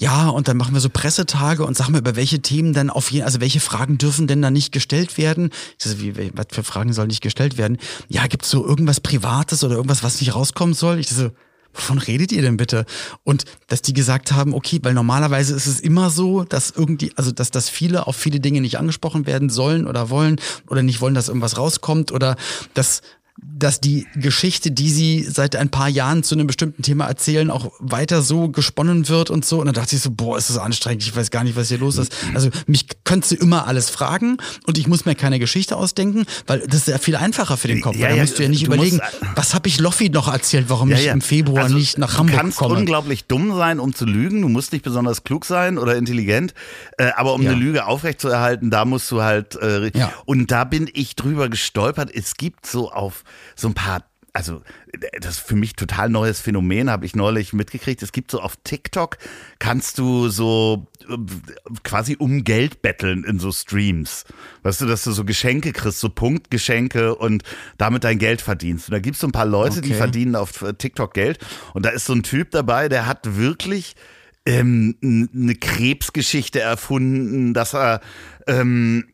Ja, 0.00 0.28
und 0.28 0.46
dann 0.46 0.56
machen 0.56 0.74
wir 0.74 0.80
so 0.80 0.90
Pressetage 0.90 1.64
und 1.64 1.76
sagen 1.76 1.92
wir, 1.92 1.98
über 1.98 2.14
welche 2.14 2.40
Themen 2.40 2.72
dann 2.72 2.88
auf 2.88 3.10
jeden, 3.10 3.24
also 3.24 3.40
welche 3.40 3.58
Fragen 3.58 3.98
dürfen 3.98 4.28
denn 4.28 4.40
da 4.40 4.48
nicht 4.48 4.70
gestellt 4.70 5.18
werden? 5.18 5.50
Ich 5.76 5.84
so, 5.84 6.00
wie, 6.00 6.30
was 6.34 6.46
für 6.52 6.62
Fragen 6.62 6.92
sollen 6.92 7.08
nicht 7.08 7.20
gestellt 7.20 7.58
werden? 7.58 7.78
Ja, 8.08 8.28
gibt's 8.28 8.48
so 8.48 8.64
irgendwas 8.64 9.00
Privates 9.00 9.64
oder 9.64 9.74
irgendwas, 9.74 10.04
was 10.04 10.20
nicht 10.20 10.36
rauskommen 10.36 10.74
soll? 10.74 11.00
Ich 11.00 11.08
so, 11.08 11.32
wovon 11.74 11.98
redet 11.98 12.30
ihr 12.30 12.42
denn 12.42 12.56
bitte? 12.56 12.86
Und 13.24 13.44
dass 13.66 13.82
die 13.82 13.92
gesagt 13.92 14.30
haben, 14.30 14.54
okay, 14.54 14.78
weil 14.84 14.94
normalerweise 14.94 15.52
ist 15.56 15.66
es 15.66 15.80
immer 15.80 16.10
so, 16.10 16.44
dass 16.44 16.70
irgendwie, 16.70 17.10
also 17.16 17.32
dass, 17.32 17.50
dass 17.50 17.68
viele 17.68 18.06
auf 18.06 18.14
viele 18.14 18.38
Dinge 18.38 18.60
nicht 18.60 18.78
angesprochen 18.78 19.26
werden 19.26 19.50
sollen 19.50 19.84
oder 19.84 20.10
wollen 20.10 20.40
oder 20.68 20.84
nicht 20.84 21.00
wollen, 21.00 21.14
dass 21.14 21.26
irgendwas 21.26 21.58
rauskommt 21.58 22.12
oder 22.12 22.36
dass 22.72 23.02
dass 23.40 23.80
die 23.80 24.06
Geschichte, 24.14 24.70
die 24.70 24.88
sie 24.90 25.22
seit 25.24 25.56
ein 25.56 25.68
paar 25.68 25.88
Jahren 25.88 26.22
zu 26.22 26.34
einem 26.34 26.46
bestimmten 26.46 26.82
Thema 26.82 27.06
erzählen, 27.06 27.50
auch 27.50 27.72
weiter 27.80 28.22
so 28.22 28.48
gesponnen 28.48 29.08
wird 29.08 29.30
und 29.30 29.44
so. 29.44 29.58
Und 29.60 29.66
dann 29.66 29.74
dachte 29.74 29.96
ich 29.96 30.02
so, 30.02 30.10
boah, 30.10 30.38
ist 30.38 30.48
das 30.50 30.58
anstrengend, 30.58 31.02
ich 31.02 31.14
weiß 31.14 31.30
gar 31.30 31.42
nicht, 31.44 31.56
was 31.56 31.68
hier 31.68 31.78
los 31.78 31.98
ist. 31.98 32.14
Also 32.34 32.50
mich 32.66 32.86
könntest 33.04 33.32
du 33.32 33.36
immer 33.36 33.66
alles 33.66 33.90
fragen 33.90 34.36
und 34.66 34.78
ich 34.78 34.86
muss 34.86 35.04
mir 35.06 35.14
keine 35.16 35.38
Geschichte 35.38 35.76
ausdenken, 35.76 36.24
weil 36.46 36.60
das 36.60 36.82
ist 36.82 36.88
ja 36.88 36.98
viel 36.98 37.16
einfacher 37.16 37.56
für 37.56 37.68
den 37.68 37.80
Kopf. 37.80 37.96
Ja, 37.96 38.02
weil 38.02 38.08
da 38.10 38.16
ja, 38.16 38.22
musst 38.22 38.38
du 38.38 38.42
ja 38.44 38.48
nicht 38.48 38.62
du 38.62 38.66
überlegen, 38.66 38.96
musst- 38.98 39.36
was 39.36 39.54
habe 39.54 39.68
ich 39.68 39.80
Loffi 39.80 40.08
noch 40.10 40.28
erzählt, 40.32 40.66
warum 40.68 40.90
ich 40.92 41.06
im 41.06 41.20
Februar 41.20 41.64
Also, 41.64 41.76
nicht 41.76 41.98
nach 41.98 42.12
du 42.12 42.18
Hamburg 42.18 42.36
kannst 42.40 42.58
komme. 42.58 42.74
unglaublich 42.76 43.24
dumm 43.26 43.56
sein, 43.56 43.80
um 43.80 43.94
zu 43.94 44.04
lügen. 44.04 44.42
Du 44.42 44.48
musst 44.48 44.72
nicht 44.72 44.84
besonders 44.84 45.24
klug 45.24 45.44
sein 45.44 45.78
oder 45.78 45.96
intelligent. 45.96 46.54
Äh, 46.96 47.10
aber 47.16 47.34
um 47.34 47.42
Ja. 47.42 47.50
eine 47.50 47.58
Lüge 47.60 47.86
aufrechtzuerhalten, 47.86 48.70
da 48.70 48.84
musst 48.84 49.10
du 49.10 49.22
halt. 49.22 49.56
Äh, 49.56 49.90
Ja. 49.98 50.12
Und 50.26 50.50
da 50.50 50.64
bin 50.64 50.88
ich 50.92 51.16
drüber 51.16 51.48
gestolpert. 51.48 52.10
Es 52.14 52.36
gibt 52.36 52.66
so 52.66 52.90
auf 52.92 53.24
so 53.56 53.68
ein 53.68 53.74
paar 53.74 54.04
also 54.38 54.62
das 55.18 55.38
ist 55.38 55.40
für 55.40 55.56
mich 55.56 55.74
total 55.74 56.10
neues 56.10 56.40
Phänomen, 56.40 56.90
habe 56.90 57.04
ich 57.06 57.16
neulich 57.16 57.52
mitgekriegt. 57.52 58.02
Es 58.02 58.12
gibt 58.12 58.30
so 58.30 58.40
auf 58.40 58.56
TikTok, 58.62 59.18
kannst 59.58 59.98
du 59.98 60.28
so 60.28 60.86
äh, 61.08 61.16
quasi 61.82 62.14
um 62.16 62.44
Geld 62.44 62.80
betteln 62.80 63.24
in 63.24 63.40
so 63.40 63.50
Streams. 63.50 64.24
Weißt 64.62 64.80
du, 64.80 64.86
dass 64.86 65.02
du 65.02 65.10
so 65.10 65.24
Geschenke 65.24 65.72
kriegst, 65.72 65.98
so 65.98 66.08
Punktgeschenke 66.08 67.16
und 67.16 67.42
damit 67.78 68.04
dein 68.04 68.18
Geld 68.18 68.40
verdienst. 68.40 68.88
Und 68.88 68.92
da 68.92 69.00
gibt 69.00 69.16
es 69.16 69.20
so 69.20 69.26
ein 69.26 69.32
paar 69.32 69.46
Leute, 69.46 69.78
okay. 69.78 69.88
die 69.88 69.94
verdienen 69.94 70.36
auf 70.36 70.64
TikTok 70.78 71.14
Geld. 71.14 71.38
Und 71.74 71.84
da 71.84 71.90
ist 71.90 72.04
so 72.04 72.12
ein 72.12 72.22
Typ 72.22 72.52
dabei, 72.52 72.88
der 72.88 73.06
hat 73.06 73.36
wirklich 73.36 73.96
ähm, 74.46 74.96
eine 75.02 75.54
Krebsgeschichte 75.56 76.60
erfunden, 76.60 77.54
dass 77.54 77.74
er 77.74 78.00
ähm, 78.48 79.04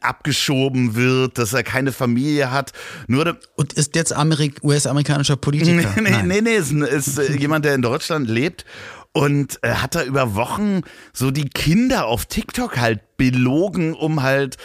abgeschoben 0.00 0.96
wird, 0.96 1.38
dass 1.38 1.52
er 1.52 1.62
keine 1.62 1.92
Familie 1.92 2.50
hat. 2.50 2.72
Nur 3.06 3.38
Und 3.54 3.74
ist 3.74 3.94
jetzt 3.94 4.12
Amerik 4.12 4.64
US-amerikanischer 4.64 5.36
Politiker? 5.36 5.72
nee, 6.00 6.00
nee, 6.00 6.22
nee, 6.22 6.40
nee, 6.40 6.56
ist, 6.56 6.72
ist 6.72 7.18
äh, 7.18 7.32
jemand, 7.38 7.64
der 7.64 7.74
in 7.74 7.82
Deutschland 7.82 8.28
lebt 8.28 8.64
und 9.12 9.58
äh, 9.62 9.74
hat 9.74 9.94
da 9.94 10.02
über 10.02 10.34
Wochen 10.34 10.82
so 11.12 11.30
die 11.30 11.48
Kinder 11.48 12.06
auf 12.06 12.26
TikTok 12.26 12.78
halt 12.78 13.16
belogen, 13.16 13.94
um 13.94 14.22
halt 14.22 14.56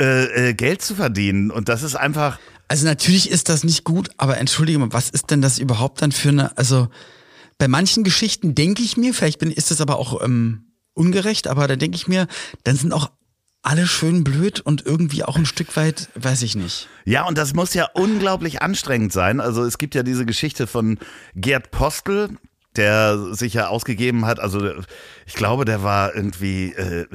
äh, 0.00 0.50
äh, 0.50 0.54
Geld 0.54 0.82
zu 0.82 0.94
verdienen. 0.94 1.50
Und 1.50 1.68
das 1.68 1.82
ist 1.82 1.94
einfach. 1.94 2.38
Also 2.68 2.86
natürlich 2.86 3.30
ist 3.30 3.48
das 3.48 3.62
nicht 3.62 3.84
gut, 3.84 4.10
aber 4.16 4.38
entschuldige 4.38 4.78
mal, 4.78 4.92
was 4.92 5.10
ist 5.10 5.30
denn 5.30 5.40
das 5.40 5.58
überhaupt 5.58 6.02
dann 6.02 6.10
für 6.10 6.30
eine, 6.30 6.56
also 6.58 6.88
bei 7.58 7.68
manchen 7.68 8.02
Geschichten 8.02 8.54
denke 8.56 8.82
ich 8.82 8.96
mir, 8.96 9.14
vielleicht 9.14 9.38
bin, 9.38 9.52
ist 9.52 9.70
das 9.70 9.80
aber 9.80 9.98
auch 9.98 10.20
ähm, 10.22 10.72
ungerecht, 10.92 11.46
aber 11.46 11.68
da 11.68 11.76
denke 11.76 11.96
ich 11.96 12.08
mir, 12.08 12.26
dann 12.64 12.76
sind 12.76 12.92
auch 12.92 13.10
alle 13.66 13.86
schön 13.88 14.22
blöd 14.22 14.60
und 14.60 14.86
irgendwie 14.86 15.24
auch 15.24 15.36
ein 15.36 15.44
Stück 15.44 15.76
weit, 15.76 16.08
weiß 16.14 16.42
ich 16.42 16.54
nicht. 16.54 16.88
Ja, 17.04 17.26
und 17.26 17.36
das 17.36 17.52
muss 17.52 17.74
ja 17.74 17.88
unglaublich 17.94 18.62
anstrengend 18.62 19.12
sein. 19.12 19.40
Also 19.40 19.64
es 19.64 19.78
gibt 19.78 19.96
ja 19.96 20.04
diese 20.04 20.24
Geschichte 20.24 20.68
von 20.68 20.98
Gerd 21.34 21.72
Postel, 21.72 22.30
der 22.76 23.34
sich 23.34 23.54
ja 23.54 23.66
ausgegeben 23.66 24.24
hat. 24.24 24.38
Also 24.38 24.70
ich 25.26 25.34
glaube, 25.34 25.64
der 25.64 25.82
war 25.82 26.14
irgendwie 26.14 26.74
äh, 26.74 27.06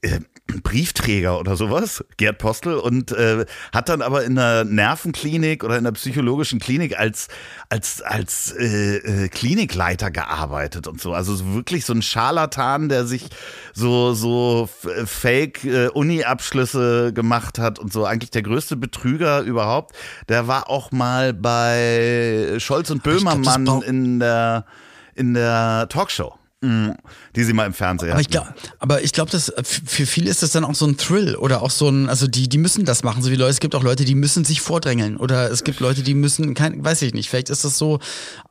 äh, 0.00 0.20
Briefträger 0.60 1.38
oder 1.38 1.56
sowas, 1.56 2.04
Gerd 2.16 2.38
Postel, 2.38 2.74
und 2.74 3.12
äh, 3.12 3.46
hat 3.72 3.88
dann 3.88 4.02
aber 4.02 4.24
in 4.24 4.38
einer 4.38 4.64
Nervenklinik 4.64 5.64
oder 5.64 5.78
in 5.78 5.86
einer 5.86 5.92
psychologischen 5.92 6.58
Klinik 6.58 6.98
als, 6.98 7.28
als, 7.68 8.02
als 8.02 8.52
äh, 8.52 8.96
äh, 8.96 9.28
Klinikleiter 9.28 10.10
gearbeitet 10.10 10.86
und 10.86 11.00
so. 11.00 11.14
Also 11.14 11.54
wirklich 11.54 11.84
so 11.84 11.92
ein 11.92 12.02
Scharlatan, 12.02 12.88
der 12.88 13.06
sich 13.06 13.26
so, 13.72 14.14
so 14.14 14.68
äh, 14.84 15.06
Fake-Uni-Abschlüsse 15.06 17.12
gemacht 17.12 17.58
hat 17.58 17.78
und 17.78 17.92
so. 17.92 18.04
Eigentlich 18.04 18.30
der 18.30 18.42
größte 18.42 18.76
Betrüger 18.76 19.40
überhaupt. 19.40 19.96
Der 20.28 20.48
war 20.48 20.68
auch 20.68 20.92
mal 20.92 21.32
bei 21.32 22.56
Scholz 22.58 22.90
und 22.90 23.02
Böhmermann 23.02 23.82
in 23.82 24.20
der, 24.20 24.66
in 25.14 25.34
der 25.34 25.88
Talkshow. 25.88 26.34
Mhm. 26.62 26.94
Die 27.34 27.42
sie 27.42 27.54
mal 27.54 27.66
im 27.66 27.72
Fernsehen 27.72 28.12
aber 28.12 28.20
ich 28.20 28.28
glaube, 28.28 28.54
aber 28.78 29.02
ich 29.02 29.12
glaube, 29.12 29.32
dass 29.32 29.52
für 29.64 30.06
viele 30.06 30.30
ist 30.30 30.44
das 30.44 30.52
dann 30.52 30.64
auch 30.64 30.76
so 30.76 30.86
ein 30.86 30.96
Thrill 30.96 31.34
oder 31.34 31.60
auch 31.60 31.72
so 31.72 31.88
ein, 31.88 32.08
also 32.08 32.28
die, 32.28 32.48
die 32.48 32.58
müssen 32.58 32.84
das 32.84 33.02
machen, 33.02 33.20
so 33.20 33.32
wie 33.32 33.36
Leute. 33.36 33.50
Es 33.50 33.58
gibt 33.58 33.74
auch 33.74 33.82
Leute, 33.82 34.04
die 34.04 34.14
müssen 34.14 34.44
sich 34.44 34.60
vordrängeln 34.60 35.16
oder 35.16 35.50
es 35.50 35.64
gibt 35.64 35.80
Leute, 35.80 36.02
die 36.02 36.14
müssen, 36.14 36.54
kein, 36.54 36.84
weiß 36.84 37.02
ich 37.02 37.14
nicht. 37.14 37.28
Vielleicht 37.28 37.50
ist 37.50 37.64
das 37.64 37.78
so 37.78 37.98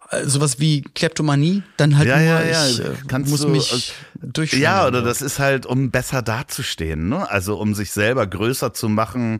äh, 0.09 0.25
sowas 0.25 0.59
wie 0.59 0.81
Kleptomanie, 0.81 1.63
dann 1.77 1.97
halt 1.97 2.09
ja, 2.09 2.17
nur, 2.17 2.25
ja, 2.25 2.43
ja. 2.43 2.67
ich 2.67 2.79
äh, 2.81 2.91
Kannst 3.07 3.31
muss 3.31 3.41
du, 3.41 3.47
mich 3.47 3.93
durchführen. 4.21 4.61
Ja, 4.61 4.87
oder 4.87 5.01
das 5.01 5.21
ist 5.21 5.39
halt, 5.39 5.65
um 5.65 5.89
besser 5.89 6.21
dazustehen, 6.21 7.07
ne? 7.07 7.29
Also 7.31 7.57
um 7.57 7.73
sich 7.73 7.91
selber 7.91 8.27
größer 8.27 8.73
zu 8.73 8.89
machen 8.89 9.39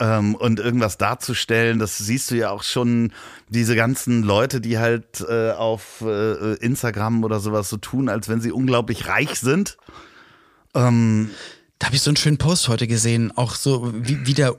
ähm, 0.00 0.34
und 0.34 0.58
irgendwas 0.58 0.98
darzustellen. 0.98 1.78
Das 1.78 1.98
siehst 1.98 2.30
du 2.30 2.34
ja 2.34 2.50
auch 2.50 2.62
schon, 2.62 3.12
diese 3.48 3.76
ganzen 3.76 4.22
Leute, 4.22 4.60
die 4.60 4.78
halt 4.78 5.20
äh, 5.28 5.52
auf 5.52 6.00
äh, 6.00 6.54
Instagram 6.54 7.22
oder 7.22 7.38
sowas 7.38 7.68
so 7.68 7.76
tun, 7.76 8.08
als 8.08 8.28
wenn 8.28 8.40
sie 8.40 8.50
unglaublich 8.50 9.06
reich 9.06 9.38
sind. 9.38 9.76
Ähm, 10.74 11.30
da 11.78 11.86
habe 11.86 11.96
ich 11.96 12.02
so 12.02 12.10
einen 12.10 12.16
schönen 12.16 12.38
Post 12.38 12.68
heute 12.68 12.86
gesehen, 12.86 13.32
auch 13.36 13.54
so 13.54 13.92
wie, 13.94 14.26
wie 14.26 14.34
der 14.34 14.56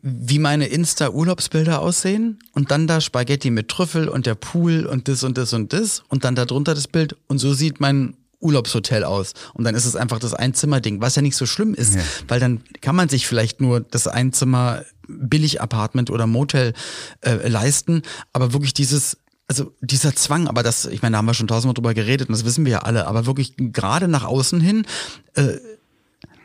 wie 0.00 0.38
meine 0.38 0.66
Insta-Urlaubsbilder 0.66 1.80
aussehen 1.80 2.38
und 2.52 2.70
dann 2.70 2.86
da 2.86 3.00
Spaghetti 3.00 3.50
mit 3.50 3.66
Trüffel 3.66 4.08
und 4.08 4.26
der 4.26 4.36
Pool 4.36 4.86
und 4.86 5.08
das 5.08 5.24
und 5.24 5.36
das 5.36 5.52
und 5.52 5.72
das 5.72 6.04
und 6.08 6.22
dann 6.22 6.36
da 6.36 6.44
drunter 6.44 6.74
das 6.74 6.86
Bild 6.86 7.16
und 7.26 7.38
so 7.38 7.52
sieht 7.52 7.80
mein 7.80 8.14
Urlaubshotel 8.42 9.04
aus. 9.04 9.32
Und 9.54 9.64
dann 9.64 9.74
ist 9.74 9.84
es 9.84 9.96
einfach 9.96 10.18
das 10.18 10.34
Einzimmerding, 10.34 11.00
was 11.00 11.16
ja 11.16 11.22
nicht 11.22 11.36
so 11.36 11.46
schlimm 11.46 11.74
ist, 11.74 11.94
ja. 11.94 12.02
weil 12.28 12.40
dann 12.40 12.62
kann 12.80 12.96
man 12.96 13.08
sich 13.08 13.26
vielleicht 13.26 13.60
nur 13.60 13.80
das 13.80 14.06
Einzimmer 14.06 14.84
Billig-Apartment 15.08 16.10
oder 16.10 16.26
Motel 16.26 16.74
äh, 17.20 17.48
leisten, 17.48 18.02
aber 18.32 18.52
wirklich 18.52 18.74
dieses 18.74 19.18
also 19.48 19.74
dieser 19.80 20.14
Zwang, 20.14 20.48
aber 20.48 20.62
das, 20.62 20.86
ich 20.86 21.02
meine, 21.02 21.12
da 21.12 21.18
haben 21.18 21.26
wir 21.26 21.34
schon 21.34 21.48
tausendmal 21.48 21.74
drüber 21.74 21.92
geredet 21.92 22.28
und 22.28 22.32
das 22.32 22.46
wissen 22.46 22.64
wir 22.64 22.72
ja 22.72 22.78
alle, 22.78 23.06
aber 23.06 23.26
wirklich 23.26 23.52
gerade 23.58 24.08
nach 24.08 24.24
außen 24.24 24.60
hin, 24.60 24.86
äh, 25.34 25.58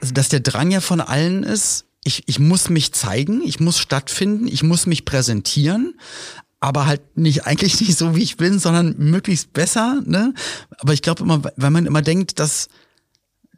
also 0.01 0.13
dass 0.13 0.27
der 0.27 0.41
Drang 0.41 0.71
ja 0.71 0.81
von 0.81 0.99
allen 0.99 1.43
ist, 1.43 1.85
ich, 2.03 2.23
ich 2.27 2.39
muss 2.39 2.69
mich 2.69 2.93
zeigen, 2.93 3.41
ich 3.43 3.59
muss 3.59 3.79
stattfinden, 3.79 4.47
ich 4.47 4.63
muss 4.63 4.87
mich 4.87 5.05
präsentieren, 5.05 5.95
aber 6.59 6.85
halt 6.85 7.17
nicht 7.17 7.45
eigentlich 7.45 7.79
nicht 7.81 7.97
so 7.97 8.15
wie 8.15 8.23
ich 8.23 8.37
bin, 8.37 8.59
sondern 8.59 8.95
möglichst 8.97 9.53
besser. 9.53 10.01
Ne? 10.05 10.33
Aber 10.79 10.93
ich 10.93 11.01
glaube 11.01 11.23
immer, 11.23 11.41
weil 11.55 11.71
man 11.71 11.85
immer 11.85 12.01
denkt, 12.01 12.39
dass 12.39 12.67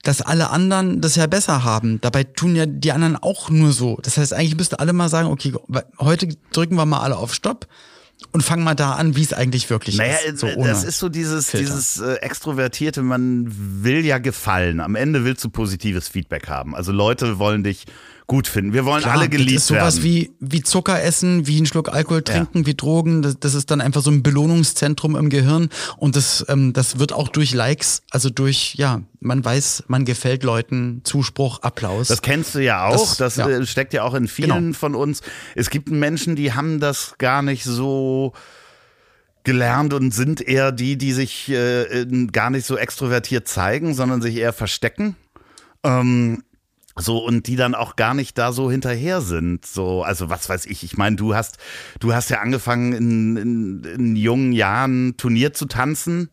dass 0.04 0.22
alle 0.22 0.50
anderen 0.50 1.02
das 1.02 1.16
ja 1.16 1.28
besser 1.28 1.64
haben. 1.64 2.00
Dabei 2.02 2.24
tun 2.24 2.56
ja 2.56 2.66
die 2.66 2.93
anderen 2.93 3.18
auch 3.18 3.50
nur 3.50 3.74
so. 3.74 4.00
Das 4.02 4.18
heißt, 4.18 4.34
eigentlich 4.34 4.56
müssten 4.56 4.76
alle 4.76 4.93
mal 4.93 5.10
sagen, 5.10 5.28
okay, 5.28 5.54
heute 6.00 6.30
drücken 6.54 6.76
wir 6.76 6.86
mal 6.86 7.02
alle 7.02 7.18
auf 7.18 7.34
Stopp 7.34 7.68
und 8.32 8.41
fangen 8.41 8.64
mal 8.64 8.76
da 8.76 8.93
an, 8.93 9.16
wie 9.16 9.24
es 9.24 9.34
eigentlich 9.34 9.70
wirklich 9.70 9.97
naja, 9.97 10.16
ist. 10.26 10.39
So 10.39 10.47
das 10.47 10.84
ist 10.84 11.00
so 11.00 11.10
dieses, 11.10 11.52
dieses 11.52 12.00
äh, 12.00 12.16
Extrovertierte, 12.16 13.02
man 13.02 13.45
will 13.50 14.06
ja 14.06 14.20
gefallen. 14.20 14.80
Am 14.80 14.95
Ende 14.95 15.26
willst 15.26 15.43
du 15.43 15.50
positives 15.50 16.08
Feedback 16.08 16.47
haben. 16.47 16.76
Also 16.76 16.91
Leute 16.91 17.39
wollen 17.39 17.64
dich 17.64 17.86
gut 18.30 18.48
finden. 18.48 18.74
Wir 18.74 18.86
wollen 18.86 19.02
Klar, 19.02 19.18
alle 19.18 19.28
geliebt 19.28 19.56
das 19.56 19.64
ist 19.64 19.68
sowas 19.68 19.96
werden. 19.98 20.06
Wie, 20.06 20.32
wie 20.40 20.62
Zucker 20.62 21.02
essen, 21.04 21.48
wie 21.48 21.58
einen 21.58 21.66
Schluck 21.66 21.90
Alkohol 21.90 22.22
trinken, 22.22 22.60
ja. 22.60 22.66
wie 22.68 22.76
Drogen. 22.76 23.24
Das, 23.24 23.40
das, 23.40 23.56
ist 23.56 23.72
dann 23.72 23.82
einfach 23.82 24.02
so 24.02 24.12
ein 24.12 24.24
Belohnungszentrum 24.24 25.18
im 25.18 25.30
Gehirn. 25.30 25.70
Und 25.98 26.16
das, 26.16 26.46
ähm, 26.48 26.72
das 26.72 27.00
wird 27.00 27.12
auch 27.12 27.28
durch 27.28 27.54
Likes, 27.54 28.04
also 28.12 28.30
durch, 28.30 28.76
ja, 28.76 29.02
man 29.20 29.44
weiß, 29.44 29.86
man 29.88 30.06
gefällt 30.06 30.44
Leuten, 30.44 31.02
Zuspruch, 31.04 31.64
Applaus. 31.64 32.08
Das 32.08 32.22
kennst 32.22 32.54
du 32.54 32.60
ja 32.60 32.86
auch. 32.86 33.18
Das, 33.18 33.18
das 33.18 33.36
ja. 33.36 33.50
Äh, 33.50 33.66
steckt 33.66 33.94
ja 33.94 34.04
auch 34.04 34.14
in 34.14 34.28
vielen 34.28 34.50
genau. 34.50 34.78
von 34.78 34.96
uns. 34.96 35.22
Es 35.56 35.72
gibt 35.72 35.90
Menschen, 35.90 36.36
die 36.36 36.54
haben 36.54 36.80
das 36.80 37.16
gar 37.18 37.42
nicht 37.42 37.64
so 37.64 38.34
gelernt 39.44 39.92
und 39.96 40.14
sind 40.14 40.40
eher 40.40 40.72
die, 40.72 41.00
die 41.00 41.14
sich 41.14 41.50
äh, 41.50 42.06
gar 42.32 42.52
nicht 42.52 42.68
so 42.68 42.78
extrovertiert 42.78 43.48
zeigen, 43.48 43.96
sondern 43.96 44.22
sich 44.22 44.36
eher 44.36 44.54
verstecken. 44.54 45.16
Ähm, 45.84 46.44
so 47.00 47.18
und 47.18 47.47
die 47.47 47.56
dann 47.56 47.76
auch 47.76 47.95
gar 47.95 48.14
nicht 48.14 48.38
da 48.38 48.52
so 48.52 48.70
hinterher 48.70 49.22
sind. 49.22 49.66
So 49.66 50.04
also 50.04 50.30
was 50.30 50.50
weiß 50.50 50.66
ich 50.66 50.84
ich 50.84 50.97
meine 50.97 51.16
du 51.16 51.36
hast 51.36 51.58
du 52.00 52.14
hast 52.14 52.30
ja 52.30 52.39
angefangen 52.39 52.93
in, 52.93 53.38
in, 53.38 53.84
in 53.84 54.16
jungen 54.16 54.52
Jahren 54.52 55.18
Turnier 55.18 55.54
zu 55.54 55.66
tanzen 55.66 56.30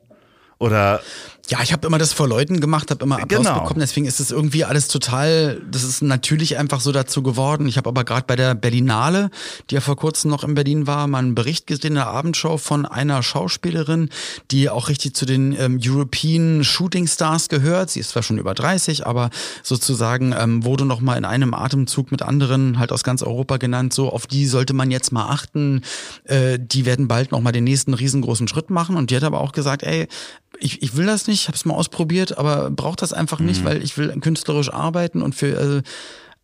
oder 0.58 1.00
ja, 1.48 1.58
ich 1.62 1.72
habe 1.72 1.86
immer 1.86 1.98
das 1.98 2.12
vor 2.12 2.26
Leuten 2.28 2.60
gemacht, 2.60 2.90
habe 2.90 3.04
immer 3.04 3.20
Applaus 3.22 3.44
genau. 3.44 3.60
bekommen, 3.60 3.80
deswegen 3.80 4.06
ist 4.06 4.18
es 4.18 4.30
irgendwie 4.30 4.64
alles 4.64 4.88
total, 4.88 5.62
das 5.70 5.84
ist 5.84 6.02
natürlich 6.02 6.58
einfach 6.58 6.80
so 6.80 6.90
dazu 6.90 7.22
geworden. 7.22 7.68
Ich 7.68 7.76
habe 7.76 7.88
aber 7.88 8.04
gerade 8.04 8.24
bei 8.26 8.34
der 8.34 8.54
Berlinale, 8.54 9.30
die 9.70 9.76
ja 9.76 9.80
vor 9.80 9.96
kurzem 9.96 10.30
noch 10.30 10.42
in 10.42 10.54
Berlin 10.54 10.86
war, 10.86 11.06
mal 11.06 11.18
einen 11.18 11.34
Bericht 11.34 11.66
gesehen 11.66 11.92
in 11.92 11.94
der 11.94 12.08
Abendshow 12.08 12.58
von 12.58 12.84
einer 12.84 13.22
Schauspielerin, 13.22 14.10
die 14.50 14.68
auch 14.70 14.88
richtig 14.88 15.14
zu 15.14 15.24
den 15.24 15.52
ähm, 15.58 15.78
European 15.80 16.64
Shooting 16.64 17.06
Stars 17.06 17.48
gehört. 17.48 17.90
Sie 17.90 18.00
ist 18.00 18.10
zwar 18.10 18.22
schon 18.22 18.38
über 18.38 18.54
30, 18.54 19.06
aber 19.06 19.30
sozusagen 19.62 20.34
ähm, 20.36 20.64
wurde 20.64 20.84
noch 20.84 21.00
mal 21.00 21.16
in 21.16 21.24
einem 21.24 21.54
Atemzug 21.54 22.10
mit 22.10 22.22
anderen 22.22 22.78
halt 22.78 22.90
aus 22.90 23.04
ganz 23.04 23.22
Europa 23.22 23.58
genannt. 23.58 23.92
So 23.92 24.10
auf 24.10 24.26
die 24.26 24.46
sollte 24.46 24.72
man 24.72 24.90
jetzt 24.90 25.12
mal 25.12 25.28
achten. 25.28 25.82
Äh, 26.24 26.58
die 26.60 26.86
werden 26.86 27.06
bald 27.06 27.30
noch 27.30 27.40
mal 27.40 27.52
den 27.52 27.64
nächsten 27.64 27.94
riesengroßen 27.94 28.48
Schritt 28.48 28.70
machen. 28.70 28.96
Und 28.96 29.10
die 29.10 29.16
hat 29.16 29.24
aber 29.24 29.40
auch 29.40 29.52
gesagt, 29.52 29.82
ey, 29.82 30.08
ich, 30.58 30.82
ich 30.82 30.96
will 30.96 31.06
das 31.06 31.26
nicht, 31.26 31.35
ich 31.40 31.48
habe 31.48 31.56
es 31.56 31.64
mal 31.64 31.74
ausprobiert, 31.74 32.38
aber 32.38 32.70
brauche 32.70 32.96
das 32.96 33.12
einfach 33.12 33.38
mhm. 33.38 33.46
nicht, 33.46 33.64
weil 33.64 33.82
ich 33.82 33.96
will 33.98 34.08
künstlerisch 34.20 34.72
arbeiten 34.72 35.22
und 35.22 35.34
für 35.34 35.58
also, 35.58 35.80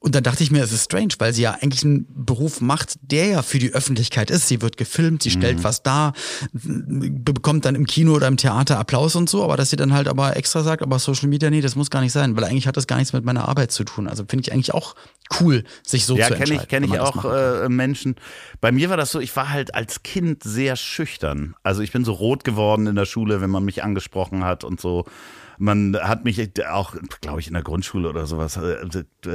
und 0.02 0.16
dann 0.16 0.24
dachte 0.24 0.42
ich 0.42 0.50
mir, 0.50 0.62
es 0.64 0.72
ist 0.72 0.84
strange, 0.86 1.14
weil 1.18 1.32
sie 1.32 1.42
ja 1.42 1.56
eigentlich 1.60 1.84
einen 1.84 2.06
Beruf 2.08 2.60
macht, 2.60 2.98
der 3.02 3.26
ja 3.26 3.42
für 3.42 3.60
die 3.60 3.72
Öffentlichkeit 3.72 4.32
ist. 4.32 4.48
Sie 4.48 4.60
wird 4.60 4.76
gefilmt, 4.76 5.22
sie 5.22 5.30
mhm. 5.30 5.40
stellt 5.40 5.64
was 5.64 5.84
dar, 5.84 6.12
bekommt 6.52 7.64
dann 7.64 7.76
im 7.76 7.86
Kino 7.86 8.14
oder 8.14 8.26
im 8.26 8.36
Theater 8.36 8.80
Applaus 8.80 9.14
und 9.14 9.30
so, 9.30 9.44
aber 9.44 9.56
dass 9.56 9.70
sie 9.70 9.76
dann 9.76 9.92
halt 9.92 10.08
aber 10.08 10.36
extra 10.36 10.64
sagt, 10.64 10.82
aber 10.82 10.98
Social 10.98 11.28
Media, 11.28 11.50
nee, 11.50 11.60
das 11.60 11.76
muss 11.76 11.88
gar 11.88 12.00
nicht 12.00 12.12
sein, 12.12 12.36
weil 12.36 12.44
eigentlich 12.44 12.66
hat 12.66 12.76
das 12.76 12.88
gar 12.88 12.96
nichts 12.96 13.12
mit 13.12 13.24
meiner 13.24 13.48
Arbeit 13.48 13.70
zu 13.70 13.84
tun. 13.84 14.08
Also 14.08 14.24
finde 14.28 14.42
ich 14.42 14.52
eigentlich 14.52 14.74
auch 14.74 14.96
cool, 15.40 15.62
sich 15.84 16.04
so 16.04 16.16
ja, 16.16 16.26
zu 16.26 16.34
entscheiden. 16.34 16.54
Ja, 16.56 16.66
kenne 16.66 16.86
ich, 16.86 16.90
kenn 16.90 16.94
ich 16.94 17.00
auch 17.00 17.24
äh, 17.24 17.68
Menschen. 17.68 18.16
Bei 18.60 18.72
mir 18.72 18.90
war 18.90 18.96
das 18.96 19.12
so, 19.12 19.20
ich 19.20 19.34
war 19.36 19.50
halt 19.50 19.74
als 19.74 20.02
Kind 20.02 20.42
sehr 20.42 20.74
schüchtern. 20.74 21.54
Also 21.62 21.80
ich 21.80 21.92
bin 21.92 22.04
so 22.04 22.12
rot 22.12 22.42
geworden 22.42 22.88
in 22.88 22.96
der 22.96 23.06
Schule, 23.06 23.40
wenn 23.40 23.50
man 23.50 23.64
mich 23.64 23.84
angesprochen 23.84 24.44
hat 24.44 24.64
und 24.64 24.80
so. 24.80 25.04
Man 25.58 25.96
hat 26.00 26.24
mich 26.24 26.40
auch, 26.68 26.94
glaube 27.20 27.40
ich, 27.40 27.46
in 27.48 27.54
der 27.54 27.62
Grundschule 27.62 28.08
oder 28.08 28.26
sowas, 28.26 28.56
äh, 28.56 28.76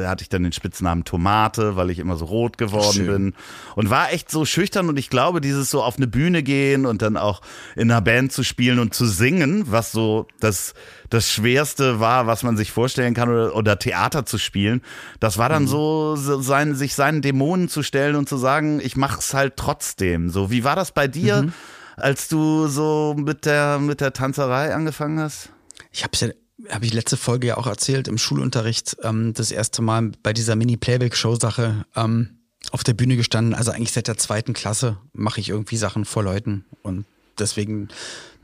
hatte 0.06 0.22
ich 0.24 0.30
dann 0.30 0.44
den 0.44 0.52
Spitznamen 0.52 1.04
Tomate, 1.04 1.76
weil 1.76 1.90
ich 1.90 2.00
immer 2.00 2.18
so 2.18 2.26
rot 2.26 2.58
geworden 2.58 2.94
Schön. 2.94 3.08
bin. 3.08 3.34
Und 3.76 3.90
war 3.90 4.12
echt 4.12 4.30
so 4.32 4.46
schüchtern 4.46 4.90
und 4.90 4.98
ich 4.98 5.10
glaube, 5.10 5.42
dieses 5.42 5.70
so 5.70 5.84
auf 5.84 5.98
eine 5.98 6.08
Bühne 6.08 6.44
gehen 6.44 6.86
und 6.86 7.02
dann 7.02 7.18
auch 7.18 7.42
in 7.76 7.90
einer 7.92 8.02
Band 8.02 8.32
zu 8.32 8.44
spielen 8.44 8.80
und 8.80 8.94
zu 8.94 9.06
singen, 9.06 9.64
was 9.72 9.92
so 9.92 10.28
das, 10.40 10.74
das 11.10 11.30
Schwerste 11.32 12.00
war, 12.00 12.28
was 12.28 12.44
man 12.44 12.58
sich 12.58 12.72
vorstellen 12.72 13.14
kann, 13.14 13.30
oder, 13.30 13.56
oder 13.56 13.80
Theater 13.80 14.26
zu 14.26 14.38
spielen, 14.38 14.82
das 15.20 15.38
war 15.38 15.50
dann 15.50 15.64
Mhm. 15.64 15.68
so, 15.68 16.16
so 16.16 16.42
sein, 16.42 16.76
sich 16.76 16.96
seinen 16.96 17.22
Dämonen 17.22 17.70
zu 17.70 17.84
stellen 17.84 18.16
und 18.16 18.28
zu 18.28 18.38
sagen, 18.38 18.80
ich 18.84 18.96
mach's 18.98 19.34
halt 19.34 19.56
trotzdem. 19.58 20.30
So, 20.30 20.52
wie 20.52 20.64
war 20.64 20.76
das 20.76 20.92
bei 20.92 21.08
dir, 21.08 21.44
Mhm. 21.44 21.54
als 21.96 22.28
du 22.28 22.68
so 22.68 23.16
mit 23.18 23.46
der, 23.46 23.80
mit 23.80 24.02
der 24.02 24.14
Tanzerei 24.14 24.74
angefangen 24.74 25.20
hast? 25.20 25.50
Ich 25.98 26.04
habe 26.04 26.16
ja, 26.20 26.74
habe 26.76 26.86
ich 26.86 26.94
letzte 26.94 27.18
Folge 27.18 27.48
ja 27.48 27.58
auch 27.58 27.66
erzählt 27.66 28.08
im 28.08 28.20
Schulunterricht, 28.20 28.98
ähm, 29.02 29.34
das 29.34 29.50
erste 29.50 29.82
Mal 29.82 30.12
bei 30.22 30.32
dieser 30.32 30.56
Mini-Playback-Show-Sache 30.56 31.86
ähm, 31.96 32.38
auf 32.72 32.84
der 32.84 32.94
Bühne 32.94 33.16
gestanden. 33.16 33.56
Also 33.56 33.72
eigentlich 33.72 33.94
seit 33.94 34.08
der 34.08 34.18
zweiten 34.18 34.54
Klasse 34.54 34.98
mache 35.14 35.40
ich 35.40 35.50
irgendwie 35.50 35.76
Sachen 35.76 36.06
vor 36.06 36.22
Leuten 36.22 36.66
und 36.84 37.06
deswegen. 37.40 37.88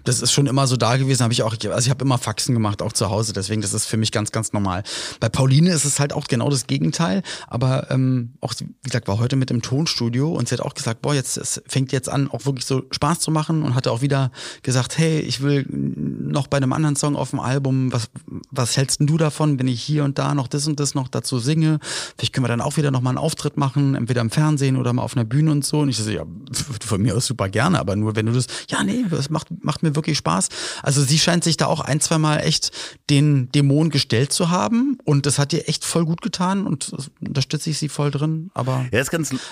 Das 0.04 0.22
ist 0.22 0.32
schon 0.32 0.48
immer 0.48 0.68
so 0.68 0.78
da 0.78 0.98
gewesen, 0.98 1.24
habe 1.24 1.34
ich 1.34 1.44
auch, 1.44 1.54
also 1.54 1.80
ich 1.80 1.90
habe 1.90 2.04
immer 2.04 2.18
Faxen 2.18 2.54
gemacht, 2.54 2.82
auch 2.82 2.94
zu 2.94 3.10
Hause, 3.10 3.34
deswegen 3.34 3.62
das 3.62 3.74
ist 3.74 3.86
für 3.86 3.98
mich 3.98 4.12
ganz, 4.12 4.32
ganz 4.32 4.54
normal. 4.54 4.84
Bei 5.20 5.30
Pauline 5.30 5.72
ist 5.72 5.86
es 5.86 6.00
halt 6.00 6.14
auch 6.14 6.28
genau 6.28 6.50
das 6.50 6.68
Gegenteil, 6.68 7.24
aber 7.48 7.90
ähm, 7.92 8.34
auch, 8.42 8.54
wie 8.60 8.90
gesagt, 8.90 9.08
war 9.08 9.20
heute 9.20 9.36
mit 9.36 9.52
im 9.52 9.62
Tonstudio 9.62 10.34
und 10.34 10.50
sie 10.50 10.56
hat 10.56 10.62
auch 10.62 10.74
gesagt, 10.74 11.02
boah, 11.02 11.14
jetzt 11.14 11.38
es 11.38 11.62
fängt 11.68 11.92
jetzt 11.92 12.10
an, 12.10 12.30
auch 12.30 12.46
wirklich 12.46 12.66
so 12.66 12.84
Spaß 12.92 13.20
zu 13.20 13.32
machen 13.32 13.64
und 13.64 13.76
hatte 13.76 13.92
auch 13.92 14.02
wieder 14.02 14.32
gesagt, 14.62 14.98
hey, 14.98 15.20
ich 15.20 15.42
will 15.42 15.66
noch 15.70 16.48
bei 16.48 16.58
einem 16.58 16.74
anderen 16.74 16.96
Song 16.96 17.16
auf 17.16 17.32
dem 17.32 17.40
Album, 17.40 17.92
was, 17.92 18.10
was 18.52 18.78
hältst 18.78 19.00
denn 19.00 19.08
du 19.08 19.18
davon, 19.18 19.60
wenn 19.60 19.68
ich 19.68 19.82
hier 19.82 20.04
und 20.04 20.18
da 20.20 20.34
noch 20.34 20.48
das 20.48 20.68
und 20.68 20.80
das 20.80 20.96
noch 20.96 21.08
dazu 21.08 21.40
singe? 21.40 21.80
Vielleicht 22.18 22.34
können 22.34 22.44
wir 22.44 22.50
dann 22.50 22.62
auch 22.62 22.78
wieder 22.78 22.92
noch 22.92 23.02
mal 23.02 23.12
einen 23.12 23.18
Auftritt 23.18 23.58
machen, 23.58 23.96
entweder 23.96 24.22
im 24.22 24.30
Fernsehen 24.30 24.78
oder 24.78 24.94
mal 24.94 25.04
auf 25.04 25.16
einer 25.16 25.26
Bühne 25.26 25.52
und 25.52 25.66
so. 25.66 25.80
Und 25.80 25.90
ich 25.90 25.98
so, 25.98 26.10
ja, 26.10 26.24
von 26.82 27.02
mir 27.02 27.16
aus 27.16 27.26
super 27.26 27.50
gerne, 27.50 27.80
aber 27.80 27.96
nur 27.96 28.16
wenn 28.16 28.26
du 28.26 28.34
das, 28.34 28.48
ja, 28.70 28.84
nee, 28.84 29.06
das 29.10 29.30
macht, 29.30 29.48
macht 29.64 29.84
mir 29.84 29.93
wirklich 29.96 30.18
Spaß. 30.18 30.50
Also 30.82 31.04
sie 31.04 31.20
scheint 31.20 31.44
sich 31.44 31.58
da 31.58 31.68
auch 31.68 31.80
ein, 31.80 32.00
zwei 32.00 32.18
Mal 32.18 32.38
echt 32.40 32.72
den 33.10 33.52
Dämon 33.52 33.90
gestellt 33.90 34.34
zu 34.34 34.50
haben 34.50 34.98
und 35.04 35.26
das 35.26 35.40
hat 35.40 35.54
ihr 35.54 35.68
echt 35.70 35.86
voll 35.86 36.06
gut 36.06 36.22
getan 36.22 36.66
und 36.68 36.92
unterstütze 37.26 37.70
ich 37.70 37.78
sie 37.78 37.90
voll 37.90 38.12
drin, 38.12 38.50
aber 38.54 38.86
Ja, 38.92 39.04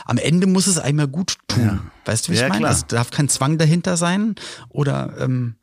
am 0.05 0.17
Ende 0.17 0.47
muss 0.47 0.67
es 0.67 0.77
einmal 0.79 1.07
gut 1.07 1.37
tun. 1.47 1.81
Weißt 2.05 2.27
du, 2.27 2.31
wie 2.31 2.37
Ja, 2.37 2.47
ich 2.47 2.49
meine? 2.53 2.67
Also 2.67 2.85
darf 2.87 3.11
kein 3.11 3.29
Zwang 3.29 3.57
dahinter 3.57 3.97
sein 3.97 4.35
oder 4.69 5.15
ähm, 5.19 5.55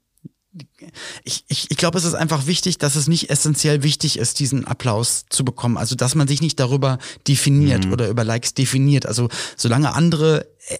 ich, 1.24 1.45
ich, 1.49 1.70
ich 1.70 1.76
glaube, 1.76 1.99
es 1.99 2.05
ist 2.05 2.14
einfach 2.14 2.47
wichtig, 2.47 2.79
dass 2.79 2.97
es 2.97 3.07
nicht 3.07 3.31
essentiell 3.31 3.83
wichtig 3.83 4.18
ist, 4.18 4.41
diesen 4.41 4.66
Applaus 4.66 5.26
zu 5.29 5.45
bekommen. 5.45 5.76
Also, 5.76 5.95
dass 5.95 6.14
man 6.14 6.26
sich 6.26 6.41
nicht 6.41 6.59
darüber 6.59 6.99
definiert 7.29 7.87
Mhm. 7.87 7.93
oder 7.93 8.09
über 8.09 8.24
Likes 8.24 8.55
definiert. 8.55 9.07
Also, 9.07 9.29
solange 9.57 9.95
andere 9.95 10.47
äh, 10.68 10.79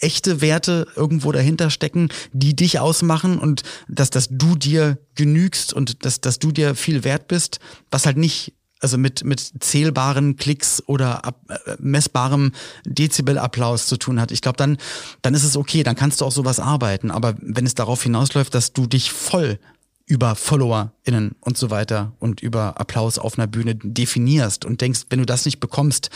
echte 0.00 0.40
Werte 0.40 0.86
irgendwo 0.96 1.32
dahinter 1.32 1.70
stecken, 1.70 2.08
die 2.32 2.54
dich 2.54 2.78
ausmachen 2.78 3.38
und 3.38 3.62
dass, 3.88 4.10
dass 4.10 4.28
du 4.30 4.56
dir 4.56 4.98
genügst 5.14 5.72
und 5.72 6.04
dass, 6.04 6.20
dass 6.20 6.38
du 6.38 6.52
dir 6.52 6.74
viel 6.74 7.04
wert 7.04 7.28
bist, 7.28 7.60
was 7.90 8.06
halt 8.06 8.16
nicht 8.16 8.54
also 8.80 8.96
mit, 8.96 9.24
mit 9.24 9.40
zählbaren 9.60 10.36
Klicks 10.36 10.82
oder 10.86 11.24
ab, 11.24 11.40
äh, 11.48 11.74
messbarem 11.80 12.52
Dezibelapplaus 12.84 13.86
zu 13.86 13.96
tun 13.96 14.20
hat. 14.20 14.30
Ich 14.30 14.40
glaube, 14.40 14.56
dann, 14.56 14.78
dann 15.22 15.34
ist 15.34 15.44
es 15.44 15.56
okay, 15.56 15.82
dann 15.82 15.96
kannst 15.96 16.20
du 16.20 16.24
auch 16.24 16.32
sowas 16.32 16.60
arbeiten. 16.60 17.10
Aber 17.10 17.34
wenn 17.40 17.66
es 17.66 17.74
darauf 17.74 18.02
hinausläuft, 18.02 18.54
dass 18.54 18.72
du 18.72 18.86
dich 18.86 19.10
voll 19.10 19.58
über 20.06 20.34
FollowerInnen 20.34 21.34
und 21.40 21.58
so 21.58 21.70
weiter 21.70 22.12
und 22.18 22.40
über 22.40 22.80
Applaus 22.80 23.18
auf 23.18 23.38
einer 23.38 23.46
Bühne 23.46 23.74
definierst 23.74 24.64
und 24.64 24.80
denkst, 24.80 25.02
wenn 25.10 25.18
du 25.18 25.26
das 25.26 25.44
nicht 25.44 25.60
bekommst, 25.60 26.10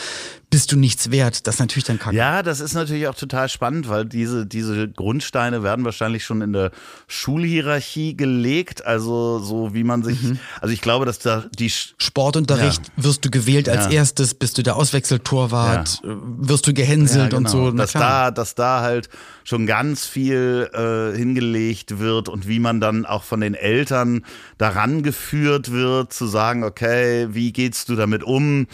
bist 0.53 0.71
du 0.71 0.77
nichts 0.79 1.11
wert. 1.11 1.47
Das 1.49 1.57
ist 1.57 1.61
natürlich 1.61 1.85
dann 1.85 1.99
kacke. 1.99 2.15
Ja, 2.15 2.43
das 2.45 2.61
ist 2.61 2.75
natürlich 2.75 3.09
auch 3.09 3.15
total 3.17 3.49
spannend, 3.49 3.89
weil 3.89 4.05
diese, 4.05 4.47
diese 4.47 4.89
Grundsteine 4.89 5.63
werden 5.65 5.85
wahrscheinlich 5.85 6.25
schon 6.25 6.43
in 6.43 6.53
der 6.53 6.71
Schulhierarchie 7.09 8.17
gelegt. 8.17 8.85
Also 8.87 9.39
so 9.41 9.75
wie 9.75 9.83
man 9.83 10.03
sich, 10.05 10.19
also 10.61 10.73
ich 10.73 10.81
glaube, 10.83 11.07
dass 11.07 11.19
da 11.19 11.45
die 11.59 11.71
Sch- 11.71 11.95
Sportunterricht 11.99 12.93
wirst 12.97 13.25
du 13.25 13.31
gewählt 13.31 13.69
als 13.69 13.87
Ja. 13.87 13.91
erstes, 13.93 14.35
bist 14.35 14.59
du 14.59 14.63
der 14.63 14.77
Auswechseltorwart, 14.77 16.03
äh, 16.05 16.09
wirst 16.39 16.67
du 16.67 16.75
gehänselt 16.75 17.33
Ja, 17.33 17.39
und 17.39 17.45
genau. 17.49 17.65
so. 17.67 17.71
Na 17.71 17.83
dass 17.83 17.91
klar. 17.93 18.25
da, 18.27 18.31
dass 18.31 18.55
da 18.55 18.81
halt 18.83 19.09
schon 19.45 19.67
ganz 19.67 20.07
viel 20.07 20.69
äh, 20.75 21.17
hingelegt 21.17 21.99
wird 21.99 22.29
und 22.29 22.47
wie 22.47 22.59
man 22.61 22.79
dann 22.81 23.07
auch 23.07 23.25
von 23.25 23.41
den 23.41 23.55
Eltern 23.55 24.25
daran 24.59 25.03
geführt 25.03 25.73
wird, 25.73 26.13
zu 26.13 26.27
sagen, 26.27 26.63
okay, 26.63 27.29
wie 27.31 27.53
gehst 27.53 27.89
du 27.89 27.97
damit 27.97 28.23
um? 28.23 28.67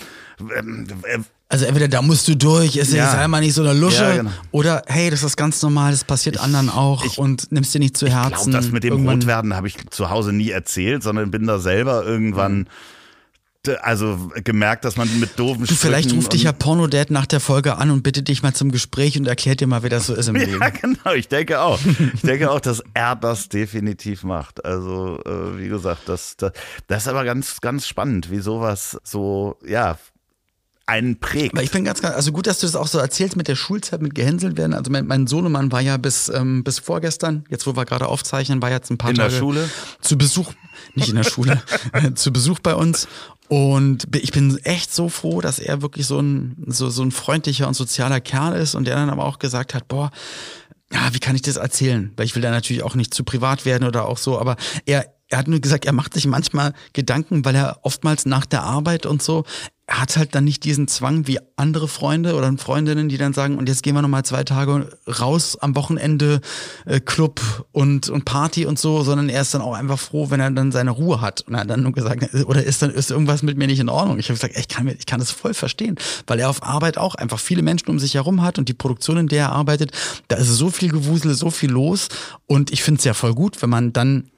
Also 1.51 1.64
entweder 1.64 1.88
da 1.88 2.03
musst 2.03 2.28
du 2.28 2.36
durch, 2.36 2.76
ist 2.76 2.92
Ja. 2.92 3.05
ja. 3.07 3.11
sei 3.12 3.26
mal 3.28 3.40
nicht 3.40 3.55
so 3.55 3.62
eine 3.62 3.72
Lusche, 3.72 4.03
Ja, 4.03 4.16
genau. 4.16 4.30
oder 4.51 4.82
hey, 4.86 5.09
das 5.09 5.22
ist 5.22 5.36
ganz 5.36 5.62
normal, 5.62 5.92
das 5.92 6.05
passiert 6.05 6.38
anderen 6.38 6.68
auch 6.68 7.16
und 7.16 7.51
nimmst 7.51 7.72
dir 7.74 7.78
nicht 7.78 7.96
zu 7.96 8.07
Ich 8.07 8.12
Herzen. 8.12 8.51
glaube, 8.51 8.64
das 8.64 8.70
mit 8.70 8.84
dem 8.84 8.92
Irgendwann- 8.92 9.14
Rotwerden 9.20 9.55
habe 9.57 9.66
ich 9.66 9.76
zu 9.90 10.11
Hause 10.11 10.32
nie 10.34 10.51
erzählt, 10.51 11.03
sondern 11.03 11.30
bin 11.30 11.46
da 11.46 11.59
selber 11.59 12.05
irgendwann, 12.05 12.68
d- 13.66 13.76
also 13.76 14.30
gemerkt, 14.44 14.84
dass 14.84 14.96
man 14.99 15.09
mit 15.20 15.38
doofen 15.38 15.64
Du, 15.64 15.74
vielleicht 15.74 16.12
ruft 16.12 16.34
dich 16.34 16.42
ja 16.42 16.53
Pornodad 16.53 17.11
nach 17.11 17.24
der 17.24 17.40
Folge 17.40 17.78
an 17.78 17.90
und 17.92 18.03
bittet 18.03 18.28
dich 18.28 18.42
mal 18.42 18.53
zum 18.53 18.70
Gespräch 18.70 19.18
und 19.18 19.26
erklärt 19.26 19.61
dir 19.61 19.66
mal, 19.66 19.82
wie 19.82 19.88
das 19.88 20.07
so 20.07 20.14
ist 20.14 20.28
im 20.28 20.34
Leben. 20.36 20.61
Ja, 20.61 20.68
genau, 20.68 21.12
ich 21.14 21.28
denke 21.28 21.62
auch. 21.62 21.80
Ich 22.12 22.20
denke 22.20 22.51
auch, 22.51 22.61
dass 22.61 22.82
er 22.92 23.16
das 23.16 23.49
definitiv 23.49 24.22
macht. 24.22 24.62
Also, 24.66 25.18
äh, 25.24 25.59
wie 25.59 25.68
gesagt, 25.68 26.03
das, 26.11 26.36
das, 26.36 26.53
das 26.88 27.03
ist 27.05 27.09
aber 27.09 27.24
ganz, 27.24 27.62
ganz 27.62 27.86
spannend, 27.86 28.30
wie 28.30 28.40
sowas 28.40 28.99
so, 29.03 29.57
ja, 29.66 29.96
einen 30.89 31.20
prägt. 31.20 31.55
Aber 31.55 31.62
ich 31.62 31.70
bin 31.70 31.84
ganz, 31.84 32.01
ganz, 32.01 32.14
also 32.14 32.32
gut, 32.32 32.47
dass 32.47 32.61
du 32.61 32.66
das 32.66 32.74
auch 32.74 32.86
so 32.86 32.99
erzählst 32.99 33.36
mit 33.36 33.47
der 33.47 33.57
Schulzeit, 33.57 34.01
mit 34.01 34.14
gehänselt 34.14 34.57
werden. 34.57 34.72
Also 34.72 34.91
mein, 34.91 35.07
mein 35.07 35.26
Sohnemann 35.26 35.70
war 35.70 35.80
ja 35.80 35.99
bis, 35.99 36.30
ähm, 36.30 36.64
bis 36.64 36.78
vorgestern, 36.78 37.45
jetzt 37.51 37.66
wo 37.66 37.76
wir 37.76 37.84
gerade 37.84 38.07
aufzeichnen, 38.07 38.62
war 38.62 38.70
jetzt 38.70 38.91
ein 38.91 38.97
paar 38.97 39.11
In 39.11 39.16
der 39.16 39.26
Tage 39.26 39.39
Schule? 39.39 39.68
zu 40.01 40.16
Besuch, 40.16 40.55
nicht 40.95 41.11
in 41.11 41.16
der 41.16 41.24
Schule, 41.24 41.62
zu 42.14 42.32
Besuch 42.32 42.61
bei 42.61 42.74
uns. 42.74 43.07
Und 43.49 44.14
ich 44.16 44.32
bin 44.32 44.57
echt 44.64 44.95
so 44.95 45.09
froh, 45.09 45.41
dass 45.41 45.59
er 45.59 45.82
wirklich 45.82 46.07
so 46.07 46.20
ein, 46.20 46.57
so, 46.66 46.89
so 46.89 47.03
ein 47.03 47.12
freundlicher 47.12 47.68
und 47.68 47.74
sozialer 47.74 48.20
Kerl 48.20 48.59
ist 48.59 48.74
und 48.74 48.86
der 48.86 48.97
dann 48.97 49.11
aber 49.11 49.24
auch 49.24 49.39
gesagt 49.39 49.74
hat, 49.74 49.89
boah, 49.89 50.11
ja, 50.93 51.12
wie 51.12 51.18
kann 51.18 51.36
ich 51.36 51.43
das 51.43 51.57
erzählen? 51.57 52.12
Weil 52.16 52.24
ich 52.24 52.34
will 52.34 52.43
da 52.43 52.51
natürlich 52.51 52.82
auch 52.82 52.95
nicht 52.95 53.12
zu 53.12 53.24
privat 53.24 53.66
werden 53.66 53.86
oder 53.86 54.07
auch 54.07 54.18
so, 54.18 54.39
aber 54.39 54.57
er, 54.86 55.12
er 55.28 55.39
hat 55.39 55.49
nur 55.49 55.61
gesagt, 55.61 55.84
er 55.84 55.93
macht 55.93 56.14
sich 56.14 56.26
manchmal 56.26 56.72
Gedanken, 56.95 57.45
weil 57.45 57.55
er 57.55 57.78
oftmals 57.82 58.24
nach 58.24 58.47
der 58.47 58.62
Arbeit 58.62 59.05
und 59.05 59.22
so, 59.22 59.45
hat 59.89 60.18
halt 60.18 60.34
dann 60.34 60.45
nicht 60.45 60.64
diesen 60.64 60.86
Zwang 60.86 61.26
wie 61.26 61.39
andere 61.57 61.89
Freunde 61.89 62.34
oder 62.34 62.53
Freundinnen, 62.59 63.09
die 63.09 63.16
dann 63.16 63.32
sagen, 63.32 63.57
und 63.57 63.70
jetzt 63.70 63.82
gehen 63.82 63.95
wir 63.95 64.03
nochmal 64.03 64.22
zwei 64.22 64.45
Tage 64.45 64.91
raus 65.07 65.57
am 65.59 65.74
Wochenende, 65.76 66.43
äh, 66.84 67.01
Club 67.01 67.41
und, 67.72 68.11
und 68.11 68.26
Party 68.26 68.66
und 68.66 68.78
so, 68.78 69.03
sondern 69.03 69.30
er 69.30 69.41
ist 69.41 69.55
dann 69.55 69.62
auch 69.62 69.72
einfach 69.72 69.99
froh, 69.99 70.28
wenn 70.28 70.41
er 70.41 70.51
dann 70.51 70.72
seine 70.72 70.91
Ruhe 70.91 71.22
hat. 71.22 71.41
Und 71.43 71.55
er 71.55 71.61
hat 71.61 71.70
dann 71.70 71.82
nur 71.82 71.93
gesagt, 71.93 72.34
oder 72.45 72.62
ist 72.62 72.82
dann 72.82 72.91
ist 72.91 73.11
irgendwas 73.11 73.43
mit 73.43 73.57
mir 73.57 73.66
nicht 73.66 73.80
in 73.80 73.89
Ordnung? 73.89 74.18
Ich 74.18 74.28
habe 74.28 74.34
gesagt, 74.34 74.59
ich 74.59 74.68
kann, 74.68 74.84
mir, 74.84 74.93
ich 74.93 75.07
kann 75.07 75.20
das 75.20 75.30
voll 75.30 75.55
verstehen, 75.55 75.97
weil 76.26 76.39
er 76.39 76.51
auf 76.51 76.62
Arbeit 76.62 76.99
auch 76.99 77.14
einfach 77.14 77.41
viele 77.41 77.62
Menschen 77.62 77.89
um 77.89 77.99
sich 77.99 78.14
herum 78.14 78.43
hat 78.43 78.59
und 78.59 78.68
die 78.68 78.74
Produktion, 78.74 79.16
in 79.16 79.28
der 79.28 79.45
er 79.45 79.53
arbeitet, 79.53 79.93
da 80.28 80.36
ist 80.36 80.49
so 80.49 80.68
viel 80.68 80.91
Gewusel, 80.91 81.34
so 81.34 81.51
viel 81.51 81.70
los. 81.70 82.09
Und 82.47 82.70
ich 82.70 82.82
finde 82.82 82.99
es 82.99 83.05
ja 83.05 83.14
voll 83.14 83.34
gut, 83.34 83.62
wenn 83.62 83.70
man 83.70 83.95
dann, 83.95 84.28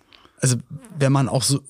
also 0.40 0.56
wenn 0.96 1.10
man 1.10 1.28
auch 1.28 1.42
so, 1.42 1.60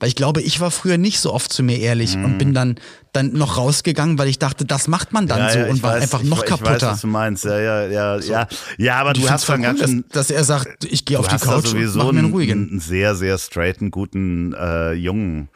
weil 0.00 0.08
ich 0.08 0.14
glaube, 0.16 0.40
ich 0.42 0.60
war 0.60 0.70
früher 0.70 0.98
nicht 0.98 1.20
so 1.20 1.32
oft 1.32 1.52
zu 1.52 1.62
mir 1.62 1.78
ehrlich 1.78 2.16
und 2.16 2.38
bin 2.38 2.54
dann, 2.54 2.76
dann 3.12 3.32
noch 3.32 3.56
rausgegangen, 3.56 4.18
weil 4.18 4.28
ich 4.28 4.38
dachte, 4.38 4.64
das 4.64 4.88
macht 4.88 5.12
man 5.12 5.26
dann 5.26 5.38
Mhm. 5.38 5.44
Ja, 5.46 5.52
so 5.52 5.58
ja, 5.58 5.66
und 5.70 5.82
war 5.82 5.94
weiß, 5.94 6.02
einfach 6.02 6.22
ich, 6.22 6.28
noch 6.28 6.44
ich 6.44 6.50
weiß, 6.50 6.60
kaputter. 6.60 6.90
was 6.90 7.00
du 7.00 7.06
meinst. 7.06 7.44
Ja, 7.44 7.58
ja, 7.60 7.86
ja, 7.86 8.18
ja. 8.18 8.48
Ja, 8.76 8.96
aber 9.00 9.12
du 9.12 9.28
hast 9.28 9.48
dann 9.48 9.62
ganz 9.62 9.80
schön. 9.80 10.04
dass, 10.08 10.28
dass 10.28 10.36
er 10.36 10.44
sagt, 10.44 10.84
ich 10.84 11.04
gehe 11.04 11.18
auf 11.18 11.28
die 11.28 11.36
Couch 11.36 11.64
und 11.64 11.66
sowieso 11.66 11.98
mach 11.98 12.04
mir 12.06 12.10
einen 12.10 12.18
einen, 12.26 12.32
ruhigen. 12.32 12.68
einen 12.70 12.80
sehr, 12.80 13.14
sehr 13.14 13.38
straighten, 13.38 13.90
guten 13.90 14.54
äh, 14.54 14.92
Jungen 14.92 15.48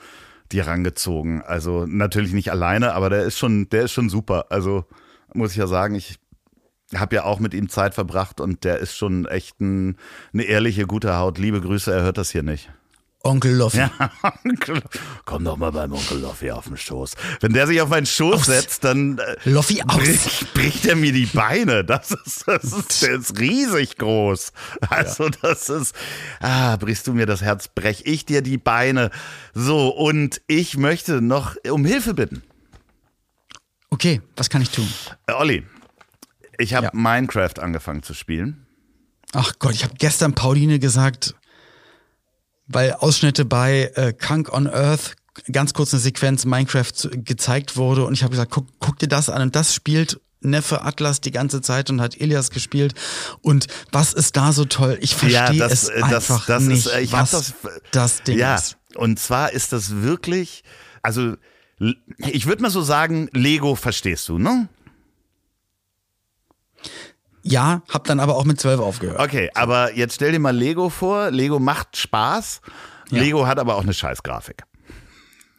dir 0.50 0.66
rangezogen. 0.66 1.42
Also 1.42 1.86
natürlich 1.86 2.32
nicht 2.32 2.50
alleine, 2.50 2.92
aber 2.92 3.10
der 3.10 3.22
ist 3.22 3.38
schon, 3.38 3.68
der 3.70 3.84
ist 3.84 3.92
schon 3.92 4.08
super. 4.10 4.46
Also 4.50 4.84
muss 5.34 5.52
ich 5.52 5.56
ja 5.56 5.66
sagen, 5.66 5.94
ich 5.94 6.16
habe 6.94 7.16
ja 7.16 7.24
auch 7.24 7.40
mit 7.40 7.54
ihm 7.54 7.68
Zeit 7.68 7.94
verbracht 7.94 8.40
und 8.40 8.64
der 8.64 8.78
ist 8.78 8.96
schon 8.96 9.26
echt 9.26 9.60
ein, 9.60 9.96
eine 10.34 10.42
ehrliche, 10.44 10.86
gute 10.86 11.16
Haut. 11.16 11.38
Liebe 11.38 11.60
Grüße, 11.60 11.92
er 11.92 12.02
hört 12.02 12.18
das 12.18 12.30
hier 12.30 12.42
nicht. 12.42 12.70
Onkel 13.24 13.54
Loffi. 13.54 13.78
Ja, 13.78 13.90
Onkel- 14.44 14.82
komm 15.24 15.44
doch 15.44 15.56
mal 15.56 15.70
beim 15.70 15.92
Onkel 15.92 16.18
Loffi 16.18 16.50
auf 16.50 16.64
den 16.66 16.76
Schoß. 16.76 17.12
Wenn 17.40 17.52
der 17.52 17.66
sich 17.68 17.80
auf 17.80 17.88
meinen 17.88 18.06
Schoß 18.06 18.34
Aus. 18.34 18.46
setzt, 18.46 18.84
dann 18.84 19.18
äh, 19.18 19.36
Loffi 19.48 19.82
aus. 19.86 19.96
bricht, 19.96 20.54
bricht 20.54 20.86
er 20.86 20.96
mir 20.96 21.12
die 21.12 21.26
Beine. 21.26 21.84
Das 21.84 22.10
ist, 22.10 22.48
das 22.48 22.64
ist, 22.64 23.02
der 23.02 23.12
ist 23.14 23.38
riesig 23.38 23.96
groß. 23.98 24.52
Also 24.90 25.28
das 25.28 25.68
ist, 25.68 25.94
ah, 26.40 26.76
brichst 26.76 27.06
du 27.06 27.12
mir 27.12 27.26
das 27.26 27.42
Herz, 27.42 27.68
brech 27.68 28.02
ich 28.06 28.24
dir 28.26 28.42
die 28.42 28.58
Beine. 28.58 29.10
So, 29.54 29.88
und 29.90 30.40
ich 30.48 30.76
möchte 30.76 31.20
noch 31.22 31.54
um 31.70 31.84
Hilfe 31.84 32.14
bitten. 32.14 32.42
Okay, 33.90 34.20
was 34.36 34.48
kann 34.50 34.62
ich 34.62 34.70
tun? 34.70 34.88
Äh, 35.26 35.32
Olli, 35.34 35.66
ich 36.58 36.74
habe 36.74 36.86
Ja. 36.86 36.90
Minecraft 36.94 37.58
angefangen 37.60 38.02
zu 38.02 38.14
spielen. 38.14 38.66
Ach 39.32 39.52
Gott, 39.58 39.72
ich 39.74 39.84
habe 39.84 39.94
gestern 39.98 40.34
Pauline 40.34 40.78
gesagt, 40.78 41.34
weil 42.66 42.92
Ausschnitte 42.92 43.44
bei 43.44 43.90
äh, 43.94 44.12
Kunk 44.12 44.52
on 44.52 44.66
Earth 44.66 45.14
ganz 45.50 45.72
kurz 45.72 45.92
eine 45.94 46.00
Sequenz 46.00 46.44
Minecraft 46.44 46.92
gezeigt 47.12 47.76
wurde 47.76 48.04
und 48.04 48.14
ich 48.14 48.22
habe 48.22 48.32
gesagt, 48.32 48.50
guck, 48.50 48.66
guck 48.78 48.98
dir 48.98 49.08
das 49.08 49.28
an 49.28 49.42
und 49.42 49.56
das 49.56 49.74
spielt 49.74 50.20
Neffe 50.44 50.82
Atlas 50.82 51.20
die 51.20 51.30
ganze 51.30 51.62
Zeit 51.62 51.88
und 51.90 52.00
hat 52.00 52.20
Elias 52.20 52.50
gespielt. 52.50 52.94
Und 53.42 53.68
was 53.92 54.12
ist 54.12 54.36
da 54.36 54.52
so 54.52 54.64
toll? 54.64 54.98
Ich 55.00 55.14
verstehe 55.14 55.58
ja, 55.58 55.66
es 55.66 55.86
das, 55.86 56.02
einfach 56.02 56.46
das 56.46 56.64
nicht, 56.64 56.86
ist, 56.86 56.96
ich 56.96 57.12
was 57.12 57.30
das, 57.30 57.54
das 57.92 58.22
Ding 58.24 58.38
ja, 58.38 58.56
ist. 58.56 58.76
Und 58.96 59.18
zwar 59.18 59.52
ist 59.52 59.72
das 59.72 60.02
wirklich, 60.02 60.64
also 61.00 61.36
ich 62.18 62.46
würde 62.46 62.62
mal 62.62 62.70
so 62.70 62.82
sagen, 62.82 63.28
Lego 63.32 63.74
verstehst 63.74 64.28
du, 64.28 64.38
ne? 64.38 64.68
Ja, 67.42 67.82
hab 67.88 68.04
dann 68.04 68.20
aber 68.20 68.36
auch 68.36 68.44
mit 68.44 68.60
zwölf 68.60 68.80
aufgehört. 68.80 69.20
Okay, 69.20 69.50
aber 69.54 69.94
jetzt 69.94 70.14
stell 70.14 70.32
dir 70.32 70.38
mal 70.38 70.56
Lego 70.56 70.88
vor. 70.88 71.30
Lego 71.30 71.58
macht 71.58 71.96
Spaß. 71.96 72.60
Ja. 73.10 73.20
Lego 73.20 73.46
hat 73.46 73.58
aber 73.58 73.76
auch 73.76 73.82
eine 73.82 73.94
Scheißgrafik. 73.94 74.62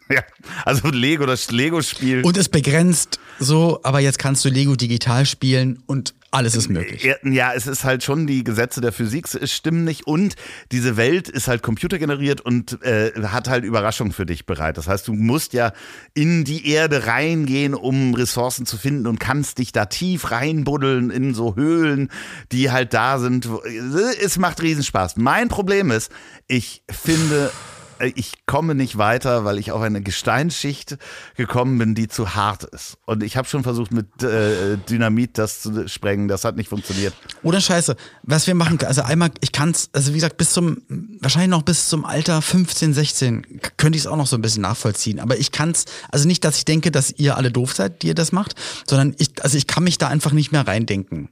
Ja, 0.13 0.21
also 0.65 0.89
Lego, 0.89 1.25
das 1.25 1.49
Lego-Spiel. 1.49 2.23
Und 2.23 2.37
es 2.37 2.49
begrenzt 2.49 3.19
so, 3.39 3.79
aber 3.83 3.99
jetzt 3.99 4.19
kannst 4.19 4.43
du 4.45 4.49
Lego 4.49 4.75
digital 4.75 5.25
spielen 5.25 5.81
und 5.85 6.13
alles 6.33 6.55
ist 6.55 6.69
möglich. 6.69 7.07
Ja, 7.23 7.53
es 7.53 7.67
ist 7.67 7.83
halt 7.83 8.03
schon, 8.03 8.25
die 8.25 8.43
Gesetze 8.43 8.81
der 8.81 8.91
Physik 8.91 9.27
stimmen 9.43 9.83
nicht 9.83 10.07
und 10.07 10.35
diese 10.71 10.97
Welt 10.97 11.29
ist 11.29 11.47
halt 11.47 11.61
computergeneriert 11.61 12.41
und 12.41 12.81
äh, 12.81 13.11
hat 13.25 13.47
halt 13.47 13.63
Überraschungen 13.63 14.13
für 14.13 14.25
dich 14.25 14.47
bereit. 14.47 14.77
Das 14.77 14.87
heißt, 14.87 15.07
du 15.07 15.13
musst 15.13 15.53
ja 15.53 15.73
in 16.15 16.43
die 16.43 16.67
Erde 16.67 17.05
reingehen, 17.05 17.75
um 17.75 18.15
Ressourcen 18.15 18.65
zu 18.65 18.77
finden 18.77 19.05
und 19.05 19.19
kannst 19.19 19.59
dich 19.59 19.73
da 19.73 19.85
tief 19.85 20.31
reinbuddeln 20.31 21.11
in 21.11 21.35
so 21.35 21.55
Höhlen, 21.55 22.09
die 22.51 22.71
halt 22.71 22.95
da 22.95 23.19
sind. 23.19 23.47
Es 24.19 24.39
macht 24.39 24.61
Riesenspaß. 24.63 25.17
Mein 25.17 25.49
Problem 25.49 25.91
ist, 25.91 26.11
ich 26.47 26.83
finde 26.89 27.51
ich 28.15 28.45
komme 28.45 28.75
nicht 28.75 28.97
weiter, 28.97 29.45
weil 29.45 29.57
ich 29.57 29.71
auf 29.71 29.81
eine 29.81 30.01
Gesteinsschicht 30.01 30.97
gekommen 31.35 31.77
bin, 31.77 31.95
die 31.95 32.07
zu 32.07 32.35
hart 32.35 32.63
ist. 32.63 32.97
Und 33.05 33.23
ich 33.23 33.37
habe 33.37 33.47
schon 33.47 33.63
versucht, 33.63 33.91
mit 33.91 34.23
äh, 34.23 34.77
Dynamit 34.89 35.37
das 35.37 35.61
zu 35.61 35.87
sprengen. 35.87 36.27
Das 36.27 36.45
hat 36.45 36.55
nicht 36.55 36.69
funktioniert. 36.69 37.13
Oder 37.43 37.61
Scheiße, 37.61 37.95
was 38.23 38.47
wir 38.47 38.55
machen, 38.55 38.79
also 38.85 39.01
einmal, 39.03 39.31
ich 39.41 39.51
kann 39.51 39.71
es, 39.71 39.89
also 39.93 40.11
wie 40.11 40.15
gesagt, 40.15 40.37
bis 40.37 40.51
zum, 40.51 40.81
wahrscheinlich 41.19 41.49
noch 41.49 41.63
bis 41.63 41.89
zum 41.89 42.05
Alter 42.05 42.41
15, 42.41 42.93
16 42.93 43.59
könnte 43.77 43.97
ich 43.97 44.03
es 44.03 44.07
auch 44.07 44.17
noch 44.17 44.27
so 44.27 44.35
ein 44.35 44.41
bisschen 44.41 44.61
nachvollziehen. 44.61 45.19
Aber 45.19 45.37
ich 45.37 45.51
kann 45.51 45.71
es, 45.71 45.85
also 46.11 46.27
nicht, 46.27 46.43
dass 46.43 46.57
ich 46.57 46.65
denke, 46.65 46.91
dass 46.91 47.11
ihr 47.11 47.37
alle 47.37 47.51
doof 47.51 47.73
seid, 47.73 48.01
die 48.01 48.07
ihr 48.07 48.15
das 48.15 48.31
macht, 48.31 48.55
sondern 48.87 49.15
ich, 49.17 49.43
also 49.43 49.57
ich 49.57 49.67
kann 49.67 49.83
mich 49.83 49.97
da 49.97 50.07
einfach 50.07 50.31
nicht 50.31 50.51
mehr 50.51 50.67
reindenken 50.67 51.29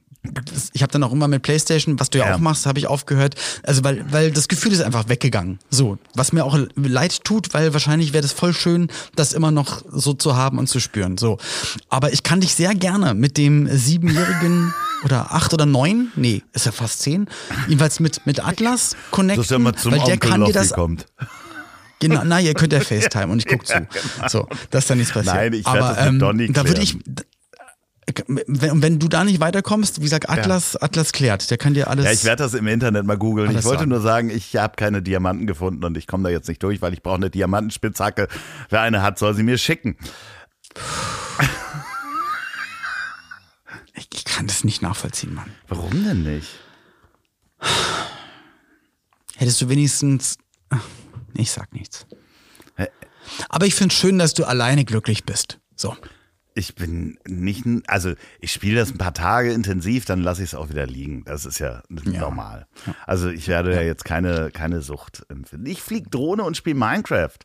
ich 0.72 0.82
habe 0.82 0.92
dann 0.92 1.02
auch 1.02 1.12
immer 1.12 1.26
mit 1.26 1.42
PlayStation, 1.42 1.98
was 1.98 2.10
du 2.10 2.18
ja, 2.18 2.28
ja. 2.28 2.34
auch 2.34 2.38
machst, 2.38 2.66
habe 2.66 2.78
ich 2.78 2.86
aufgehört. 2.86 3.34
Also 3.64 3.82
weil 3.82 4.04
weil 4.12 4.30
das 4.30 4.46
Gefühl 4.46 4.72
ist 4.72 4.80
einfach 4.80 5.08
weggegangen. 5.08 5.58
So, 5.68 5.98
was 6.14 6.32
mir 6.32 6.44
auch 6.44 6.58
leid 6.76 7.24
tut, 7.24 7.54
weil 7.54 7.72
wahrscheinlich 7.72 8.12
wäre 8.12 8.22
das 8.22 8.32
voll 8.32 8.54
schön, 8.54 8.88
das 9.16 9.32
immer 9.32 9.50
noch 9.50 9.82
so 9.90 10.14
zu 10.14 10.36
haben 10.36 10.58
und 10.58 10.68
zu 10.68 10.78
spüren. 10.78 11.18
So, 11.18 11.38
aber 11.88 12.12
ich 12.12 12.22
kann 12.22 12.40
dich 12.40 12.54
sehr 12.54 12.74
gerne 12.74 13.14
mit 13.14 13.36
dem 13.36 13.68
siebenjährigen 13.76 14.72
oder 15.04 15.32
acht 15.32 15.52
oder 15.54 15.66
neun, 15.66 16.12
nee, 16.14 16.42
ist 16.52 16.66
ja 16.66 16.72
fast 16.72 17.00
zehn, 17.00 17.26
jedenfalls 17.66 17.98
mit 17.98 18.24
mit 18.24 18.46
Atlas 18.46 18.96
connecten, 19.10 19.42
das 19.42 19.50
ja 19.50 19.58
mal 19.58 19.74
zum 19.74 19.92
weil 19.92 19.98
der 20.00 20.14
Onkel 20.14 20.30
kann 20.30 20.44
dir 20.44 20.52
das 20.52 20.72
kommt. 20.72 21.06
Genau, 22.02 22.22
na, 22.24 22.40
ihr 22.40 22.54
könnt 22.54 22.72
ja 22.72 22.80
FaceTime 22.84 23.28
und 23.28 23.38
ich 23.38 23.46
guck 23.46 23.64
zu. 23.64 23.74
Genau. 23.74 24.28
So, 24.28 24.48
dass 24.70 24.88
da 24.88 24.96
nichts 24.96 25.12
passiert. 25.12 25.36
Nein, 25.36 25.52
ich 25.52 25.64
werde 25.64 25.78
das 25.78 25.98
mit 25.98 26.06
ähm, 26.08 26.18
Donny 26.18 26.52
Da 26.52 26.66
würde 26.66 26.82
ich, 26.82 26.98
wenn, 28.26 28.82
wenn 28.82 28.98
du 28.98 29.08
da 29.08 29.24
nicht 29.24 29.40
weiterkommst, 29.40 30.00
wie 30.00 30.04
gesagt, 30.04 30.28
Atlas, 30.28 30.72
ja. 30.74 30.82
Atlas 30.82 31.12
klärt, 31.12 31.50
der 31.50 31.58
kann 31.58 31.74
dir 31.74 31.88
alles. 31.88 32.04
Ja, 32.04 32.12
ich 32.12 32.24
werde 32.24 32.42
das 32.42 32.54
im 32.54 32.66
Internet 32.66 33.06
mal 33.06 33.16
googeln. 33.16 33.50
Ich 33.50 33.64
wollte 33.64 33.80
sagen. 33.80 33.90
nur 33.90 34.00
sagen, 34.00 34.30
ich 34.30 34.56
habe 34.56 34.74
keine 34.76 35.02
Diamanten 35.02 35.46
gefunden 35.46 35.84
und 35.84 35.96
ich 35.96 36.06
komme 36.06 36.24
da 36.24 36.30
jetzt 36.30 36.48
nicht 36.48 36.62
durch, 36.62 36.82
weil 36.82 36.92
ich 36.92 37.02
brauche 37.02 37.16
eine 37.16 37.30
Diamantenspitzhacke. 37.30 38.28
Wer 38.70 38.80
eine 38.80 39.02
hat, 39.02 39.18
soll 39.18 39.34
sie 39.34 39.44
mir 39.44 39.56
schicken. 39.56 39.96
Ich 44.10 44.24
kann 44.24 44.46
das 44.46 44.64
nicht 44.64 44.82
nachvollziehen, 44.82 45.34
Mann. 45.34 45.50
Warum 45.68 46.04
denn 46.04 46.22
nicht? 46.24 46.48
Hättest 49.36 49.60
du 49.60 49.68
wenigstens. 49.68 50.38
Ich 51.34 51.52
sag 51.52 51.72
nichts. 51.72 52.06
Aber 53.48 53.66
ich 53.66 53.74
finde 53.74 53.92
es 53.92 53.98
schön, 53.98 54.18
dass 54.18 54.34
du 54.34 54.44
alleine 54.44 54.84
glücklich 54.84 55.24
bist. 55.24 55.60
So 55.76 55.96
ich 56.54 56.74
bin 56.74 57.18
nicht, 57.26 57.64
also 57.86 58.12
ich 58.40 58.52
spiele 58.52 58.80
das 58.80 58.90
ein 58.90 58.98
paar 58.98 59.14
Tage 59.14 59.52
intensiv, 59.52 60.04
dann 60.04 60.22
lasse 60.22 60.42
ich 60.42 60.50
es 60.50 60.54
auch 60.54 60.68
wieder 60.68 60.86
liegen. 60.86 61.24
Das 61.24 61.46
ist 61.46 61.58
ja, 61.58 61.82
ja. 62.04 62.20
normal. 62.20 62.66
Also 63.06 63.30
ich 63.30 63.48
werde 63.48 63.70
ja. 63.70 63.80
ja, 63.80 63.86
jetzt 63.86 64.04
keine, 64.04 64.50
keine 64.50 64.82
Sucht 64.82 65.24
empfinden. 65.28 65.66
Ich 65.66 65.82
fliege 65.82 66.10
Drohne 66.10 66.44
und 66.44 66.56
spiele 66.56 66.76
Minecraft. 66.76 67.38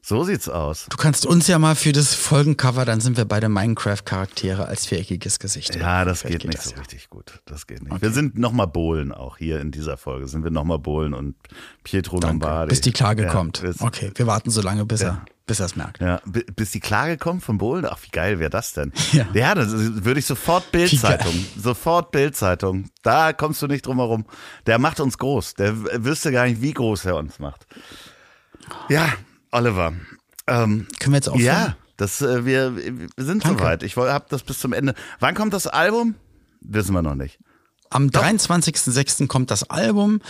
So 0.00 0.22
sieht's 0.22 0.48
aus. 0.48 0.86
Du 0.88 0.96
kannst 0.96 1.26
uns 1.26 1.48
ja 1.48 1.58
mal 1.58 1.74
für 1.74 1.92
das 1.92 2.14
Folgencover, 2.14 2.84
dann 2.84 3.00
sind 3.00 3.16
wir 3.16 3.24
beide 3.24 3.48
Minecraft-Charaktere 3.48 4.66
als 4.66 4.86
viereckiges 4.86 5.38
Gesicht. 5.38 5.74
Ja, 5.74 6.04
das 6.04 6.22
geht, 6.22 6.40
geht, 6.40 6.44
nicht 6.46 6.58
das 6.58 6.66
so 6.66 6.70
ja. 6.72 6.78
richtig 6.78 7.10
gut. 7.10 7.42
Das 7.46 7.66
geht 7.66 7.82
nicht. 7.82 7.92
Okay. 7.92 8.02
Wir 8.02 8.10
sind 8.12 8.38
nochmal 8.38 8.68
Bohlen 8.68 9.12
auch 9.12 9.36
hier 9.36 9.60
in 9.60 9.70
dieser 9.70 9.96
Folge. 9.96 10.28
Sind 10.28 10.44
wir 10.44 10.50
nochmal 10.50 10.78
Bohlen 10.78 11.14
und 11.14 11.34
Pietro 11.82 12.20
Danke. 12.20 12.34
Lombardi. 12.34 12.70
Bis 12.70 12.80
die 12.80 12.92
Klage 12.92 13.26
kommt. 13.26 13.62
Okay, 13.80 14.12
wir 14.14 14.26
warten 14.26 14.50
so 14.50 14.62
lange, 14.62 14.86
bis 14.86 15.02
er 15.02 15.24
bis 15.48 15.58
er 15.58 15.66
es 15.66 15.74
merkt. 15.74 16.00
Ja, 16.00 16.20
bis 16.24 16.70
die 16.70 16.78
Klage 16.78 17.16
kommt 17.16 17.42
von 17.42 17.58
Bohlen. 17.58 17.84
Ach, 17.84 17.98
wie 18.02 18.10
geil 18.10 18.38
wäre 18.38 18.50
das 18.50 18.74
denn? 18.74 18.92
Ja, 19.12 19.26
ja 19.32 19.54
das 19.56 19.72
würde 19.72 20.20
ich 20.20 20.26
sofort 20.26 20.70
Bildzeitung. 20.70 21.34
Sofort 21.60 22.12
Bildzeitung. 22.12 22.90
Da 23.02 23.32
kommst 23.32 23.60
du 23.62 23.66
nicht 23.66 23.86
drum 23.86 23.96
herum. 23.96 24.26
Der 24.66 24.78
macht 24.78 25.00
uns 25.00 25.18
groß. 25.18 25.54
Der 25.54 26.04
wüsste 26.04 26.30
gar 26.30 26.46
nicht, 26.46 26.62
wie 26.62 26.72
groß 26.72 27.06
er 27.06 27.16
uns 27.16 27.40
macht. 27.40 27.66
Ja, 28.88 29.12
Oliver. 29.50 29.94
Ähm, 30.46 30.86
Können 31.00 31.14
wir 31.14 31.16
jetzt 31.16 31.28
aufhören? 31.28 31.44
Ja, 31.44 31.76
das, 31.96 32.22
äh, 32.22 32.44
wir, 32.44 32.76
wir 32.76 33.08
sind 33.16 33.44
Danke. 33.44 33.58
soweit. 33.58 33.82
Ich 33.82 33.96
habe 33.96 34.26
das 34.28 34.42
bis 34.42 34.60
zum 34.60 34.72
Ende. 34.72 34.94
Wann 35.18 35.34
kommt 35.34 35.54
das 35.54 35.66
Album? 35.66 36.14
Wissen 36.60 36.92
wir 36.92 37.02
noch 37.02 37.14
nicht. 37.14 37.38
Am 37.90 38.08
23.06. 38.08 39.26
kommt 39.26 39.50
das 39.50 39.70
Album 39.70 40.20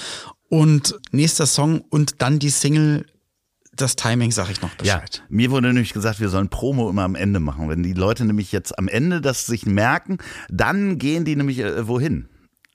und 0.49 0.97
nächster 1.11 1.47
Song 1.47 1.81
und 1.81 2.23
dann 2.23 2.39
die 2.39 2.51
Single 2.51 3.05
das 3.81 3.97
Timing 3.97 4.31
sage 4.31 4.53
ich 4.53 4.61
noch 4.63 4.75
Bescheid. 4.75 5.17
Ja, 5.17 5.25
mir 5.29 5.51
wurde 5.51 5.69
nämlich 5.69 5.93
gesagt, 5.93 6.21
wir 6.21 6.29
sollen 6.29 6.49
Promo 6.49 6.91
immer 6.91 7.03
am 7.03 7.15
Ende 7.15 7.41
machen. 7.41 7.69
Wenn 7.69 7.83
die 7.83 7.95
Leute 7.95 8.25
nämlich 8.25 8.53
jetzt 8.53 8.79
am 8.79 8.89
Ende 8.89 9.21
das 9.21 9.47
sich 9.47 9.67
merken, 9.67 10.19
dann 10.51 10.99
gehen 10.99 11.25
die 11.25 11.37
nämlich 11.37 11.59
äh, 11.61 11.87
wohin 11.89 12.29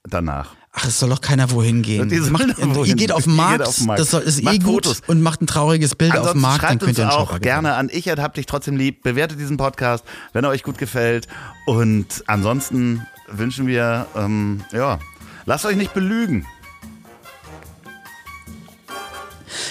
danach. 0.08 0.54
Ach, 0.76 0.86
es 0.86 0.98
soll 0.98 1.10
doch 1.10 1.20
keiner 1.20 1.52
wohin 1.52 1.82
gehen. 1.82 2.08
Macht, 2.32 2.48
wohin. 2.58 2.86
Ihr 2.90 2.96
geht 2.96 3.12
auf 3.12 3.24
den 3.24 3.36
Markt, 3.36 3.66
auf 3.66 3.76
den 3.76 3.86
Markt. 3.86 4.00
das 4.00 4.10
soll, 4.10 4.22
ist 4.22 4.42
macht 4.42 4.56
eh 4.56 4.58
gut 4.58 4.86
Fotos. 4.86 5.02
und 5.06 5.22
macht 5.22 5.40
ein 5.40 5.46
trauriges 5.46 5.94
Bild 5.94 6.10
Ansonsten 6.10 6.28
auf 6.28 6.32
dem 6.32 6.42
Markt, 6.42 6.64
dann 6.64 6.78
könnt 6.80 6.98
ihr 6.98 7.04
einen 7.04 7.12
auch 7.12 7.40
gerne 7.40 7.74
an 7.74 7.88
ich 7.92 8.08
hab 8.08 8.34
dich 8.34 8.46
trotzdem 8.46 8.76
lieb. 8.76 9.02
Bewertet 9.04 9.38
diesen 9.38 9.56
Podcast, 9.56 10.04
wenn 10.32 10.42
er 10.42 10.50
euch 10.50 10.64
gut 10.64 10.78
gefällt. 10.78 11.28
Und 11.66 12.24
ansonsten 12.26 13.06
wünschen 13.28 13.68
wir, 13.68 14.06
ähm, 14.16 14.64
ja, 14.72 14.98
lasst 15.46 15.64
euch 15.64 15.76
nicht 15.76 15.94
belügen. 15.94 16.44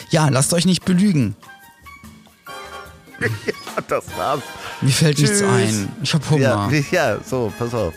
Ja, 0.09 0.29
lasst 0.29 0.53
euch 0.53 0.65
nicht 0.65 0.86
belügen. 0.86 1.36
ja, 3.19 3.81
das 3.88 4.05
war's. 4.17 4.41
Mir 4.81 4.91
fällt 4.91 5.17
Tschüss. 5.17 5.29
nichts 5.29 5.43
ein. 5.45 5.89
Ich 6.01 6.13
hab 6.13 6.29
Hunger. 6.29 6.69
Ja, 6.71 6.81
ja, 6.91 7.17
so, 7.23 7.51
pass 7.57 7.73
auf. 7.73 7.93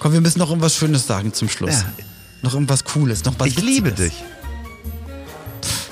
Komm, 0.00 0.12
wir 0.12 0.20
müssen 0.20 0.38
noch 0.38 0.48
irgendwas 0.50 0.76
Schönes 0.76 1.06
sagen 1.06 1.32
zum 1.32 1.48
Schluss. 1.48 1.82
Ja. 1.82 2.04
Noch 2.42 2.54
irgendwas 2.54 2.84
Cooles, 2.84 3.24
noch 3.24 3.34
was 3.38 3.48
Ich 3.48 3.56
Witziges. 3.56 3.74
liebe 3.74 3.92
dich. 3.92 4.24
Pff, 5.62 5.90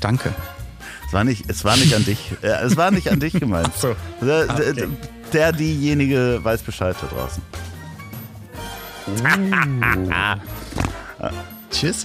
danke. 0.00 0.34
Es 1.06 1.12
war 1.12 1.24
nicht, 1.24 1.44
es 1.48 1.64
war 1.64 1.76
nicht 1.76 1.94
an 1.94 2.04
dich. 2.04 2.18
Äh, 2.42 2.48
es 2.64 2.76
war 2.76 2.90
nicht 2.90 3.10
an 3.10 3.18
dich 3.18 3.32
gemeint. 3.32 3.70
Ach 3.74 3.80
so. 3.80 3.96
Der, 4.20 4.46
ah, 4.48 4.54
okay. 4.54 4.88
der, 5.32 5.52
diejenige 5.52 6.38
weiß 6.42 6.62
Bescheid 6.62 6.96
da 7.00 7.06
draußen. 7.06 7.42
Uh. 11.20 11.28
Tschüss. 11.70 12.04